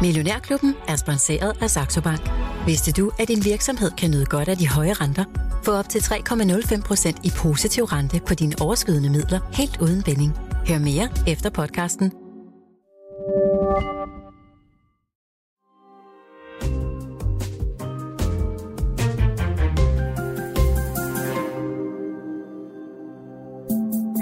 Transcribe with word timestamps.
Millionærklubben 0.00 0.74
er 0.88 0.96
sponsoreret 0.96 1.62
af 1.62 1.70
Saxo 1.70 2.00
Bank. 2.00 2.30
Vidste 2.66 2.92
du, 2.92 3.10
at 3.18 3.28
din 3.28 3.44
virksomhed 3.44 3.90
kan 3.90 4.10
nyde 4.10 4.26
godt 4.26 4.48
af 4.48 4.56
de 4.56 4.68
høje 4.68 4.92
renter? 4.92 5.24
Få 5.64 5.72
op 5.72 5.88
til 5.88 5.98
3,05% 5.98 7.20
i 7.24 7.30
positiv 7.36 7.84
rente 7.84 8.20
på 8.26 8.34
dine 8.34 8.54
overskydende 8.60 9.10
midler 9.10 9.40
helt 9.52 9.80
uden 9.80 10.02
binding. 10.02 10.32
Hør 10.68 10.78
mere 10.78 11.08
efter 11.26 11.50
podcasten. 11.50 12.12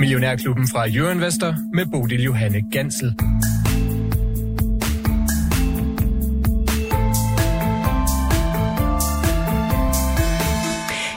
Millionærklubben 0.00 0.68
fra 0.68 0.88
Jørgen 0.88 1.20
Vester 1.20 1.54
med 1.74 1.86
Bodil 1.92 2.22
Johanne 2.22 2.70
Gansel. 2.72 3.14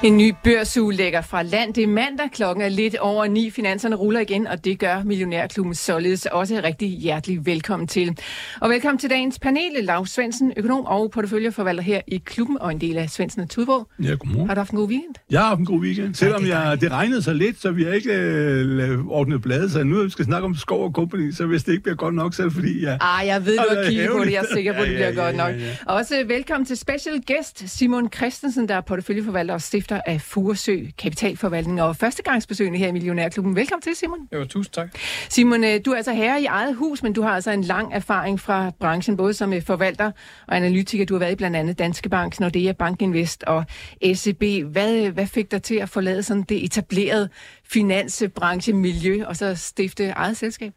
En 0.03 0.17
ny 0.17 0.33
børsuge 0.43 0.93
lægger 0.93 1.21
fra 1.21 1.43
land. 1.43 1.73
Det 1.73 1.83
er 1.83 1.87
mandag, 1.87 2.29
klokken 2.33 2.65
er 2.65 2.69
lidt 2.69 2.95
over 2.97 3.27
ni. 3.27 3.49
Finanserne 3.49 3.95
ruller 3.95 4.19
igen, 4.19 4.47
og 4.47 4.65
det 4.65 4.79
gør 4.79 5.03
Millionærklubben 5.03 5.75
således 5.75 6.25
også 6.25 6.61
rigtig 6.63 6.89
hjertelig 6.89 7.45
velkommen 7.45 7.87
til. 7.87 8.17
Og 8.61 8.69
velkommen 8.69 8.99
til 8.99 9.09
dagens 9.09 9.39
panel. 9.39 9.71
Lars 9.81 10.09
Svendsen, 10.09 10.53
økonom 10.57 10.85
og 10.85 11.11
porteføljeforvalter 11.11 11.83
her 11.83 12.01
i 12.07 12.17
klubben, 12.25 12.57
og 12.61 12.71
en 12.71 12.81
del 12.81 12.97
af 12.97 13.09
Svendsen 13.09 13.41
og 13.41 13.49
Tudborg. 13.49 13.87
Ja, 14.03 14.13
godmorgen. 14.13 14.47
Har 14.47 14.55
du 14.55 14.59
haft 14.59 14.71
en 14.71 14.77
god 14.77 14.87
weekend? 14.89 15.15
Jeg 15.31 15.39
har 15.39 15.47
haft 15.47 15.59
en 15.59 15.65
god 15.65 15.79
weekend. 15.79 16.15
Selvom 16.15 16.41
det 16.43 16.51
er 16.53 16.69
jeg, 16.69 16.81
det 16.81 16.91
regnede 16.91 17.21
så 17.21 17.33
lidt, 17.33 17.61
så 17.61 17.71
vi 17.71 17.83
har 17.83 17.91
ikke 17.91 18.13
øh, 18.13 19.05
ordnet 19.07 19.41
blade, 19.41 19.69
så 19.69 19.83
nu 19.83 20.03
vi 20.03 20.09
skal 20.09 20.25
snakke 20.25 20.45
om 20.45 20.55
Skov 20.55 20.83
og 20.85 20.91
Company, 20.91 21.31
så 21.31 21.45
hvis 21.45 21.63
det 21.63 21.71
ikke 21.71 21.83
bliver 21.83 21.95
godt 21.95 22.15
nok, 22.15 22.33
så 22.33 22.41
er 22.41 22.45
det 22.45 22.53
fordi, 22.55 22.83
jeg... 22.83 22.97
Ah, 23.01 23.27
jeg 23.27 23.45
ved, 23.45 23.57
du 23.57 23.63
har 23.69 23.75
det 23.81 23.87
kigget 23.89 24.09
på 24.11 24.23
det. 24.23 24.31
Jeg 24.31 24.39
er 24.49 24.55
sikker 24.55 24.73
på, 24.73 24.79
at 24.81 24.87
det 24.87 24.93
Ja, 24.93 24.97
bliver 25.11 25.23
ja, 25.23 25.27
godt 25.27 25.35
ja, 25.35 25.51
nok. 25.51 25.61
ja, 25.61 25.65
ja. 25.65 25.75
Og 25.85 25.95
også 25.95 26.23
velkommen 26.27 26.65
til 26.65 26.77
special 26.77 27.21
guest 27.27 27.77
Simon 27.77 28.09
Christensen, 28.15 28.67
der 28.69 28.75
er 28.75 28.81
porteføljeforvalter 28.81 29.53
og 29.53 29.61
stifter 29.61 29.88
af 29.95 30.21
Furesø 30.21 30.85
Kapitalforvaltning 30.97 31.81
og 31.81 31.95
førstegangsbesøgende 31.95 32.79
her 32.79 32.87
i 32.87 32.91
Millionærklubben. 32.91 33.55
Velkommen 33.55 33.81
til, 33.81 33.95
Simon. 33.95 34.19
Jo, 34.33 34.45
tusind 34.45 34.73
tak. 34.73 34.89
Simon, 35.29 35.63
øh, 35.63 35.79
du 35.85 35.91
er 35.91 35.95
altså 35.95 36.13
herre 36.13 36.41
i 36.41 36.45
eget 36.45 36.75
hus, 36.75 37.03
men 37.03 37.13
du 37.13 37.21
har 37.21 37.29
altså 37.29 37.51
en 37.51 37.61
lang 37.61 37.93
erfaring 37.93 38.39
fra 38.39 38.71
branchen, 38.79 39.17
både 39.17 39.33
som 39.33 39.53
øh, 39.53 39.61
forvalter 39.61 40.11
og 40.47 40.55
analytiker. 40.55 41.05
Du 41.05 41.13
har 41.13 41.19
været 41.19 41.31
i 41.31 41.35
blandt 41.35 41.57
andet 41.57 41.79
Danske 41.79 42.09
Bank, 42.09 42.39
Nordea 42.39 42.71
Bank 42.71 43.01
Invest 43.01 43.43
og 43.43 43.65
SEB. 44.13 44.43
Hvad, 44.65 45.05
øh, 45.05 45.13
hvad 45.13 45.27
fik 45.27 45.51
dig 45.51 45.63
til 45.63 45.75
at 45.75 45.89
forlade 45.89 46.23
sådan 46.23 46.43
det 46.43 46.63
etablerede 46.63 47.29
finansbranchemiljø 47.63 49.25
og 49.25 49.35
så 49.35 49.55
stifte 49.55 50.09
eget 50.09 50.37
selskab? 50.37 50.73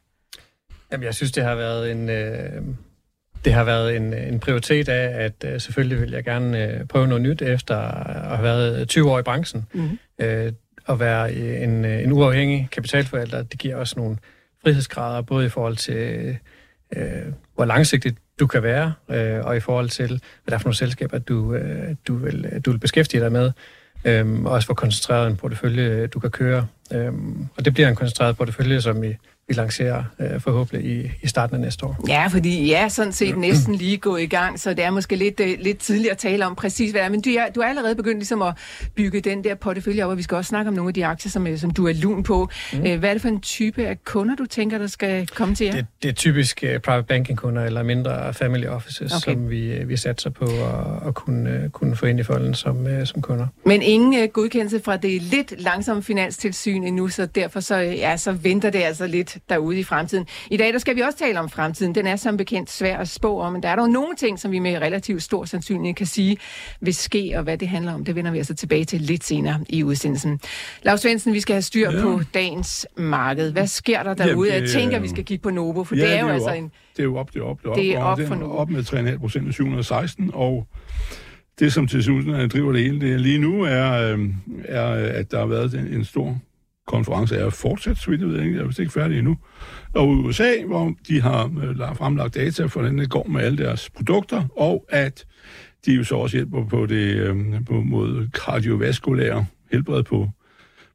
Jamen, 0.93 1.05
jeg 1.05 1.15
synes, 1.15 1.33
det 1.33 1.45
har 1.45 1.55
været 1.55 1.91
en, 1.91 2.09
øh, 2.09 2.63
det 3.45 3.53
har 3.53 3.65
været 3.65 3.97
en, 3.97 4.15
en 4.15 4.41
prioritet 4.41 4.89
af, 4.89 5.25
at 5.25 5.45
øh, 5.45 5.61
selvfølgelig 5.61 6.01
vil 6.01 6.11
jeg 6.11 6.25
gerne 6.25 6.69
øh, 6.69 6.87
prøve 6.87 7.07
noget 7.07 7.23
nyt 7.23 7.43
efter 7.43 7.77
at 7.77 8.37
have 8.37 8.43
været 8.43 8.89
20 8.89 9.11
år 9.11 9.19
i 9.19 9.23
branchen. 9.23 9.67
Mhm. 9.73 9.99
Øh, 10.19 10.53
at 10.89 11.01
være 11.01 11.35
en, 11.35 11.85
øh, 11.85 12.03
en 12.03 12.13
uafhængig 12.13 12.69
kapitalforvalter, 12.73 13.43
det 13.43 13.59
giver 13.59 13.77
også 13.77 13.95
nogle 13.99 14.17
frihedsgrader, 14.63 15.23
både 15.23 15.47
i 15.47 15.49
forhold 15.49 15.77
til, 15.77 16.39
øh, 16.97 17.33
hvor 17.55 17.65
langsigtigt 17.65 18.19
du 18.41 18.47
kan 18.47 18.63
være, 18.63 18.93
øh, 19.11 19.45
og 19.45 19.57
i 19.57 19.61
forhold 19.61 19.89
til, 19.89 20.09
hvad 20.09 20.19
der 20.49 20.55
er 20.55 20.59
for 20.59 20.69
nogle 20.69 20.77
selskaber, 20.77 21.19
du, 21.19 21.55
øh, 21.55 21.95
du, 22.09 22.17
vil, 22.17 22.63
du 22.65 22.71
vil 22.71 22.79
beskæftige 22.79 23.21
dig 23.21 23.33
med. 23.33 23.53
Og 24.45 24.53
også 24.53 24.69
hvor 24.69 24.75
koncentreret 24.75 25.31
en 25.31 25.37
portefølje 25.37 26.07
du 26.07 26.19
kan 26.19 26.31
køre. 26.31 26.67
Øhm, 26.95 27.47
og 27.57 27.65
det 27.65 27.75
bliver 27.75 27.89
en 27.89 27.95
koncentreret 27.95 28.37
portefølje, 28.37 28.81
som 28.81 29.03
vi, 29.03 29.17
vi 29.49 29.55
lancerer 29.55 30.05
øh, 30.21 30.41
forhåbentlig 30.41 30.91
i, 30.91 31.11
i 31.23 31.27
starten 31.29 31.55
af 31.55 31.61
næste 31.61 31.87
år. 31.87 32.05
Ja, 32.09 32.27
fordi 32.27 32.73
jeg 32.73 32.83
er 32.83 32.89
sådan 32.89 33.13
set 33.13 33.39
næsten 33.39 33.75
lige 33.75 33.97
gået 33.97 34.23
i 34.23 34.27
gang, 34.27 34.61
så 34.61 34.71
det 34.71 34.85
er 34.85 34.91
måske 34.91 35.17
lidt, 35.17 35.41
uh, 35.41 35.47
lidt 35.61 35.79
tidligt 35.79 36.11
at 36.13 36.19
tale 36.19 36.47
om 36.47 36.55
præcis, 36.55 36.91
hvad 36.91 37.01
det 37.01 37.07
er. 37.07 37.11
Men 37.11 37.21
du 37.21 37.31
er, 37.31 37.45
du 37.55 37.61
er 37.61 37.65
allerede 37.67 37.95
begyndt 37.95 38.19
ligesom 38.19 38.43
at 38.43 38.55
bygge 38.95 39.21
den 39.21 39.45
der 39.45 39.55
portefølje 39.55 40.05
op, 40.05 40.11
og 40.11 40.17
vi 40.17 40.23
skal 40.23 40.37
også 40.37 40.49
snakke 40.49 40.69
om 40.69 40.75
nogle 40.75 40.89
af 40.89 40.95
de 40.95 41.07
aktier, 41.07 41.31
som, 41.31 41.47
øh, 41.47 41.59
som 41.59 41.71
du 41.71 41.87
er 41.89 41.93
lun 41.93 42.23
på. 42.23 42.49
Mm. 42.73 42.79
Uh, 42.79 42.95
hvad 42.99 43.09
er 43.09 43.13
det 43.15 43.23
for 43.23 43.29
en 43.29 43.41
type 43.41 43.87
af 43.87 44.05
kunder, 44.05 44.37
du 44.37 44.47
tænker, 44.47 44.79
der 44.79 44.87
skal 44.87 45.27
komme 45.27 45.55
til 45.55 45.67
jer? 45.67 45.73
Det, 45.73 45.87
det 46.03 46.09
er 46.09 46.13
typisk 46.13 46.65
uh, 46.75 46.81
private 46.81 47.07
banking 47.07 47.39
kunder 47.39 47.65
eller 47.65 47.83
mindre 47.83 48.35
family 48.35 48.67
offices, 48.67 49.13
Okay. 49.13 49.33
som 49.33 49.51
vi, 49.51 49.81
uh, 49.83 49.89
vi 49.89 49.97
satser 49.97 50.31
på 50.31 50.45
at, 50.45 51.09
at 51.09 51.15
kunne, 51.15 51.71
kunne 51.73 51.97
få 51.97 52.07
ind 52.07 52.21
i 52.21 52.23
folden 52.23 52.55
som, 52.55 52.77
uh, 52.85 53.05
som 53.05 53.23
kunder. 53.23 53.47
Men 53.67 53.83
ingen 53.83 54.23
uh, 54.23 54.29
godkendelse 54.29 54.81
fra 54.85 54.97
det 54.97 55.23
lidt 55.23 55.55
langsomme 55.59 56.03
finanstilsyn 56.03 56.82
endnu, 56.85 57.09
så 57.09 57.27
derfor 57.27 57.61
så, 57.61 57.83
øh, 57.83 57.95
ja, 57.99 58.17
så 58.17 58.33
venter 58.33 58.71
det 58.71 58.79
altså 58.83 59.07
lidt 59.07 59.39
derude 59.49 59.79
i 59.79 59.83
fremtiden. 59.85 60.27
I 60.51 60.57
dag 60.57 60.73
der 60.73 60.79
skal 60.79 60.97
vi 60.97 61.01
også 61.01 61.19
tale 61.19 61.41
om 61.41 61.49
fremtiden. 61.49 61.95
Den 61.95 62.07
er 62.07 62.17
som 62.17 62.37
bekendt 62.37 62.71
svær 62.71 62.97
at 62.99 63.09
spå 63.09 63.41
om, 63.41 63.53
men 63.53 63.63
der 63.63 63.69
er 63.69 63.77
dog 63.77 63.89
nogle 63.91 64.17
ting, 64.17 64.39
som 64.39 64.51
vi 64.53 64.59
med 64.59 64.77
relativt 64.79 65.23
stor 65.23 65.45
sandsynlighed 65.45 65.95
kan 65.95 66.07
sige 66.07 66.37
vil 66.81 66.95
ske, 66.95 67.33
og 67.37 67.43
hvad 67.43 67.59
det 67.59 67.69
handler 67.69 67.93
om, 67.95 68.05
det 68.05 68.15
vender 68.17 68.31
vi 68.31 68.39
altså 68.39 68.55
tilbage 68.55 68.85
til 68.85 69.01
lidt 69.01 69.25
senere 69.25 69.61
i 69.69 69.83
udsendelsen. 69.85 70.41
Lars 70.83 71.01
Svendsen, 71.01 71.33
vi 71.33 71.41
skal 71.41 71.55
have 71.55 71.63
styr 71.63 71.91
Ja. 71.91 72.03
på 72.03 72.21
dagens 72.35 72.87
marked. 72.97 73.53
Hvad 73.53 73.67
sker 73.67 74.03
der 74.03 74.15
derude? 74.15 74.49
Jamen, 74.49 74.53
Jeg 74.53 74.63
det, 74.63 74.71
tænker, 74.71 74.97
øh, 74.97 75.03
vi 75.03 75.09
skal 75.09 75.25
kigge 75.25 75.43
på 75.43 75.51
Novo, 75.51 75.85
for 75.85 75.97
Ja, 75.97 76.03
det 76.03 76.13
er 76.17 76.21
jo 76.21 76.29
altså 76.29 76.51
op. 76.51 76.57
en... 76.57 76.71
Det 76.97 76.99
er 76.99 77.05
jo 77.05 77.17
op, 77.17 77.35
det 77.35 77.41
er 77.41 77.45
op, 77.45 77.59
det 77.63 77.67
er 77.67 77.71
op. 77.71 77.77
Det 77.77 77.95
er 77.95 77.99
op 78.03 78.19
den 78.19 78.27
for 78.27 78.35
er 78.35 78.39
nu. 78.39 78.53
op 78.53 78.71
med 78.71 78.83
3,5 79.15 79.19
procent 79.19 79.49
i 79.49 79.53
716, 79.53 80.31
og 80.35 80.67
det, 81.59 81.73
som 81.73 81.87
til 81.87 82.03
syvende 82.03 82.49
driver 82.49 82.73
det 82.73 82.83
hele 82.83 83.01
det 83.01 83.21
lige 83.21 83.39
nu, 83.39 83.63
er, 83.63 83.93
øh, 84.13 84.19
er, 84.65 84.85
at 84.91 85.31
der 85.31 85.39
har 85.39 85.47
været 85.47 85.75
en, 85.75 85.87
en 85.87 86.05
stor 86.05 86.39
konference, 86.87 87.37
er 87.37 87.51
fortsat, 87.51 87.99
så 87.99 88.11
vidt 88.11 88.21
jeg 88.21 88.29
ved 88.29 88.41
ikke, 88.41 88.55
jeg 88.55 88.63
er 88.63 88.67
vist 88.67 88.79
ikke 88.79 88.93
færdig 88.93 89.19
endnu, 89.19 89.37
og 89.95 90.13
i 90.13 90.17
USA, 90.17 90.53
hvor 90.67 90.93
de 91.09 91.21
har 91.21 91.45
øh, 91.45 91.97
fremlagt 91.97 92.35
data 92.35 92.65
for, 92.65 92.81
hvordan 92.81 92.99
det 92.99 93.11
går 93.11 93.27
med 93.29 93.41
alle 93.41 93.59
deres 93.59 93.91
produkter, 93.91 94.45
og 94.57 94.87
at 94.89 95.27
de 95.87 95.93
jo 95.93 96.05
så 96.05 96.15
også 96.15 96.37
hjælper 96.37 96.65
på 96.65 96.87
det 96.87 97.17
øh, 97.17 97.37
på, 97.67 97.73
mod 97.73 98.29
kardiovaskulære 98.35 99.47
helbred 99.73 100.03
på, 100.03 100.29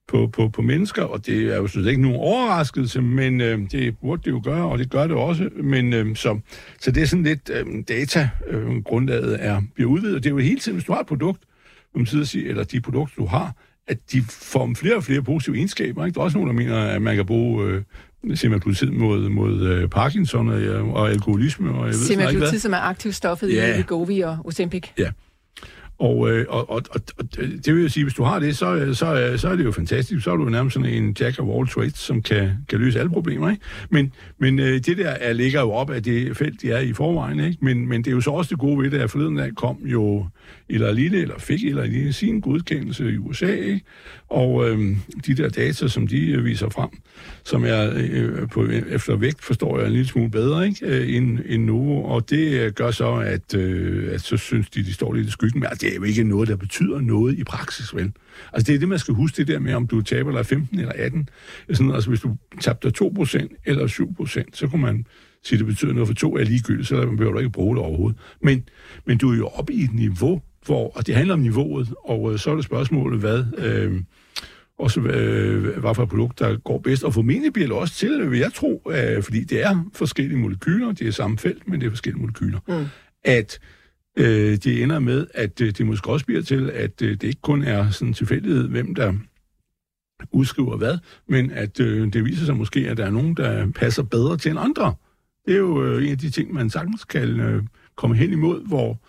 på, 0.07 0.27
på, 0.27 0.49
på 0.49 0.61
mennesker, 0.61 1.03
og 1.03 1.25
det 1.25 1.53
er 1.53 1.57
jo 1.57 1.67
slet 1.67 1.87
ikke 1.87 2.01
nogen 2.01 2.17
overraskelse, 2.17 3.01
men 3.01 3.41
øh, 3.41 3.59
det 3.71 3.97
burde 3.97 4.21
det 4.25 4.31
jo 4.31 4.41
gøre, 4.43 4.65
og 4.65 4.77
det 4.77 4.89
gør 4.89 5.07
det 5.07 5.15
også. 5.15 5.49
Men 5.55 5.93
øh, 5.93 6.15
så, 6.15 6.39
så 6.79 6.91
det 6.91 7.03
er 7.03 7.07
sådan 7.07 7.23
lidt 7.23 7.51
øh, 7.53 7.83
data, 7.87 8.29
øh, 8.47 8.83
grundlaget 8.83 9.37
er, 9.39 9.61
bliver 9.75 9.89
udvidet, 9.89 10.15
og 10.15 10.23
det 10.23 10.29
er 10.29 10.33
jo 10.33 10.37
hele 10.37 10.59
tiden, 10.59 10.75
hvis 10.75 10.85
du 10.85 10.93
har 10.93 10.99
et 10.99 11.07
produkt, 11.07 11.43
man 11.95 12.05
tid 12.05 12.47
eller 12.49 12.63
de 12.63 12.81
produkter, 12.81 13.15
du 13.15 13.25
har, 13.25 13.53
at 13.87 13.97
de 14.11 14.21
får 14.29 14.71
flere 14.75 14.95
og 14.95 15.03
flere 15.03 15.21
positive 15.21 15.55
egenskaber. 15.55 16.05
Ikke? 16.05 16.15
Der 16.15 16.19
er 16.21 16.25
også 16.25 16.37
nogen, 16.37 16.47
der 16.49 16.63
mener, 16.63 16.77
at 16.77 17.01
man 17.01 17.15
kan 17.15 17.25
bruge 17.25 17.65
øh, 17.65 18.37
semaglutid 18.37 18.89
mod, 18.89 19.29
mod 19.29 19.61
øh, 19.61 19.89
Parkinson 19.89 20.49
og, 20.49 20.91
og 20.93 21.09
alkoholisme, 21.09 21.69
og 21.71 21.85
jeg 21.85 21.93
ved. 21.93 21.93
Semaglutid, 21.93 22.59
som 22.59 22.73
er 22.73 22.77
aktivstoffet 22.77 23.53
Ja. 23.53 23.73
i 23.75 23.77
Wegovy 23.77 24.23
og 24.23 24.37
Ozempic. 24.43 24.83
Og, 25.99 26.29
øh, 26.29 26.45
og, 26.49 26.69
og, 26.69 26.81
og, 26.89 27.01
det 27.37 27.75
vil 27.75 27.81
jeg 27.81 27.91
sige, 27.91 28.03
hvis 28.03 28.13
du 28.13 28.23
har 28.23 28.39
det, 28.39 28.57
så, 28.57 28.75
øh, 28.75 28.95
så, 28.95 29.21
øh, 29.21 29.39
så 29.39 29.49
er 29.49 29.55
det 29.55 29.65
jo 29.65 29.71
fantastisk. 29.71 30.23
Så 30.23 30.31
er 30.31 30.35
du 30.35 30.43
jo 30.43 30.49
nærmest 30.49 30.73
sådan 30.73 30.89
en 30.89 31.15
jack 31.19 31.39
of 31.39 31.57
all 31.57 31.67
trades, 31.67 31.97
som 31.97 32.21
kan, 32.21 32.51
kan 32.69 32.79
løse 32.79 32.99
alle 32.99 33.11
problemer. 33.11 33.49
Ikke? 33.49 33.63
Men, 33.89 34.13
men 34.37 34.59
øh, 34.59 34.73
det 34.73 34.97
der 34.97 35.09
er, 35.09 35.33
ligger 35.33 35.61
jo 35.61 35.71
op 35.71 35.89
af 35.89 36.03
det 36.03 36.37
felt, 36.37 36.61
de 36.61 36.71
er 36.71 36.79
i 36.79 36.93
forvejen. 36.93 37.39
Ikke? 37.39 37.57
Men, 37.61 37.87
men 37.87 38.03
det 38.03 38.11
er 38.11 38.15
jo 38.15 38.21
så 38.21 38.31
også 38.31 38.49
det 38.49 38.59
gode 38.59 38.83
ved 38.83 38.91
det, 38.91 38.99
at 38.99 39.11
forleden 39.11 39.37
dag 39.37 39.55
kom 39.55 39.77
jo 39.85 40.25
eller 40.69 40.91
lille, 40.91 41.21
eller 41.21 41.39
fik 41.39 41.63
eller 41.63 41.85
lille 41.85 42.13
sin 42.13 42.41
godkendelse 42.41 43.11
i 43.13 43.17
USA. 43.17 43.55
Ikke? 43.55 43.81
Og 44.29 44.69
øh, 44.69 44.97
de 45.25 45.33
der 45.33 45.49
data, 45.49 45.87
som 45.87 46.07
de 46.07 46.27
øh, 46.31 46.45
viser 46.45 46.69
frem, 46.69 46.89
som 47.43 47.65
jeg 47.65 47.93
øh, 47.95 48.41
øh, 48.41 48.49
på, 48.49 48.67
efter 48.89 49.15
vægt, 49.15 49.43
forstår 49.43 49.77
jeg 49.77 49.87
en 49.87 49.93
lille 49.93 50.07
smule 50.07 50.31
bedre 50.31 50.67
ikke? 50.67 50.85
Øh, 50.85 51.15
end, 51.15 51.39
end 51.45 51.63
Novo. 51.63 52.03
Og 52.03 52.29
det 52.29 52.51
øh, 52.51 52.71
gør 52.71 52.91
så, 52.91 53.13
at, 53.13 53.55
øh, 53.55 54.13
at 54.13 54.21
så 54.21 54.37
synes 54.37 54.69
de, 54.69 54.83
de 54.83 54.93
står 54.93 55.13
lidt 55.13 55.27
i 55.27 55.31
skyggen. 55.31 55.59
Men 55.59 55.69
altså, 55.69 55.85
det 55.85 55.91
er 55.91 55.95
jo 55.95 56.03
ikke 56.03 56.23
noget, 56.23 56.49
der 56.49 56.55
betyder 56.55 57.01
noget 57.01 57.39
i 57.39 57.43
praksis, 57.43 57.95
vel? 57.95 58.11
Altså 58.53 58.67
det 58.67 58.75
er 58.75 58.79
det, 58.79 58.89
man 58.89 58.99
skal 58.99 59.13
huske, 59.13 59.37
det 59.37 59.47
der 59.47 59.59
med, 59.59 59.73
om 59.73 59.87
du 59.87 60.01
taber 60.01 60.31
dig 60.31 60.45
15 60.45 60.79
eller 60.79 60.93
18. 60.95 61.29
Sådan, 61.73 61.91
altså 61.91 62.09
hvis 62.09 62.19
du 62.19 62.35
tabte 62.61 62.91
2% 63.01 63.61
eller 63.65 63.87
7%, 63.87 64.43
så 64.53 64.67
kunne 64.67 64.81
man 64.81 65.05
sige, 65.43 65.59
det 65.59 65.65
betyder 65.65 65.93
noget 65.93 66.07
for 66.07 66.15
to 66.15 66.37
er 66.37 66.43
ligegyldigt, 66.43 66.87
så 66.87 67.05
behøver 67.05 67.31
du 67.31 67.39
ikke 67.39 67.51
bruge 67.51 67.75
det 67.75 67.83
overhovedet. 67.83 68.19
Men, 68.41 68.63
men 69.05 69.17
du 69.17 69.31
er 69.31 69.37
jo 69.37 69.47
oppe 69.47 69.73
i 69.73 69.83
et 69.83 69.93
niveau, 69.93 70.41
hvor, 70.65 70.97
og 70.97 71.07
det 71.07 71.15
handler 71.15 71.33
om 71.33 71.39
niveauet, 71.39 71.93
og 72.05 72.33
øh, 72.33 72.39
så 72.39 72.51
er 72.51 72.55
det 72.55 72.63
spørgsmålet, 72.65 73.19
hvad... 73.19 73.43
Øh, 73.57 74.01
også 74.79 74.99
øh, 74.99 75.79
hvad 75.79 75.95
for 75.95 76.03
et 76.03 76.09
produkt, 76.09 76.39
der 76.39 76.57
går 76.57 76.79
bedst. 76.79 77.03
Og 77.03 77.13
formentlig 77.13 77.53
bliver 77.53 77.67
det 77.67 77.77
også 77.77 77.93
til, 77.93 78.31
vil 78.31 78.39
jeg 78.39 78.53
tro, 78.53 78.91
øh, 78.91 79.23
fordi 79.23 79.43
det 79.43 79.63
er 79.63 79.89
forskellige 79.93 80.37
molekyler, 80.37 80.91
det 80.91 81.07
er 81.07 81.11
samme 81.11 81.37
felt, 81.37 81.67
men 81.67 81.81
det 81.81 81.87
er 81.87 81.91
forskellige 81.91 82.21
molekyler, 82.21 82.59
mm. 82.67 82.85
at 83.23 83.59
øh, 84.17 84.57
det 84.57 84.83
ender 84.83 84.99
med, 84.99 85.27
at 85.33 85.61
øh, 85.61 85.71
det 85.71 85.85
måske 85.85 86.09
også 86.09 86.25
bliver 86.25 86.41
til, 86.41 86.69
at 86.69 87.01
øh, 87.01 87.11
det 87.11 87.23
ikke 87.23 87.41
kun 87.41 87.63
er 87.63 87.89
sådan 87.89 88.13
tilfældighed, 88.13 88.67
hvem 88.67 88.95
der 88.95 89.13
udskriver 90.31 90.77
hvad, 90.77 90.97
men 91.27 91.51
at 91.51 91.79
øh, 91.79 92.13
det 92.13 92.25
viser 92.25 92.45
sig 92.45 92.57
måske, 92.57 92.79
at 92.79 92.97
der 92.97 93.05
er 93.05 93.09
nogen, 93.09 93.37
der 93.37 93.71
passer 93.71 94.03
bedre 94.03 94.37
til 94.37 94.51
end 94.51 94.59
andre. 94.59 94.93
Det 95.45 95.53
er 95.53 95.57
jo 95.57 95.85
øh, 95.85 96.05
en 96.05 96.11
af 96.11 96.17
de 96.17 96.29
ting, 96.29 96.53
man 96.53 96.69
sagtens 96.69 97.05
kan 97.05 97.39
øh, 97.39 97.63
komme 97.95 98.15
hen 98.15 98.31
imod, 98.31 98.67
hvor, 98.67 98.99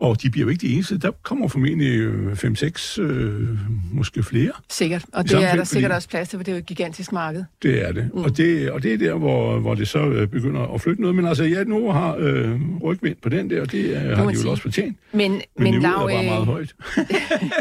Og 0.00 0.22
de 0.22 0.30
bliver 0.30 0.44
jo 0.44 0.50
ikke 0.50 0.66
de 0.66 0.72
eneste. 0.72 0.98
Der 0.98 1.10
kommer 1.22 1.48
formentlig 1.48 2.08
5-6, 2.32 3.00
øh, 3.00 3.48
måske 3.92 4.22
flere. 4.22 4.52
Sikkert. 4.70 5.04
Og 5.12 5.24
det 5.24 5.44
er 5.44 5.56
der 5.56 5.64
sikkert 5.64 5.92
også 5.92 6.08
plads 6.08 6.28
til, 6.28 6.38
for 6.38 6.44
det 6.44 6.52
er 6.52 6.56
jo 6.56 6.58
et 6.58 6.66
gigantisk 6.66 7.12
marked. 7.12 7.44
Det 7.62 7.88
er 7.88 7.92
det. 7.92 8.10
Mm. 8.14 8.22
Og, 8.22 8.36
det 8.36 8.70
og 8.70 8.82
det 8.82 8.92
er 8.92 8.98
der, 8.98 9.14
hvor, 9.14 9.58
hvor 9.58 9.74
det 9.74 9.88
så 9.88 9.98
øh, 9.98 10.28
begynder 10.28 10.74
at 10.74 10.80
flytte 10.80 11.00
noget. 11.02 11.16
Men 11.16 11.26
altså, 11.26 11.44
ja, 11.44 11.64
nu 11.64 11.90
har 11.92 12.16
øh, 12.18 12.60
rygvind 12.82 13.16
på 13.22 13.28
den 13.28 13.50
der, 13.50 13.60
og 13.60 13.72
det 13.72 13.84
øh, 13.84 14.00
har 14.00 14.30
de 14.30 14.36
jo 14.44 14.50
også 14.50 14.62
fortjent. 14.62 14.96
Men, 15.12 15.30
men, 15.32 15.42
men 15.56 15.74
niveauet 15.74 15.82
Lav, 15.82 16.04
er 16.04 16.08
bare 16.08 16.24
meget 16.24 16.46
højt. 16.46 16.74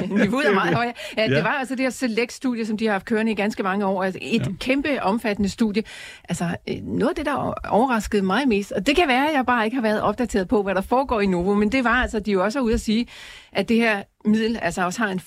niveauet 0.24 0.48
er 0.48 0.54
meget 0.54 0.76
højt. 0.76 0.96
Ja, 1.18 1.22
ja. 1.22 1.36
Det 1.36 1.44
var 1.44 1.50
altså 1.60 1.76
det 1.76 1.84
her 1.84 1.90
Select-studie, 1.90 2.66
som 2.66 2.78
de 2.78 2.86
har 2.86 2.92
haft 2.92 3.06
kørende 3.06 3.32
i 3.32 3.36
ganske 3.36 3.64
mange 3.64 3.86
år. 3.86 4.04
Altså 4.04 4.20
et 4.22 4.42
ja. 4.42 4.52
kæmpe, 4.60 5.04
omfattende 5.04 5.50
studie. 5.50 5.84
Altså 6.30 6.56
noget 6.84 7.10
af 7.10 7.16
det, 7.16 7.26
der 7.26 7.54
overraskede 7.70 8.22
mig 8.22 8.48
mest, 8.48 8.72
og 8.72 8.88
det 8.88 8.96
kan 8.96 9.08
være, 9.08 9.28
at 9.30 9.36
jeg 9.36 9.46
bare 9.46 9.66
ikke 9.66 9.76
har 9.76 9.82
været 9.82 10.02
opdateret 10.02 10.48
på, 10.48 10.64
hvad 10.64 10.76
der 10.76 10.82
foregår 10.82 11.22
i 11.22 11.26
Novo, 11.26 11.54
men 11.54 11.72
det 11.72 11.84
var 11.84 12.02
altså, 12.02 12.20
de 12.28 12.32
jo 12.32 12.44
også 12.44 12.60
er 12.60 12.64
ude 12.64 12.74
at 12.74 12.82
sige, 12.82 13.08
at 13.52 13.70
det 13.70 13.78
her 13.78 14.04
middel 14.26 14.60
altså 14.62 14.86
også 14.86 15.00
har 15.00 15.10
en 15.10 15.20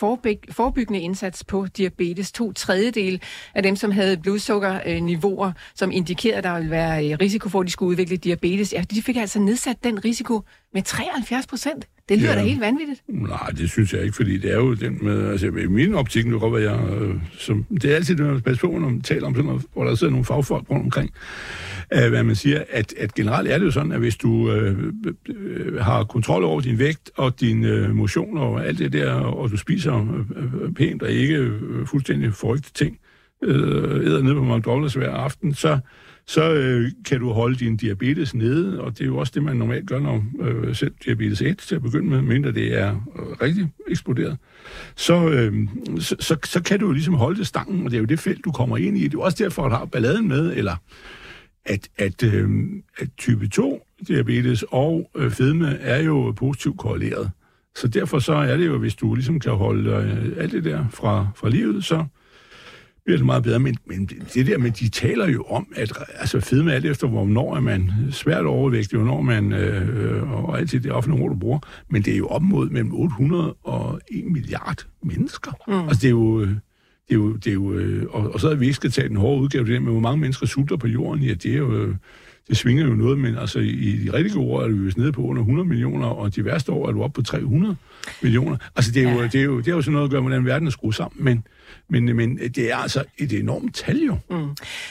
forebyggende 0.50 1.00
indsats 1.00 1.44
på 1.44 1.66
diabetes. 1.76 2.32
To 2.32 2.52
tredjedel 2.52 3.22
af 3.54 3.62
dem, 3.62 3.76
som 3.76 3.90
havde 3.90 4.16
blodsukkerniveauer, 4.16 5.52
som 5.74 5.90
indikerede, 5.90 6.38
at 6.38 6.44
der 6.44 6.54
ville 6.54 6.70
være 6.70 7.10
øh, 7.10 7.16
risiko 7.20 7.48
for, 7.48 7.60
at 7.60 7.66
de 7.66 7.72
skulle 7.72 7.90
udvikle 7.90 8.16
diabetes, 8.16 8.72
ja, 8.72 8.84
de 8.90 9.02
fik 9.02 9.16
altså 9.16 9.40
nedsat 9.40 9.84
den 9.84 10.04
risiko 10.04 10.42
med 10.74 10.82
73 10.82 11.46
procent. 11.46 11.86
Det 12.08 12.18
lyder 12.18 12.32
ja. 12.32 12.38
da 12.38 12.44
helt 12.44 12.60
vanvittigt. 12.60 13.02
Nej, 13.08 13.50
det 13.50 13.70
synes 13.70 13.92
jeg 13.92 14.02
ikke, 14.02 14.16
fordi 14.16 14.38
det 14.38 14.50
er 14.52 14.56
jo 14.56 14.74
den 14.74 14.98
med, 15.02 15.30
altså 15.30 15.46
i 15.46 15.66
min 15.66 15.94
optik, 15.94 16.26
nu 16.26 16.58
jeg, 16.58 16.80
øh, 17.00 17.14
som, 17.38 17.64
det 17.64 17.84
er 17.84 17.96
altid 17.96 18.16
det, 18.16 18.26
man 18.26 18.40
passe 18.40 18.60
på, 18.60 18.66
når 18.66 18.88
man 18.88 19.00
taler 19.00 19.26
om 19.26 19.34
sådan 19.34 19.46
noget, 19.46 19.62
hvor 19.72 19.84
der 19.84 19.94
sidder 19.94 20.10
nogle 20.10 20.24
fagfolk 20.24 20.70
rundt 20.70 20.84
omkring, 20.84 21.10
øh, 21.94 22.08
hvad 22.08 22.22
man 22.22 22.34
siger, 22.34 22.62
at, 22.70 22.94
at 22.98 23.14
generelt 23.14 23.48
er 23.48 23.58
det 23.58 23.66
jo 23.66 23.70
sådan, 23.70 23.92
at 23.92 23.98
hvis 23.98 24.16
du 24.16 24.52
øh, 24.52 24.78
øh, 25.06 25.14
øh 25.28 25.80
har 25.80 26.04
kontrol 26.04 26.44
over 26.44 26.60
din 26.60 26.78
vægt 26.78 27.10
og 27.16 27.40
din 27.40 27.64
øh, 27.64 27.94
motion 27.94 28.38
og 28.38 28.66
alt 28.66 28.78
det 28.78 28.92
der, 28.92 29.12
og 29.12 29.50
du 29.50 29.56
spiser 29.56 29.94
øh, 29.94 30.64
øh 30.64 30.72
pænt 30.72 31.02
og 31.02 31.10
ikke 31.10 31.36
øh, 31.36 31.86
fuldstændig 31.86 32.34
forrygte 32.34 32.72
ting, 32.72 32.98
øh, 33.44 34.06
æder 34.06 34.22
ned 34.22 34.34
på 34.34 34.56
McDonald's 34.56 34.98
hver 34.98 35.10
aften, 35.10 35.54
så 35.54 35.78
så 36.30 36.52
øh, 36.52 36.90
kan 37.04 37.20
du 37.20 37.32
holde 37.32 37.56
din 37.56 37.76
diabetes 37.76 38.34
nede, 38.34 38.80
og 38.80 38.92
det 38.92 39.00
er 39.00 39.06
jo 39.06 39.16
også 39.16 39.32
det, 39.34 39.42
man 39.42 39.56
normalt 39.56 39.86
gør, 39.86 39.98
når 39.98 40.24
øh, 40.40 40.76
selv 40.76 40.92
diabetes 41.04 41.42
1 41.42 41.58
til 41.58 41.74
at 41.74 41.82
begynde 41.82 42.10
med, 42.10 42.22
mindre 42.22 42.52
det 42.52 42.78
er 42.78 42.90
øh, 42.90 43.42
rigtig 43.42 43.68
eksploderet. 43.88 44.36
Så, 44.96 45.28
øh, 45.28 45.54
så, 45.98 46.16
så, 46.20 46.36
så 46.44 46.62
kan 46.62 46.80
du 46.80 46.86
jo 46.86 46.92
ligesom 46.92 47.14
holde 47.14 47.38
det 47.38 47.46
stangen, 47.46 47.84
og 47.84 47.90
det 47.90 47.96
er 47.96 48.00
jo 48.00 48.06
det 48.06 48.20
felt, 48.20 48.44
du 48.44 48.52
kommer 48.52 48.76
ind 48.76 48.98
i. 48.98 49.02
Det 49.02 49.08
er 49.08 49.18
jo 49.18 49.20
også 49.20 49.44
derfor, 49.44 49.62
at 49.62 49.70
du 49.70 49.76
har 49.76 49.84
balladen 49.84 50.28
med, 50.28 50.56
eller 50.56 50.76
at, 51.64 51.88
at, 51.98 52.22
øh, 52.22 52.50
at 52.98 53.08
type 53.18 53.48
2 53.48 53.86
diabetes 54.08 54.64
og 54.68 55.10
øh, 55.16 55.30
fedme 55.30 55.78
er 55.78 56.02
jo 56.02 56.32
positivt 56.36 56.78
korreleret. 56.78 57.30
Så 57.76 57.88
derfor 57.88 58.18
så 58.18 58.32
er 58.32 58.56
det 58.56 58.66
jo, 58.66 58.78
hvis 58.78 58.94
du 58.94 59.14
ligesom 59.14 59.40
kan 59.40 59.52
holde 59.52 59.90
øh, 59.90 60.42
alt 60.42 60.52
det 60.52 60.64
der 60.64 60.88
fra, 60.90 61.28
fra 61.36 61.48
livet, 61.48 61.84
så 61.84 62.04
bliver 63.04 63.18
det 63.18 63.26
meget 63.26 63.42
bedre. 63.42 63.58
Men, 63.58 63.76
men 63.86 64.06
det 64.34 64.46
der 64.46 64.58
med, 64.58 64.70
de 64.70 64.88
taler 64.88 65.28
jo 65.28 65.42
om, 65.42 65.66
at 65.76 65.92
altså, 66.14 66.40
fedme 66.40 66.72
alt 66.72 66.84
efter, 66.84 67.06
hvornår 67.06 67.56
er 67.56 67.60
man 67.60 67.92
svært 68.10 68.44
overvægtig, 68.44 68.98
hvornår 68.98 69.20
man, 69.20 69.52
øh, 69.52 70.32
og 70.32 70.58
altid 70.58 70.80
det 70.80 70.92
offentlige 70.92 71.22
ord, 71.22 71.30
du 71.30 71.38
bruger. 71.38 71.58
Men 71.88 72.02
det 72.02 72.12
er 72.12 72.18
jo 72.18 72.26
op 72.26 72.42
mod 72.42 72.70
mellem 72.70 72.94
800 72.94 73.54
og 73.62 74.00
1 74.08 74.24
milliard 74.24 74.86
mennesker. 75.02 75.52
Mm. 75.68 75.88
Altså, 75.88 76.00
det 76.00 76.06
er 76.06 76.10
jo... 76.10 76.46
Det 77.10 77.16
er 77.16 77.20
jo, 77.20 77.32
det 77.32 77.46
er 77.46 77.54
jo, 77.54 77.72
øh, 77.72 78.06
og, 78.10 78.34
og 78.34 78.40
så 78.40 78.50
er 78.50 78.54
vi 78.54 78.64
ikke 78.64 78.76
skal 78.76 78.90
tage 78.90 79.08
den 79.08 79.16
hårde 79.16 79.42
udgave 79.42 79.64
det 79.64 79.72
der 79.72 79.80
med, 79.80 79.92
hvor 79.92 80.00
mange 80.00 80.20
mennesker 80.20 80.46
sulter 80.46 80.76
på 80.76 80.88
jorden. 80.88 81.24
Ja, 81.24 81.34
det 81.34 81.52
er 81.52 81.58
jo, 81.58 81.94
det 82.48 82.56
svinger 82.56 82.86
jo 82.86 82.94
noget, 82.94 83.18
men 83.18 83.36
altså 83.36 83.58
i 83.58 84.00
de 84.04 84.12
rigtige 84.12 84.38
år 84.38 84.62
er 84.62 84.68
vi 84.68 84.78
vist 84.78 84.98
nede 84.98 85.12
på 85.12 85.22
under 85.22 85.42
100 85.42 85.68
millioner, 85.68 86.06
og 86.06 86.36
de 86.36 86.44
værste 86.44 86.72
år 86.72 86.88
er 86.88 86.92
du 86.92 87.02
oppe 87.02 87.14
på 87.14 87.22
300 87.22 87.76
millioner. 88.22 88.56
Altså 88.76 88.92
det 88.92 89.02
er, 89.02 89.12
jo, 89.12 89.20
ja. 89.20 89.26
det 89.26 89.40
er, 89.40 89.44
jo, 89.44 89.58
det 89.58 89.68
er 89.68 89.72
jo 89.72 89.82
sådan 89.82 89.92
noget 89.92 90.04
at 90.04 90.10
gøre, 90.10 90.20
hvordan 90.20 90.44
verden 90.44 90.66
er 90.66 90.70
skruet 90.70 90.94
sammen, 90.94 91.24
men, 91.24 91.44
men, 91.90 92.16
men 92.16 92.38
det 92.38 92.72
er 92.72 92.76
altså 92.76 93.04
et 93.18 93.32
enormt 93.32 93.74
tal 93.74 93.98
jo. 93.98 94.16
Mm. 94.30 94.48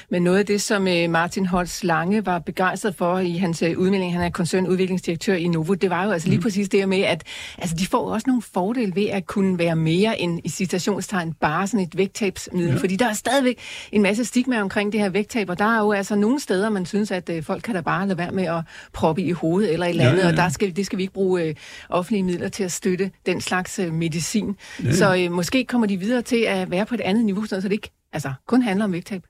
Men 0.09 0.23
noget 0.23 0.37
af 0.37 0.45
det, 0.45 0.61
som 0.61 0.87
øh, 0.87 1.09
Martin 1.09 1.45
Holtz 1.45 1.83
Lange 1.83 2.25
var 2.25 2.39
begejstret 2.39 2.95
for 2.95 3.19
i 3.19 3.31
hans 3.31 3.61
øh, 3.61 3.77
udmelding, 3.77 4.13
han 4.13 4.21
er 4.21 4.29
koncernudviklingsdirektør 4.29 5.33
i 5.33 5.47
Novo, 5.47 5.73
det 5.73 5.89
var 5.89 6.05
jo 6.05 6.11
altså 6.11 6.27
lige 6.27 6.37
mm. 6.37 6.43
præcis 6.43 6.69
det 6.69 6.89
med, 6.89 7.01
at 7.01 7.23
altså, 7.57 7.75
de 7.79 7.87
får 7.87 8.13
også 8.13 8.23
nogle 8.27 8.41
fordele 8.41 8.95
ved 8.95 9.05
at 9.05 9.25
kunne 9.25 9.57
være 9.57 9.75
mere 9.75 10.21
end 10.21 10.39
i 10.43 10.49
citationstegn 10.49 11.33
bare 11.33 11.67
sådan 11.67 11.85
et 11.85 11.97
vægttabsmiddel, 11.97 12.73
ja. 12.73 12.79
fordi 12.79 12.95
der 12.95 13.05
er 13.05 13.13
stadigvæk 13.13 13.59
en 13.91 14.01
masse 14.01 14.25
stigma 14.25 14.61
omkring 14.61 14.91
det 14.91 15.01
her 15.01 15.09
vægttab, 15.09 15.49
og 15.49 15.59
der 15.59 15.65
er 15.65 15.79
jo 15.79 15.91
altså 15.91 16.15
nogle 16.15 16.39
steder, 16.39 16.69
man 16.69 16.85
synes, 16.85 17.11
at 17.11 17.29
øh, 17.29 17.43
folk 17.43 17.63
kan 17.63 17.75
da 17.75 17.81
bare 17.81 18.07
lade 18.07 18.17
være 18.17 18.31
med 18.31 18.43
at 18.43 18.63
proppe 18.93 19.21
i 19.21 19.31
hovedet 19.31 19.73
eller 19.73 19.85
et 19.85 19.89
eller 19.89 20.03
andet, 20.03 20.17
ja, 20.17 20.21
ja, 20.21 20.27
ja. 20.27 20.31
og 20.31 20.37
der 20.37 20.49
skal, 20.49 20.75
det 20.75 20.85
skal 20.85 20.97
vi 20.97 21.03
ikke 21.03 21.13
bruge 21.13 21.43
øh, 21.43 21.55
offentlige 21.89 22.23
midler 22.23 22.49
til 22.49 22.63
at 22.63 22.71
støtte 22.71 23.11
den 23.25 23.41
slags 23.41 23.79
øh, 23.79 23.93
medicin. 23.93 24.55
Ja. 24.83 24.91
Så 24.91 25.15
øh, 25.15 25.31
måske 25.31 25.65
kommer 25.65 25.87
de 25.87 25.97
videre 25.97 26.21
til 26.21 26.45
at 26.47 26.71
være 26.71 26.85
på 26.89 26.95
et 26.95 27.01
andet 27.01 27.25
niveau, 27.25 27.45
så 27.45 27.55
det 27.55 27.71
ikke 27.71 27.91
altså, 28.13 28.33
kun 28.47 28.61
handler 28.61 28.85
om 28.85 28.91
vægttab. 28.91 29.21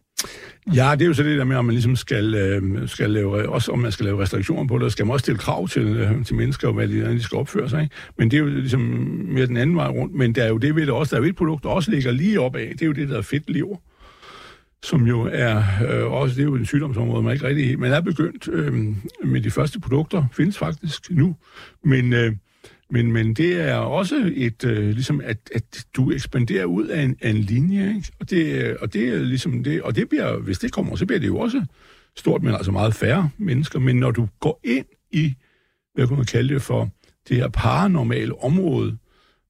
Ja, 0.75 0.91
det 0.91 1.01
er 1.01 1.05
jo 1.05 1.13
så 1.13 1.23
det 1.23 1.37
der 1.37 1.43
med, 1.43 1.55
om 1.55 1.65
man 1.65 1.73
ligesom 1.73 1.95
skal, 1.95 2.35
øh, 2.35 2.87
skal 2.87 3.09
lave, 3.09 3.49
også 3.49 3.71
om 3.71 3.79
man 3.79 3.91
skal 3.91 4.05
lave 4.05 4.21
restriktioner 4.21 4.67
på 4.67 4.77
det, 4.77 4.91
skal 4.91 5.05
man 5.05 5.13
også 5.13 5.23
stille 5.23 5.39
krav 5.39 5.67
til, 5.67 5.87
øh, 5.87 6.25
til 6.25 6.35
mennesker, 6.35 6.67
og 6.67 6.73
hvad 6.73 6.87
de, 6.87 7.05
de 7.05 7.23
skal 7.23 7.37
opføre 7.37 7.69
sig. 7.69 7.81
Ikke? 7.81 7.95
Men 8.17 8.31
det 8.31 8.37
er 8.37 8.41
jo 8.41 8.47
ligesom 8.47 8.81
mere 9.27 9.45
den 9.45 9.57
anden 9.57 9.75
vej 9.75 9.87
rundt. 9.87 10.15
Men 10.15 10.35
der 10.35 10.43
er 10.43 10.47
jo 10.47 10.57
det 10.57 10.75
ved 10.75 10.81
det 10.81 10.93
også, 10.93 11.15
der 11.15 11.21
er 11.21 11.25
jo 11.25 11.29
et 11.29 11.35
produkt, 11.35 11.63
der 11.63 11.69
også 11.69 11.91
ligger 11.91 12.11
lige 12.11 12.39
op 12.39 12.55
af. 12.55 12.69
Det 12.71 12.81
er 12.81 12.85
jo 12.85 12.93
det, 12.93 13.09
der 13.09 13.17
er 13.17 13.39
lever 13.47 13.77
som 14.83 15.07
jo 15.07 15.29
er 15.31 15.63
øh, 15.89 16.11
også, 16.11 16.35
det 16.35 16.41
er 16.41 16.45
jo 16.45 16.55
en 16.55 16.65
sygdomsområde, 16.65 17.23
man 17.23 17.33
ikke 17.33 17.47
rigtig, 17.47 17.79
man 17.79 17.91
er 17.91 18.01
begyndt 18.01 18.47
øh, 18.51 18.73
med 19.23 19.41
de 19.41 19.51
første 19.51 19.79
produkter, 19.79 20.25
findes 20.33 20.57
faktisk 20.57 21.11
nu, 21.11 21.35
men 21.83 22.13
øh, 22.13 22.33
men, 22.91 23.11
men 23.11 23.33
det 23.33 23.61
er 23.61 23.75
også 23.75 24.31
et, 24.35 24.63
øh, 24.63 24.89
ligesom, 24.89 25.21
at, 25.23 25.37
at 25.55 25.85
du 25.93 26.11
ekspanderer 26.11 26.65
ud 26.65 26.87
af 26.87 27.01
en, 27.01 27.17
af 27.21 27.29
en 27.29 27.37
linje, 27.37 27.87
ikke? 27.87 28.11
Og, 28.19 28.29
det, 28.29 28.63
øh, 28.63 28.75
og 28.81 28.93
det 28.93 29.09
er 29.09 29.19
ligesom 29.19 29.63
det, 29.63 29.81
og 29.81 29.95
det 29.95 30.09
bliver, 30.09 30.37
hvis 30.37 30.59
det 30.59 30.71
kommer, 30.71 30.95
så 30.95 31.05
bliver 31.05 31.19
det 31.19 31.27
jo 31.27 31.37
også 31.37 31.65
stort, 32.17 32.43
men 32.43 32.53
altså 32.53 32.71
meget 32.71 32.95
færre 32.95 33.29
mennesker. 33.37 33.79
Men 33.79 33.95
når 33.95 34.11
du 34.11 34.27
går 34.39 34.59
ind 34.63 34.85
i, 35.11 35.35
hvad 35.93 36.07
kan 36.07 36.17
man 36.17 36.25
kalde 36.25 36.53
det 36.53 36.61
for, 36.61 36.89
det 37.29 37.37
her 37.37 37.47
paranormale 37.47 38.43
område, 38.43 38.97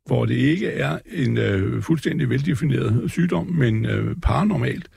hvor 0.06 0.26
det 0.26 0.36
ikke 0.36 0.68
er 0.68 1.00
en 1.06 1.38
øh, 1.38 1.82
fuldstændig 1.82 2.30
veldefineret 2.30 3.12
sygdom, 3.12 3.48
men 3.48 3.86
øh, 3.86 4.16
paranormalt, 4.22 4.90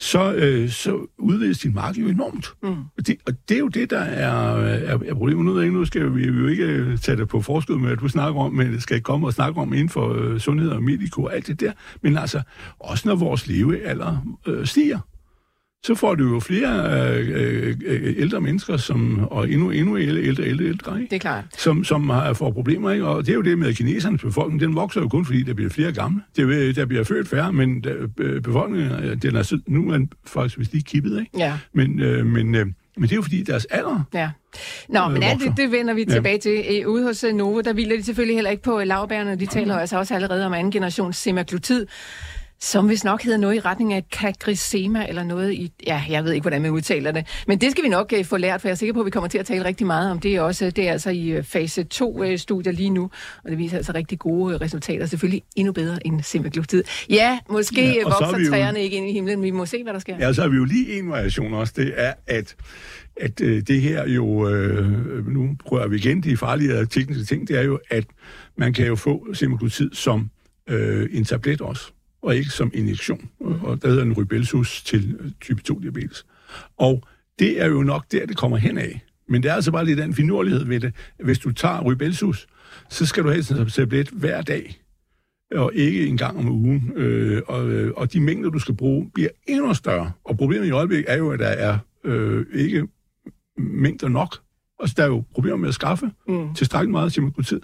så, 0.00 0.32
øh, 0.32 0.70
så 0.70 1.06
udvides 1.18 1.58
din 1.58 1.74
mark 1.74 1.96
jo 1.96 2.08
enormt. 2.08 2.46
Mm. 2.62 2.68
Og, 2.68 3.06
det, 3.06 3.16
og 3.26 3.32
det 3.48 3.54
er 3.54 3.58
jo 3.58 3.68
det, 3.68 3.90
der 3.90 4.00
er, 4.00 4.56
er, 4.56 4.98
er 5.06 5.14
problemet. 5.14 5.44
Nu, 5.44 5.60
ikke, 5.60 5.74
nu 5.74 5.84
skal 5.84 6.14
vi 6.14 6.26
jo 6.26 6.46
ikke 6.46 6.64
øh, 6.64 6.98
tage 6.98 7.16
det 7.16 7.28
på 7.28 7.40
forskud 7.40 7.76
med, 7.76 7.90
at 7.90 8.00
du 8.00 8.08
snakker 8.08 8.40
om, 8.40 8.52
men 8.52 8.80
skal 8.80 9.00
komme 9.00 9.26
og 9.26 9.32
snakke 9.32 9.60
om 9.60 9.72
inden 9.72 9.88
for 9.88 10.14
øh, 10.14 10.40
sundhed 10.40 10.70
og 10.70 10.82
mediko 10.82 11.22
og 11.22 11.34
alt 11.34 11.46
det 11.46 11.60
der. 11.60 11.72
Men 12.02 12.16
altså, 12.16 12.42
også 12.78 13.08
når 13.08 13.14
vores 13.14 13.46
levealder 13.46 14.36
øh, 14.46 14.66
stiger, 14.66 14.98
så 15.84 15.94
får 15.94 16.14
du 16.14 16.34
jo 16.34 16.40
flere 16.40 17.00
øh, 17.18 17.28
øh, 17.28 17.76
øh, 17.86 18.14
ældre 18.16 18.40
mennesker, 18.40 18.76
som, 18.76 19.28
og 19.30 19.50
endnu, 19.50 19.70
endnu 19.70 19.98
ældre, 19.98 20.22
ældre, 20.22 20.44
ældre, 20.44 20.64
ældre 20.64 21.00
ikke? 21.00 21.10
Det 21.10 21.16
er 21.16 21.20
klart. 21.20 21.44
Som, 21.58 21.84
som 21.84 22.08
har, 22.10 22.32
får 22.32 22.50
problemer. 22.50 22.90
Ikke? 22.90 23.06
Og 23.06 23.26
det 23.26 23.32
er 23.32 23.36
jo 23.36 23.42
det 23.42 23.58
med 23.58 23.74
kinesernes 23.74 24.22
befolkning. 24.22 24.60
Den 24.60 24.76
vokser 24.76 25.00
jo 25.00 25.08
kun, 25.08 25.24
fordi 25.24 25.42
der 25.42 25.54
bliver 25.54 25.70
flere 25.70 25.92
gamle. 25.92 26.22
Det, 26.36 26.76
der 26.76 26.86
bliver 26.86 27.04
født 27.04 27.28
færre, 27.28 27.52
men 27.52 27.84
der, 27.84 27.94
øh, 28.18 28.42
befolkningen 28.42 29.18
den 29.18 29.36
er, 29.36 29.56
nu 29.66 29.90
er 29.92 30.06
faktisk 30.26 30.56
hvis 30.56 30.72
lige 30.72 30.82
kippet. 30.82 31.20
Ikke? 31.20 31.38
Ja. 31.38 31.58
Men, 31.72 32.00
øh, 32.00 32.26
men, 32.26 32.54
øh, 32.54 32.66
men 32.96 33.02
det 33.02 33.12
er 33.12 33.16
jo 33.16 33.22
fordi, 33.22 33.42
deres 33.42 33.64
alder 33.64 34.04
ja. 34.14 34.30
Nå, 34.88 35.08
men 35.08 35.22
alt 35.22 35.40
det, 35.40 35.52
det 35.56 35.72
vender 35.72 35.94
vi 35.94 36.04
ja. 36.08 36.14
tilbage 36.14 36.38
til. 36.38 36.86
Ude 36.86 37.04
hos 37.04 37.24
Novo, 37.34 37.60
der 37.60 37.72
hviler 37.72 37.96
de 37.96 38.02
selvfølgelig 38.02 38.36
heller 38.36 38.50
ikke 38.50 38.62
på 38.62 38.80
lavbærene. 38.84 39.36
De 39.36 39.46
taler 39.46 39.78
altså 39.78 39.98
også 39.98 40.14
allerede 40.14 40.46
om 40.46 40.54
anden 40.54 40.70
generations 40.70 41.16
semaglutid 41.16 41.86
som 42.62 42.86
hvis 42.86 43.04
nok 43.04 43.22
hedder 43.22 43.38
noget 43.38 43.56
i 43.56 43.60
retning 43.60 43.92
af 43.92 44.04
kagrisema 44.12 45.06
eller 45.08 45.24
noget 45.24 45.52
i... 45.52 45.72
Ja, 45.86 46.02
jeg 46.08 46.24
ved 46.24 46.32
ikke, 46.32 46.42
hvordan 46.42 46.62
man 46.62 46.70
udtaler 46.70 47.12
det. 47.12 47.26
Men 47.46 47.60
det 47.60 47.70
skal 47.70 47.84
vi 47.84 47.88
nok 47.88 48.12
uh, 48.18 48.24
få 48.24 48.36
lært, 48.36 48.60
for 48.60 48.68
jeg 48.68 48.72
er 48.72 48.76
sikker 48.76 48.92
på, 48.92 49.00
at 49.00 49.06
vi 49.06 49.10
kommer 49.10 49.28
til 49.28 49.38
at 49.38 49.46
tale 49.46 49.64
rigtig 49.64 49.86
meget 49.86 50.10
om 50.10 50.20
det 50.20 50.40
også. 50.40 50.70
Det 50.70 50.88
er 50.88 50.92
altså 50.92 51.10
i 51.10 51.38
uh, 51.38 51.44
fase 51.44 51.86
2-studier 51.94 52.72
uh, 52.72 52.76
lige 52.76 52.90
nu, 52.90 53.10
og 53.44 53.50
det 53.50 53.58
viser 53.58 53.76
altså 53.76 53.92
rigtig 53.94 54.18
gode 54.18 54.54
uh, 54.54 54.60
resultater. 54.60 55.06
Selvfølgelig 55.06 55.42
endnu 55.56 55.72
bedre 55.72 56.06
end 56.06 56.22
semaglutid. 56.22 56.84
Ja, 57.10 57.38
måske 57.50 57.86
ja, 57.86 58.02
vokser 58.04 58.38
jo... 58.38 58.50
træerne 58.50 58.82
ikke 58.82 58.96
ind 58.96 59.08
i 59.08 59.12
himlen, 59.12 59.38
men 59.38 59.44
vi 59.44 59.50
må 59.50 59.66
se, 59.66 59.82
hvad 59.82 59.92
der 59.92 59.98
sker. 59.98 60.16
Ja, 60.20 60.32
så 60.32 60.42
har 60.42 60.48
vi 60.48 60.56
jo 60.56 60.64
lige 60.64 60.98
en 60.98 61.10
variation 61.10 61.54
også. 61.54 61.72
Det 61.76 61.92
er, 61.96 62.12
at 62.26 62.56
at 63.16 63.40
øh, 63.40 63.62
det 63.62 63.80
her 63.80 64.08
jo, 64.08 64.48
øh, 64.48 65.26
nu 65.28 65.56
prøver 65.66 65.88
vi 65.88 65.96
igen 65.96 66.22
de 66.22 66.36
farlige 66.36 66.86
tekniske 66.86 67.24
ting, 67.24 67.48
det 67.48 67.58
er 67.58 67.62
jo, 67.62 67.78
at 67.90 68.04
man 68.56 68.72
kan 68.72 68.86
jo 68.86 68.96
få 68.96 69.26
semaglutid 69.34 69.90
som 69.92 70.30
øh, 70.68 71.08
en 71.12 71.24
tablet 71.24 71.60
også 71.60 71.92
og 72.22 72.36
ikke 72.36 72.50
som 72.50 72.70
injektion. 72.74 73.30
Og 73.40 73.82
der 73.82 73.88
hedder 73.88 74.02
en 74.02 74.12
rybelsus 74.12 74.82
til 74.82 75.16
øh, 75.20 75.30
type 75.40 75.62
2-diabetes. 75.70 76.26
Og 76.76 77.02
det 77.38 77.60
er 77.60 77.66
jo 77.66 77.82
nok 77.82 78.04
der, 78.12 78.26
det 78.26 78.36
kommer 78.36 78.56
hen 78.56 78.78
af. 78.78 79.00
Men 79.28 79.42
det 79.42 79.50
er 79.50 79.54
altså 79.54 79.72
bare 79.72 79.84
lidt 79.84 79.98
den 79.98 80.14
finurlighed 80.14 80.64
ved 80.64 80.80
det. 80.80 80.94
Hvis 81.24 81.38
du 81.38 81.52
tager 81.52 81.80
rybelsus, 81.80 82.46
så 82.90 83.06
skal 83.06 83.24
du 83.24 83.30
have 83.30 83.42
sådan 83.42 83.62
en 83.62 83.70
tablet 83.70 84.08
hver 84.08 84.42
dag, 84.42 84.80
og 85.54 85.72
ikke 85.74 86.06
en 86.06 86.16
gang 86.16 86.38
om 86.38 86.48
ugen. 86.48 86.92
Øh, 86.96 87.42
og, 87.46 87.70
øh, 87.70 87.92
og 87.96 88.12
de 88.12 88.20
mængder, 88.20 88.50
du 88.50 88.58
skal 88.58 88.76
bruge, 88.76 89.10
bliver 89.14 89.28
endnu 89.46 89.74
større. 89.74 90.12
Og 90.24 90.36
problemet 90.36 90.66
i 90.66 90.70
øjeblikket 90.70 91.12
er 91.12 91.16
jo, 91.16 91.30
at 91.30 91.38
der 91.38 91.46
er 91.46 91.78
øh, 92.04 92.46
ikke 92.54 92.86
mængder 93.58 94.08
nok 94.08 94.36
Altså, 94.80 94.94
der 94.96 95.02
er 95.02 95.06
jo 95.06 95.24
problemer 95.34 95.56
med 95.56 95.68
at 95.68 95.74
skaffe 95.74 96.10
mm. 96.28 96.54
tilstrækkeligt 96.54 96.92
meget 96.92 97.12
tid. 97.46 97.60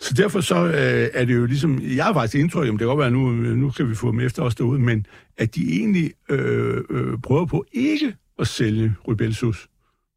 Så 0.00 0.14
derfor 0.14 0.40
så 0.40 0.64
øh, 0.64 1.08
er 1.14 1.24
det 1.24 1.34
jo 1.34 1.46
ligesom, 1.46 1.82
jeg 1.82 2.04
har 2.04 2.12
faktisk 2.12 2.34
indtryk, 2.40 2.68
om 2.68 2.78
det 2.78 2.78
kan 2.78 2.86
godt 2.86 2.98
være, 2.98 3.10
nu, 3.10 3.30
nu 3.30 3.70
kan 3.70 3.90
vi 3.90 3.94
få 3.94 4.10
dem 4.10 4.20
efter 4.20 4.42
os 4.42 4.54
derude, 4.54 4.80
men 4.80 5.06
at 5.36 5.54
de 5.54 5.72
egentlig 5.80 6.12
øh, 6.30 6.84
øh, 6.90 7.18
prøver 7.22 7.46
på 7.46 7.64
ikke 7.72 8.14
at 8.38 8.46
sælge 8.46 8.94
Rybelsus, 9.08 9.68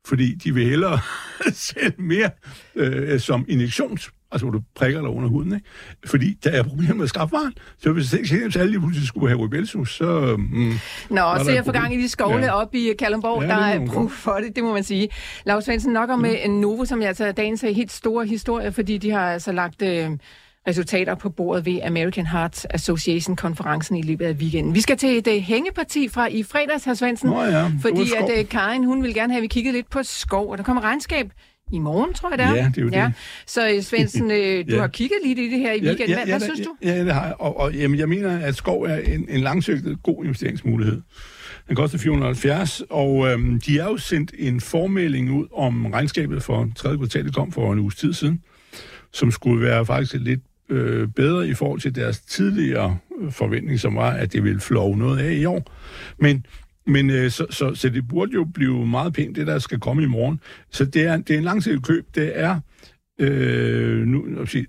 fordi 0.07 0.35
de 0.35 0.53
vil 0.53 0.65
hellere 0.65 0.99
sælge 1.53 1.93
mere 1.97 2.29
øh, 2.75 3.19
som 3.19 3.45
injektions 3.47 4.11
altså 4.31 4.45
hvor 4.45 4.51
du 4.51 4.61
prikker 4.75 5.01
dig 5.01 5.09
under 5.09 5.29
huden, 5.29 5.53
ikke? 5.53 5.67
Fordi 6.05 6.33
der 6.43 6.49
er 6.49 6.63
problemer 6.63 6.95
med 6.95 7.03
at 7.03 7.09
skaffe 7.09 7.31
varen. 7.31 7.53
Så 7.77 7.91
hvis 7.91 8.11
hvis 8.11 8.55
alle 8.55 8.71
lige 8.71 8.79
pludselig 8.79 9.07
skulle 9.07 9.29
have 9.29 9.39
rubelsus, 9.39 9.95
så... 9.95 10.35
Mm, 10.37 10.73
Nå, 11.09 11.21
så 11.43 11.51
jeg 11.51 11.65
får 11.65 11.71
gang 11.71 11.93
i 11.93 12.01
de 12.01 12.09
skovle 12.09 12.45
ja. 12.45 12.53
op 12.53 12.75
i 12.75 12.93
Kalundborg, 12.99 13.41
ja, 13.41 13.47
der 13.47 13.55
er 13.55 13.85
brug 13.85 14.11
for 14.11 14.31
det, 14.31 14.55
det 14.55 14.63
må 14.63 14.73
man 14.73 14.83
sige. 14.83 15.09
Lars 15.45 15.65
Svendsen, 15.65 15.93
nok 15.93 16.09
om 16.09 16.25
ja. 16.25 16.45
en 16.45 16.61
Novo, 16.61 16.85
som 16.85 16.99
jeg 16.99 17.07
altså 17.07 17.31
dagens 17.31 17.63
er 17.63 17.71
helt 17.71 17.91
store 17.91 18.25
historie, 18.25 18.71
fordi 18.71 18.97
de 18.97 19.11
har 19.11 19.31
altså 19.31 19.51
lagt... 19.51 19.81
Øh, 19.81 20.09
resultater 20.67 21.15
på 21.15 21.29
bordet 21.29 21.65
ved 21.65 21.79
American 21.83 22.25
Heart 22.25 22.65
Association-konferencen 22.69 23.95
i 23.95 24.01
løbet 24.01 24.25
af 24.25 24.33
weekenden. 24.33 24.75
Vi 24.75 24.81
skal 24.81 24.97
til 24.97 25.17
et 25.17 25.27
uh, 25.27 25.33
hængeparti 25.33 26.07
fra 26.07 26.27
i 26.27 26.43
fredags, 26.43 26.85
herr 26.85 26.93
Svendsen, 26.93 27.29
Nå 27.29 27.43
ja, 27.43 27.71
fordi 27.81 28.01
at 28.17 28.39
uh, 28.39 28.49
Karin, 28.49 28.83
hun 28.83 29.03
vil 29.03 29.13
gerne 29.13 29.33
have, 29.33 29.37
at 29.37 29.43
vi 29.43 29.47
kigget 29.47 29.73
lidt 29.73 29.89
på 29.89 29.99
skov, 30.03 30.51
og 30.51 30.57
der 30.57 30.63
kommer 30.63 30.83
regnskab 30.83 31.31
i 31.71 31.79
morgen, 31.79 32.13
tror 32.13 32.29
jeg 32.29 32.37
det 32.37 32.45
er. 32.45 32.55
Ja, 32.55 32.71
det 32.75 32.77
er 32.77 32.81
jo 32.81 32.89
ja. 32.93 33.05
det. 33.05 33.13
Så 33.47 33.69
øh, 33.69 33.81
Svendsen, 33.81 34.31
øh, 34.41 34.65
du 34.69 34.75
ja. 34.75 34.79
har 34.79 34.87
kigget 34.87 35.17
lidt 35.25 35.39
i 35.39 35.49
det 35.49 35.59
her 35.59 35.73
i 35.73 35.81
weekenden. 35.81 36.09
Ja, 36.09 36.11
ja, 36.11 36.15
hvad, 36.15 36.25
ja, 36.27 36.37
hvad 36.37 36.47
synes 36.47 36.59
du? 36.59 36.75
Ja, 36.83 37.05
det 37.05 37.13
har 37.13 37.25
jeg. 37.25 37.35
Og, 37.39 37.59
og 37.59 37.73
jamen, 37.73 37.99
jeg 37.99 38.09
mener, 38.09 38.39
at 38.39 38.55
skov 38.55 38.81
er 38.83 38.95
en, 38.97 39.25
en 39.29 39.41
langsigtet 39.41 40.03
god 40.03 40.23
investeringsmulighed. 40.23 41.01
Den 41.67 41.75
koster 41.75 41.97
470, 41.97 42.81
og 42.89 43.27
øhm, 43.27 43.61
de 43.61 43.79
har 43.79 43.89
jo 43.89 43.97
sendt 43.97 44.33
en 44.37 44.61
formelding 44.61 45.31
ud 45.31 45.47
om 45.53 45.85
regnskabet 45.85 46.43
for 46.43 46.69
tredje 46.75 46.97
kvartal, 46.97 47.25
det 47.25 47.35
kom 47.35 47.51
for 47.51 47.73
en 47.73 47.79
uges 47.79 47.95
tid 47.95 48.13
siden, 48.13 48.41
som 49.13 49.31
skulle 49.31 49.61
være 49.61 49.85
faktisk 49.85 50.15
lidt 50.19 50.39
øh, 50.69 51.07
bedre 51.07 51.47
i 51.47 51.53
forhold 51.53 51.79
til 51.79 51.95
deres 51.95 52.19
tidligere 52.19 52.97
forventning, 53.29 53.79
som 53.79 53.95
var, 53.95 54.09
at 54.09 54.33
det 54.33 54.43
ville 54.43 54.59
flove 54.59 54.97
noget 54.97 55.19
af 55.19 55.33
i 55.33 55.45
år. 55.45 55.71
Men 56.17 56.45
men 56.89 57.09
øh, 57.09 57.31
så, 57.31 57.45
så, 57.49 57.75
så 57.75 57.89
det 57.89 58.07
burde 58.07 58.31
jo 58.33 58.47
blive 58.53 58.87
meget 58.87 59.13
pænt, 59.13 59.35
det 59.35 59.47
der 59.47 59.59
skal 59.59 59.79
komme 59.79 60.03
i 60.03 60.05
morgen. 60.05 60.39
Så 60.71 60.85
det 60.85 61.01
er, 61.01 61.17
det 61.17 61.33
er 61.33 61.37
en 61.37 61.43
langsigtet 61.43 61.83
køb. 61.83 62.15
Det 62.15 62.31
er, 62.39 62.59
øh, 63.19 64.07
nu, 64.07 64.25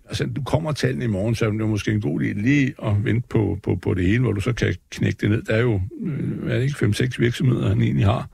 altså, 0.09 0.29
du 0.37 0.43
kommer 0.43 0.73
tallene 0.73 1.05
i 1.05 1.09
morgen, 1.09 1.35
så 1.35 1.47
er 1.47 1.50
det 1.50 1.69
måske 1.69 1.91
en 1.91 2.00
god 2.00 2.21
idé 2.21 2.41
lige 2.43 2.75
at 2.83 3.05
vente 3.05 3.29
på, 3.29 3.59
på, 3.62 3.77
på 3.77 3.95
det 3.95 4.07
hele, 4.07 4.21
hvor 4.21 4.33
du 4.33 4.41
så 4.41 4.53
kan 4.53 4.75
knække 4.91 5.19
det 5.21 5.31
ned. 5.31 5.43
Der 5.43 5.55
er 5.55 5.61
jo, 5.61 5.81
øh, 6.03 6.50
er 6.53 6.59
det 6.59 6.62
ikke, 6.62 6.87
5-6 6.87 7.19
virksomheder, 7.19 7.69
han 7.69 7.83
egentlig 7.83 8.07
har. 8.07 8.29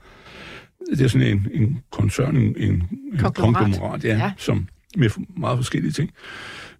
Det 0.91 1.01
er 1.01 1.07
sådan 1.07 1.27
en, 1.27 1.47
en 1.53 1.79
koncern, 1.91 2.37
en, 2.37 2.55
en 2.57 2.83
konglomerat, 3.17 4.03
ja, 4.03 4.17
ja. 4.17 4.31
som 4.37 4.67
med 4.97 5.09
meget 5.37 5.57
forskellige 5.57 5.91
ting. 5.91 6.11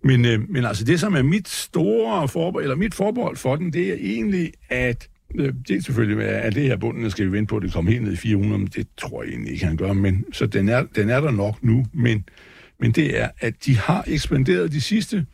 Men, 0.03 0.25
øh, 0.25 0.49
men 0.49 0.65
altså 0.65 0.83
det, 0.83 0.99
som 0.99 1.15
er 1.15 1.21
mit 1.21 1.47
store 1.47 2.27
forbehold, 2.27 2.63
eller 2.63 2.75
mit 2.75 2.93
forbehold 2.93 3.37
for 3.37 3.55
den, 3.55 3.73
det 3.73 3.89
er 3.89 3.95
egentlig, 3.99 4.51
at 4.69 5.09
Øh, 5.35 5.53
det 5.67 5.77
er 5.77 5.81
selvfølgelig, 5.81 6.23
at 6.23 6.55
det 6.55 6.63
her 6.63 6.77
bunden, 6.77 7.11
skal 7.11 7.25
vi 7.25 7.31
vente 7.31 7.49
på, 7.49 7.57
at 7.57 7.63
det 7.63 7.73
kommer 7.73 7.91
helt 7.91 8.03
ned 8.03 8.13
i 8.13 8.15
400, 8.15 8.59
men 8.59 8.67
det 8.67 8.87
tror 8.97 9.23
jeg 9.23 9.31
egentlig 9.31 9.53
ikke, 9.53 9.65
han 9.65 9.77
gør. 9.77 9.93
Men, 9.93 10.25
så 10.33 10.45
den 10.45 10.69
er, 10.69 10.85
den 10.95 11.09
er 11.09 11.21
der 11.21 11.31
nok 11.31 11.63
nu, 11.63 11.85
men, 11.93 12.25
men 12.79 12.91
det 12.91 13.19
er, 13.19 13.29
at 13.39 13.65
de 13.65 13.77
har 13.77 14.03
ekspanderet 14.07 14.71
de 14.71 14.81
sidste 14.81 15.25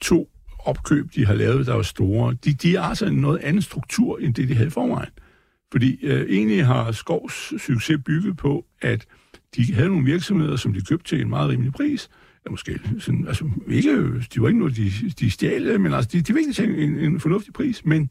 to 0.00 0.30
opkøb, 0.58 1.14
de 1.14 1.26
har 1.26 1.34
lavet, 1.34 1.66
der 1.66 1.74
var 1.74 1.82
store. 1.82 2.36
De, 2.44 2.52
de 2.52 2.76
har 2.76 2.82
altså 2.82 3.06
en 3.06 3.14
noget 3.14 3.38
anden 3.38 3.62
struktur, 3.62 4.18
end 4.18 4.34
det, 4.34 4.48
de 4.48 4.54
havde 4.54 4.66
i 4.66 4.70
forvejen. 4.70 5.10
Fordi 5.72 5.98
øh, 6.02 6.30
egentlig 6.30 6.66
har 6.66 6.92
Skovs 6.92 7.52
succes 7.62 7.98
bygget 8.06 8.36
på, 8.36 8.64
at 8.82 9.06
de 9.56 9.74
havde 9.74 9.88
nogle 9.88 10.04
virksomheder, 10.04 10.56
som 10.56 10.72
de 10.72 10.80
købte 10.80 11.08
til 11.08 11.20
en 11.20 11.28
meget 11.28 11.50
rimelig 11.50 11.72
pris, 11.72 12.10
ja, 12.46 12.50
måske 12.50 12.80
sådan, 12.98 13.26
altså 13.28 13.50
ikke, 13.68 14.20
de 14.34 14.42
var 14.42 14.48
ikke 14.48 14.58
noget, 14.58 14.76
de, 14.76 14.90
de 15.20 15.30
stjal, 15.30 15.80
men 15.80 15.92
altså, 15.92 16.10
de, 16.12 16.20
de 16.20 16.34
vigtige 16.34 16.68
ikke 16.68 16.82
en, 16.82 16.98
en 16.98 17.20
fornuftig 17.20 17.52
pris, 17.52 17.84
men 17.84 18.10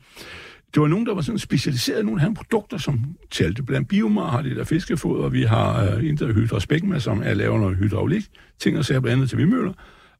det 0.75 0.81
var 0.81 0.87
nogen, 0.87 1.05
der 1.05 1.13
var 1.13 1.21
sådan 1.21 1.39
specialiseret. 1.39 2.05
Nogle 2.05 2.21
havde 2.21 2.33
produkter, 2.33 2.77
som 2.77 2.99
talte. 3.31 3.63
Blandt 3.63 3.87
Biomar 3.87 4.31
har 4.31 4.41
de 4.41 4.55
der 4.55 4.63
fiskefoder, 4.63 5.29
vi 5.29 5.43
har 5.43 5.95
øh, 5.95 6.05
indre 6.05 6.33
Hydra 6.33 6.59
Spækma, 6.59 6.99
som 6.99 7.21
er 7.25 7.33
lavet 7.33 7.59
noget 7.59 7.77
hydraulik, 7.77 8.23
ting 8.59 8.77
og 8.77 8.85
sager 8.85 8.99
blandt 8.99 9.13
andet 9.13 9.29
til 9.29 9.37
vindmøller. 9.37 9.73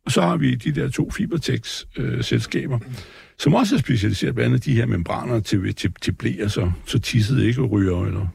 Og 0.06 0.12
så 0.12 0.22
har 0.22 0.38
vi 0.38 0.56
de 0.56 0.72
der 0.72 0.90
to 0.90 1.12
Fibertex-selskaber, 1.12 2.76
øh, 2.76 2.96
som 3.38 3.54
også 3.54 3.76
er 3.76 3.80
specialiseret 3.80 4.36
blandt 4.36 4.54
andet 4.54 4.66
de 4.66 4.74
her 4.74 4.86
membraner 4.86 5.40
til, 5.40 5.76
til, 5.76 5.92
til 6.02 6.12
blæer, 6.12 6.48
så, 6.48 6.72
så 6.86 7.00
tisset 7.00 7.44
ikke 7.44 7.62
ryger, 7.62 8.06
eller 8.06 8.28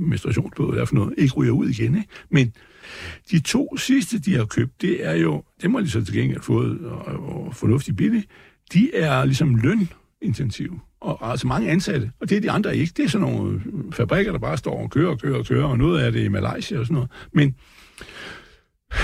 menstruationsblod, 0.00 0.72
eller 0.72 0.84
for 0.84 0.94
noget, 0.94 1.14
ikke 1.18 1.34
ryger 1.34 1.52
ud 1.52 1.68
igen. 1.68 1.96
Ikke? 1.96 2.08
Men 2.30 2.52
de 3.30 3.40
to 3.40 3.76
sidste, 3.76 4.18
de 4.18 4.36
har 4.36 4.44
købt, 4.44 4.82
det 4.82 5.06
er 5.06 5.14
jo, 5.14 5.42
dem 5.62 5.74
har 5.74 5.80
de 5.80 5.90
så 5.90 6.04
til 6.04 6.14
gengæld 6.14 6.40
fået 6.40 6.80
og, 6.80 7.06
og 7.06 7.54
fornuftigt 7.54 7.96
billigt, 7.96 8.26
de 8.72 8.94
er 8.94 9.24
ligesom 9.24 9.54
lønintensive 9.54 10.80
og 11.04 11.30
altså 11.30 11.46
mange 11.46 11.70
ansatte, 11.70 12.10
og 12.20 12.30
det 12.30 12.36
er 12.36 12.40
de 12.40 12.50
andre 12.50 12.76
ikke. 12.76 12.92
Det 12.96 13.04
er 13.04 13.08
sådan 13.08 13.26
nogle 13.26 13.60
fabrikker, 13.92 14.32
der 14.32 14.38
bare 14.38 14.56
står 14.56 14.82
og 14.82 14.90
kører 14.90 15.10
og 15.10 15.18
kører 15.18 15.38
og 15.38 15.46
kører, 15.46 15.64
og 15.64 15.78
noget 15.78 16.00
af 16.00 16.12
det 16.12 16.24
i 16.24 16.28
Malaysia 16.28 16.78
og 16.78 16.86
sådan 16.86 16.94
noget. 16.94 17.10
Men, 17.32 17.54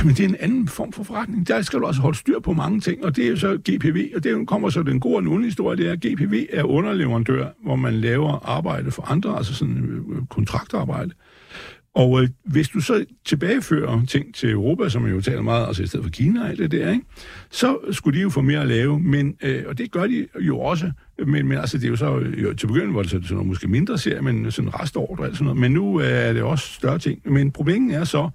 men 0.04 0.14
det 0.14 0.20
er 0.20 0.28
en 0.28 0.36
anden 0.40 0.68
form 0.68 0.92
for 0.92 1.04
forretning. 1.04 1.48
Der 1.48 1.62
skal 1.62 1.78
du 1.78 1.86
også 1.86 2.00
holde 2.00 2.18
styr 2.18 2.40
på 2.40 2.52
mange 2.52 2.80
ting, 2.80 3.04
og 3.04 3.16
det 3.16 3.24
er 3.24 3.28
jo 3.28 3.36
så 3.36 3.56
GPV, 3.56 4.12
og 4.16 4.24
det 4.24 4.48
kommer 4.48 4.70
så 4.70 4.82
den 4.82 5.00
gode 5.00 5.16
og 5.16 5.22
den 5.22 5.44
historie, 5.44 5.76
det 5.76 5.86
er, 5.86 5.92
at 5.92 6.00
GPV 6.00 6.46
er 6.50 6.64
underleverandør, 6.64 7.48
hvor 7.64 7.76
man 7.76 7.94
laver 7.94 8.48
arbejde 8.48 8.90
for 8.90 9.02
andre, 9.02 9.36
altså 9.36 9.54
sådan 9.54 10.04
øh, 10.10 10.26
kontraktarbejde. 10.30 11.10
Og 11.94 12.22
øh, 12.22 12.28
hvis 12.44 12.68
du 12.68 12.80
så 12.80 13.04
tilbagefører 13.24 14.04
ting 14.08 14.34
til 14.34 14.50
Europa, 14.50 14.88
som 14.88 15.02
man 15.02 15.10
jo 15.10 15.20
taler 15.20 15.42
meget, 15.42 15.66
altså 15.66 15.82
i 15.82 15.86
stedet 15.86 16.04
for 16.04 16.10
Kina 16.10 16.42
og 16.42 16.48
alt 16.48 16.58
det 16.58 16.70
der, 16.70 16.90
ikke? 16.90 17.04
så 17.50 17.78
skulle 17.90 18.18
de 18.18 18.22
jo 18.22 18.30
få 18.30 18.40
mere 18.40 18.60
at 18.60 18.68
lave, 18.68 19.00
men, 19.00 19.36
øh, 19.42 19.64
og 19.66 19.78
det 19.78 19.90
gør 19.90 20.06
de 20.06 20.26
jo 20.40 20.60
også, 20.60 20.92
men, 21.26 21.48
men 21.48 21.58
altså 21.58 21.78
det 21.78 21.84
er 21.84 21.88
jo 21.88 21.96
så, 21.96 22.18
jo, 22.42 22.54
til 22.54 22.66
begyndelsen 22.66 22.94
var 22.94 23.02
det 23.02 23.10
sådan 23.10 23.26
noget 23.30 23.46
måske 23.46 23.68
mindre 23.68 23.98
serie, 23.98 24.22
men 24.22 24.50
sådan 24.50 24.80
restordre 24.80 25.24
og 25.24 25.32
sådan 25.32 25.44
noget, 25.44 25.60
men 25.60 25.72
nu 25.72 26.00
øh, 26.00 26.06
er 26.06 26.32
det 26.32 26.42
også 26.42 26.72
større 26.72 26.98
ting. 26.98 27.32
Men 27.32 27.50
problemet 27.50 27.96
er 27.96 28.04
så, 28.04 28.30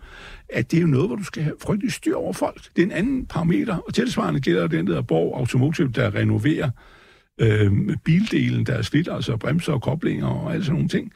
at 0.50 0.72
det 0.72 0.78
er 0.78 0.82
jo 0.82 0.88
noget, 0.88 1.08
hvor 1.08 1.16
du 1.16 1.24
skal 1.24 1.44
have 1.44 1.56
frygtelig 1.62 1.94
styr 1.94 2.16
over 2.16 2.34
folk. 2.34 2.62
Det 2.76 2.82
er 2.82 2.86
en 2.86 2.92
anden 2.92 3.26
parameter, 3.26 3.78
og 3.78 3.94
tilsvarende 3.94 4.40
gælder 4.40 4.68
den 4.68 4.88
der 4.88 5.02
Borg 5.02 5.40
Automotive, 5.40 5.92
der 5.96 6.16
renoverer 6.16 6.70
øh, 7.42 7.72
bildelen, 8.04 8.66
der 8.66 8.74
er 8.74 8.82
slidt, 8.82 9.10
altså 9.12 9.38
bremser 9.38 9.74
og 9.74 9.82
koblinger 9.82 10.28
og 10.28 10.54
alle 10.54 10.66
sådan 10.66 10.74
nogle 10.74 10.90
ting. 10.90 11.12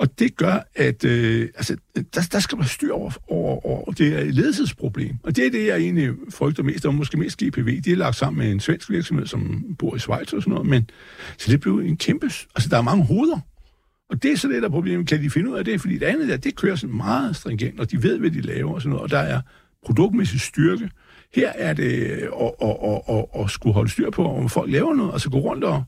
Og 0.00 0.18
det 0.18 0.36
gør, 0.36 0.68
at 0.74 1.04
øh, 1.04 1.48
altså, 1.54 1.76
der, 2.14 2.28
der 2.32 2.38
skal 2.38 2.58
man 2.58 2.66
styr 2.66 2.92
over, 2.92 3.12
over, 3.28 3.66
over. 3.66 3.92
Det 3.92 4.14
er 4.14 4.18
et 4.18 4.34
ledelsesproblem. 4.34 5.14
Og 5.22 5.36
det 5.36 5.46
er 5.46 5.50
det, 5.50 5.66
jeg 5.66 5.76
egentlig 5.76 6.10
frygter 6.30 6.62
mest, 6.62 6.86
og 6.86 6.94
måske 6.94 7.16
mest 7.16 7.38
GPV. 7.38 7.80
De 7.80 7.92
er 7.92 7.96
lagt 7.96 8.16
sammen 8.16 8.38
med 8.38 8.52
en 8.52 8.60
svensk 8.60 8.90
virksomhed, 8.90 9.26
som 9.26 9.64
bor 9.78 9.96
i 9.96 9.98
Schweiz 9.98 10.32
og 10.32 10.42
sådan 10.42 10.54
noget. 10.54 10.68
Men, 10.68 10.90
så 11.38 11.50
det 11.52 11.60
blev 11.60 11.78
en 11.78 11.96
kæmpe... 11.96 12.26
Altså, 12.26 12.68
der 12.70 12.78
er 12.78 12.82
mange 12.82 13.04
hoveder. 13.04 13.38
Og 14.10 14.22
det 14.22 14.32
er 14.32 14.36
så 14.36 14.48
det, 14.48 14.62
der 14.62 14.68
problemet. 14.68 15.08
Kan 15.08 15.22
de 15.22 15.30
finde 15.30 15.50
ud 15.50 15.56
af 15.56 15.64
det? 15.64 15.80
Fordi 15.80 15.98
det 15.98 16.06
andet 16.06 16.28
der, 16.28 16.36
det 16.36 16.56
kører 16.56 16.76
sådan 16.76 16.96
meget 16.96 17.36
stringent, 17.36 17.80
og 17.80 17.90
de 17.90 18.02
ved, 18.02 18.18
hvad 18.18 18.30
de 18.30 18.40
laver 18.40 18.74
og 18.74 18.82
sådan 18.82 18.90
noget. 18.90 19.02
Og 19.02 19.10
der 19.10 19.18
er 19.18 19.40
produktmæssig 19.84 20.40
styrke. 20.40 20.90
Her 21.34 21.52
er 21.54 21.72
det 21.72 22.02
at, 22.02 22.52
at, 22.62 22.76
at, 22.84 23.00
at, 23.08 23.24
at 23.44 23.50
skulle 23.50 23.74
holde 23.74 23.90
styr 23.90 24.10
på, 24.10 24.24
om 24.24 24.48
folk 24.48 24.70
laver 24.72 24.94
noget, 24.94 25.10
og 25.10 25.14
altså 25.14 25.30
gå 25.30 25.38
rundt 25.38 25.64
og 25.64 25.84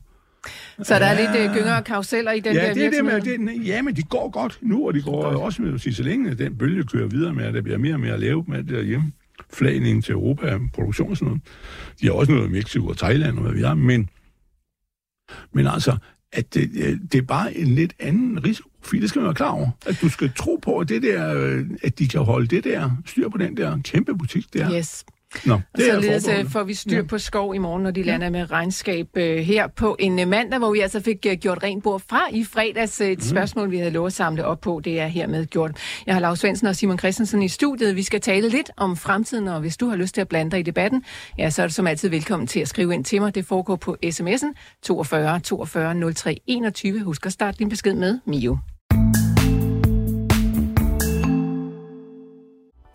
så 0.83 0.99
der 0.99 1.05
er 1.05 1.33
lidt 1.35 1.49
uh, 1.49 1.55
gynger 1.55 1.75
og 1.75 1.83
karuseller 1.83 2.31
i 2.31 2.39
den 2.39 2.55
ja, 2.55 2.67
der 2.67 2.73
det 2.73 2.85
er 2.85 2.89
det 2.89 3.05
med, 3.05 3.21
det, 3.21 3.67
ja, 3.67 3.81
men 3.81 3.95
de 3.95 4.03
går 4.03 4.29
godt 4.29 4.59
nu, 4.61 4.87
og 4.87 4.93
de 4.93 5.01
går 5.01 5.23
godt. 5.23 5.35
også 5.35 5.61
med 5.61 5.73
at 5.73 5.81
sige, 5.81 5.93
så 5.93 6.03
længe 6.03 6.35
den 6.35 6.57
bølge 6.57 6.83
kører 6.83 7.07
videre 7.07 7.33
med, 7.33 7.45
at 7.45 7.53
der 7.53 7.61
bliver 7.61 7.77
mere 7.77 7.93
og 7.93 7.99
mere 7.99 8.13
at 8.13 8.19
lave 8.19 8.43
med 8.47 8.57
det 8.57 8.69
derhjemme. 8.69 9.11
Flagning 9.53 10.03
til 10.03 10.11
Europa, 10.11 10.59
produktion 10.73 11.11
og 11.11 11.17
sådan 11.17 11.27
noget. 11.27 11.41
De 12.01 12.05
har 12.05 12.13
også 12.13 12.31
noget 12.31 12.47
i 12.47 12.51
Mexico 12.51 12.87
og 12.87 12.97
Thailand 12.97 13.37
og 13.37 13.43
hvad 13.43 13.53
vi 13.53 13.61
har, 13.61 13.73
men, 13.73 14.09
men 15.53 15.67
altså, 15.67 15.97
at 16.31 16.53
det, 16.53 16.71
det 17.11 17.17
er 17.17 17.21
bare 17.21 17.57
en 17.57 17.67
lidt 17.67 17.93
anden 17.99 18.43
risiko. 18.43 18.69
Fordi 18.81 19.01
det 19.01 19.09
skal 19.09 19.19
man 19.19 19.25
være 19.25 19.35
klar 19.35 19.49
over. 19.49 19.69
At 19.85 19.97
du 20.01 20.09
skal 20.09 20.31
tro 20.35 20.59
på, 20.61 20.77
at, 20.77 20.89
det 20.89 21.03
der, 21.03 21.33
øh, 21.35 21.65
at 21.83 21.99
de 21.99 22.07
kan 22.07 22.21
holde 22.21 22.47
det 22.47 22.63
der 22.63 22.91
styr 23.05 23.29
på 23.29 23.37
den 23.37 23.57
der 23.57 23.79
kæmpe 23.83 24.17
butik 24.17 24.53
der. 24.53 24.73
Yes. 24.77 25.05
Nå, 25.45 25.61
det 25.77 25.93
og 25.93 26.03
således 26.03 26.27
øh, 26.27 26.49
får 26.49 26.63
vi 26.63 26.73
styr 26.73 27.03
på 27.03 27.17
skov 27.17 27.55
i 27.55 27.57
morgen, 27.57 27.83
når 27.83 27.91
de 27.91 28.03
lander 28.03 28.25
ja. 28.25 28.31
med 28.31 28.51
regnskab 28.51 29.07
øh, 29.17 29.37
her 29.37 29.67
på 29.67 29.95
en 29.99 30.19
øh, 30.19 30.27
mandag, 30.27 30.59
hvor 30.59 30.71
vi 30.71 30.79
altså 30.79 30.99
fik 30.99 31.25
øh, 31.29 31.37
gjort 31.37 31.63
rent 31.63 31.83
bord 31.83 32.01
fra 32.09 32.21
i 32.31 32.43
fredags. 32.43 33.01
Et 33.01 33.17
mm. 33.17 33.23
spørgsmål, 33.23 33.71
vi 33.71 33.77
havde 33.77 33.91
lovet 33.91 34.07
at 34.07 34.13
samle 34.13 34.45
op 34.45 34.61
på, 34.61 34.81
det 34.83 34.99
er 34.99 35.07
hermed 35.07 35.45
gjort. 35.45 35.71
Jeg 36.05 36.15
har 36.15 36.21
Lars 36.21 36.39
Svendsen 36.39 36.67
og 36.67 36.75
Simon 36.75 36.99
Christensen 36.99 37.41
i 37.41 37.47
studiet. 37.47 37.95
Vi 37.95 38.03
skal 38.03 38.21
tale 38.21 38.49
lidt 38.49 38.71
om 38.77 38.97
fremtiden, 38.97 39.47
og 39.47 39.59
hvis 39.59 39.77
du 39.77 39.89
har 39.89 39.95
lyst 39.95 40.13
til 40.13 40.21
at 40.21 40.27
blande 40.27 40.51
dig 40.51 40.59
i 40.59 40.63
debatten, 40.63 41.03
ja, 41.37 41.49
så 41.49 41.63
er 41.63 41.67
du 41.67 41.73
som 41.73 41.87
altid 41.87 42.09
velkommen 42.09 42.47
til 42.47 42.59
at 42.59 42.67
skrive 42.67 42.93
ind 42.93 43.05
til 43.05 43.21
mig. 43.21 43.35
Det 43.35 43.45
foregår 43.45 43.75
på 43.75 43.97
sms'en 44.05 44.53
42 44.83 45.39
42 45.39 46.13
03 46.13 46.37
21. 46.47 47.03
Husk 47.03 47.25
at 47.25 47.31
starte 47.31 47.57
din 47.57 47.69
besked 47.69 47.93
med 47.93 48.19
Mio. 48.25 48.57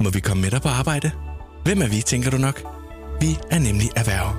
Må 0.01 0.11
vi 0.11 0.21
komme 0.21 0.43
med 0.43 0.51
dig 0.51 0.63
på 0.63 0.69
arbejde? 0.69 1.34
Hvem 1.65 1.83
er 1.83 1.89
vi, 1.89 2.03
tænker 2.03 2.31
du 2.31 2.39
nok? 2.39 2.63
Vi 3.21 3.39
er 3.51 3.59
nemlig 3.59 3.91
erhverv. 3.97 4.37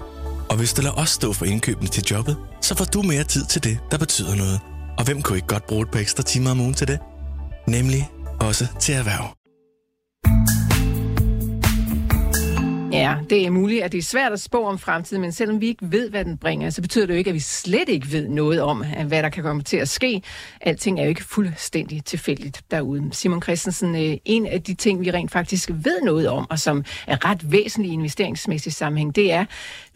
Og 0.49 0.57
hvis 0.57 0.73
du 0.73 0.81
lader 0.81 0.95
os 0.95 1.09
stå 1.09 1.33
for 1.33 1.45
indkøbene 1.45 1.87
til 1.87 2.03
jobbet, 2.11 2.37
så 2.61 2.75
får 2.75 2.85
du 2.85 3.01
mere 3.01 3.23
tid 3.23 3.45
til 3.45 3.63
det, 3.63 3.79
der 3.91 3.97
betyder 3.97 4.35
noget. 4.35 4.59
Og 4.97 5.05
hvem 5.05 5.21
kunne 5.21 5.37
ikke 5.37 5.47
godt 5.47 5.67
bruge 5.67 5.81
et 5.81 5.91
par 5.91 5.99
ekstra 5.99 6.23
timer 6.23 6.51
om 6.51 6.59
ugen 6.59 6.73
til 6.73 6.87
det? 6.87 6.99
Nemlig 7.67 8.09
også 8.39 8.67
til 8.79 8.95
erhverv. 8.95 9.44
Ja, 12.95 13.17
det 13.29 13.45
er 13.45 13.49
muligt, 13.49 13.83
at 13.83 13.91
det 13.91 13.97
er 13.97 14.01
svært 14.01 14.31
at 14.31 14.41
spå 14.41 14.63
om 14.65 14.79
fremtiden, 14.79 15.21
men 15.21 15.31
selvom 15.31 15.61
vi 15.61 15.67
ikke 15.67 15.91
ved, 15.91 16.09
hvad 16.09 16.25
den 16.25 16.37
bringer, 16.37 16.69
så 16.69 16.81
betyder 16.81 17.05
det 17.05 17.13
jo 17.13 17.17
ikke, 17.17 17.29
at 17.29 17.33
vi 17.33 17.39
slet 17.39 17.89
ikke 17.89 18.11
ved 18.11 18.27
noget 18.27 18.61
om, 18.61 18.83
hvad 19.07 19.23
der 19.23 19.29
kan 19.29 19.43
komme 19.43 19.63
til 19.63 19.77
at 19.77 19.89
ske. 19.89 20.21
Alting 20.61 20.99
er 20.99 21.03
jo 21.03 21.09
ikke 21.09 21.23
fuldstændig 21.23 22.05
tilfældigt 22.05 22.61
derude. 22.71 23.09
Simon 23.11 23.41
Christensen, 23.41 23.95
øh, 23.95 24.17
en 24.25 24.45
af 24.45 24.61
de 24.61 24.73
ting, 24.73 25.01
vi 25.01 25.11
rent 25.11 25.31
faktisk 25.31 25.69
ved 25.73 26.01
noget 26.01 26.29
om, 26.29 26.47
og 26.49 26.59
som 26.59 26.83
er 27.07 27.25
ret 27.25 27.51
væsentlig 27.51 27.91
i 27.91 27.93
investeringsmæssig 27.93 28.73
sammenhæng, 28.73 29.15
det 29.15 29.31
er 29.31 29.45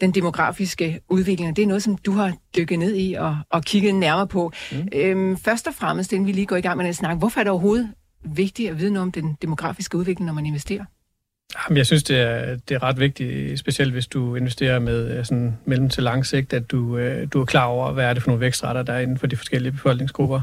den 0.00 0.10
demografiske 0.10 1.00
udvikling. 1.08 1.56
Det 1.56 1.62
er 1.62 1.66
noget, 1.66 1.82
som 1.82 1.96
du 1.96 2.12
har 2.12 2.32
dykket 2.56 2.78
ned 2.78 2.96
i 2.96 3.14
og, 3.14 3.36
og 3.50 3.62
kigget 3.64 3.94
nærmere 3.94 4.26
på. 4.26 4.52
Mm. 4.72 4.88
Øhm, 4.94 5.36
først 5.36 5.66
og 5.66 5.74
fremmest, 5.74 6.12
inden 6.12 6.26
vi 6.26 6.32
lige 6.32 6.46
går 6.46 6.56
i 6.56 6.60
gang 6.60 6.76
med 6.76 6.84
den 6.84 6.94
snak, 6.94 7.18
hvorfor 7.18 7.40
er 7.40 7.44
det 7.44 7.50
overhovedet 7.50 7.90
vigtigt 8.24 8.70
at 8.70 8.78
vide 8.78 8.90
noget 8.90 9.02
om 9.02 9.12
den 9.12 9.36
demografiske 9.42 9.98
udvikling, 9.98 10.26
når 10.26 10.34
man 10.34 10.46
investerer? 10.46 10.84
Jamen, 11.58 11.76
jeg 11.76 11.86
synes, 11.86 12.02
det 12.02 12.20
er, 12.20 12.56
det 12.68 12.74
er 12.74 12.82
ret 12.82 13.00
vigtigt, 13.00 13.58
specielt 13.58 13.92
hvis 13.92 14.06
du 14.06 14.36
investerer 14.36 14.78
med 14.78 15.18
øh, 15.18 15.24
sådan 15.24 15.58
mellem 15.64 15.88
til 15.88 16.02
lang 16.02 16.26
sigt, 16.26 16.52
at 16.52 16.70
du, 16.70 16.98
øh, 16.98 17.28
du 17.32 17.40
er 17.40 17.44
klar 17.44 17.64
over, 17.64 17.92
hvad 17.92 18.04
er 18.04 18.12
det 18.14 18.22
for 18.22 18.30
nogle 18.30 18.40
vækstretter, 18.40 18.82
der 18.82 18.92
er 18.92 18.98
inden 18.98 19.18
for 19.18 19.26
de 19.26 19.36
forskellige 19.36 19.72
befolkningsgrupper. 19.72 20.40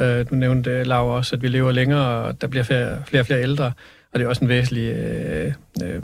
Øh, 0.00 0.30
du 0.30 0.34
nævnte, 0.34 0.84
Laura, 0.84 1.16
også, 1.16 1.36
at 1.36 1.42
vi 1.42 1.48
lever 1.48 1.72
længere, 1.72 2.06
og 2.24 2.40
der 2.40 2.46
bliver 2.46 2.62
flere, 2.62 3.02
flere 3.06 3.22
og 3.22 3.26
flere 3.26 3.42
ældre, 3.42 3.72
og 4.12 4.18
det 4.18 4.24
er 4.24 4.28
også 4.28 4.44
en 4.44 4.48
væsentlig 4.48 4.92
øh, 4.92 5.52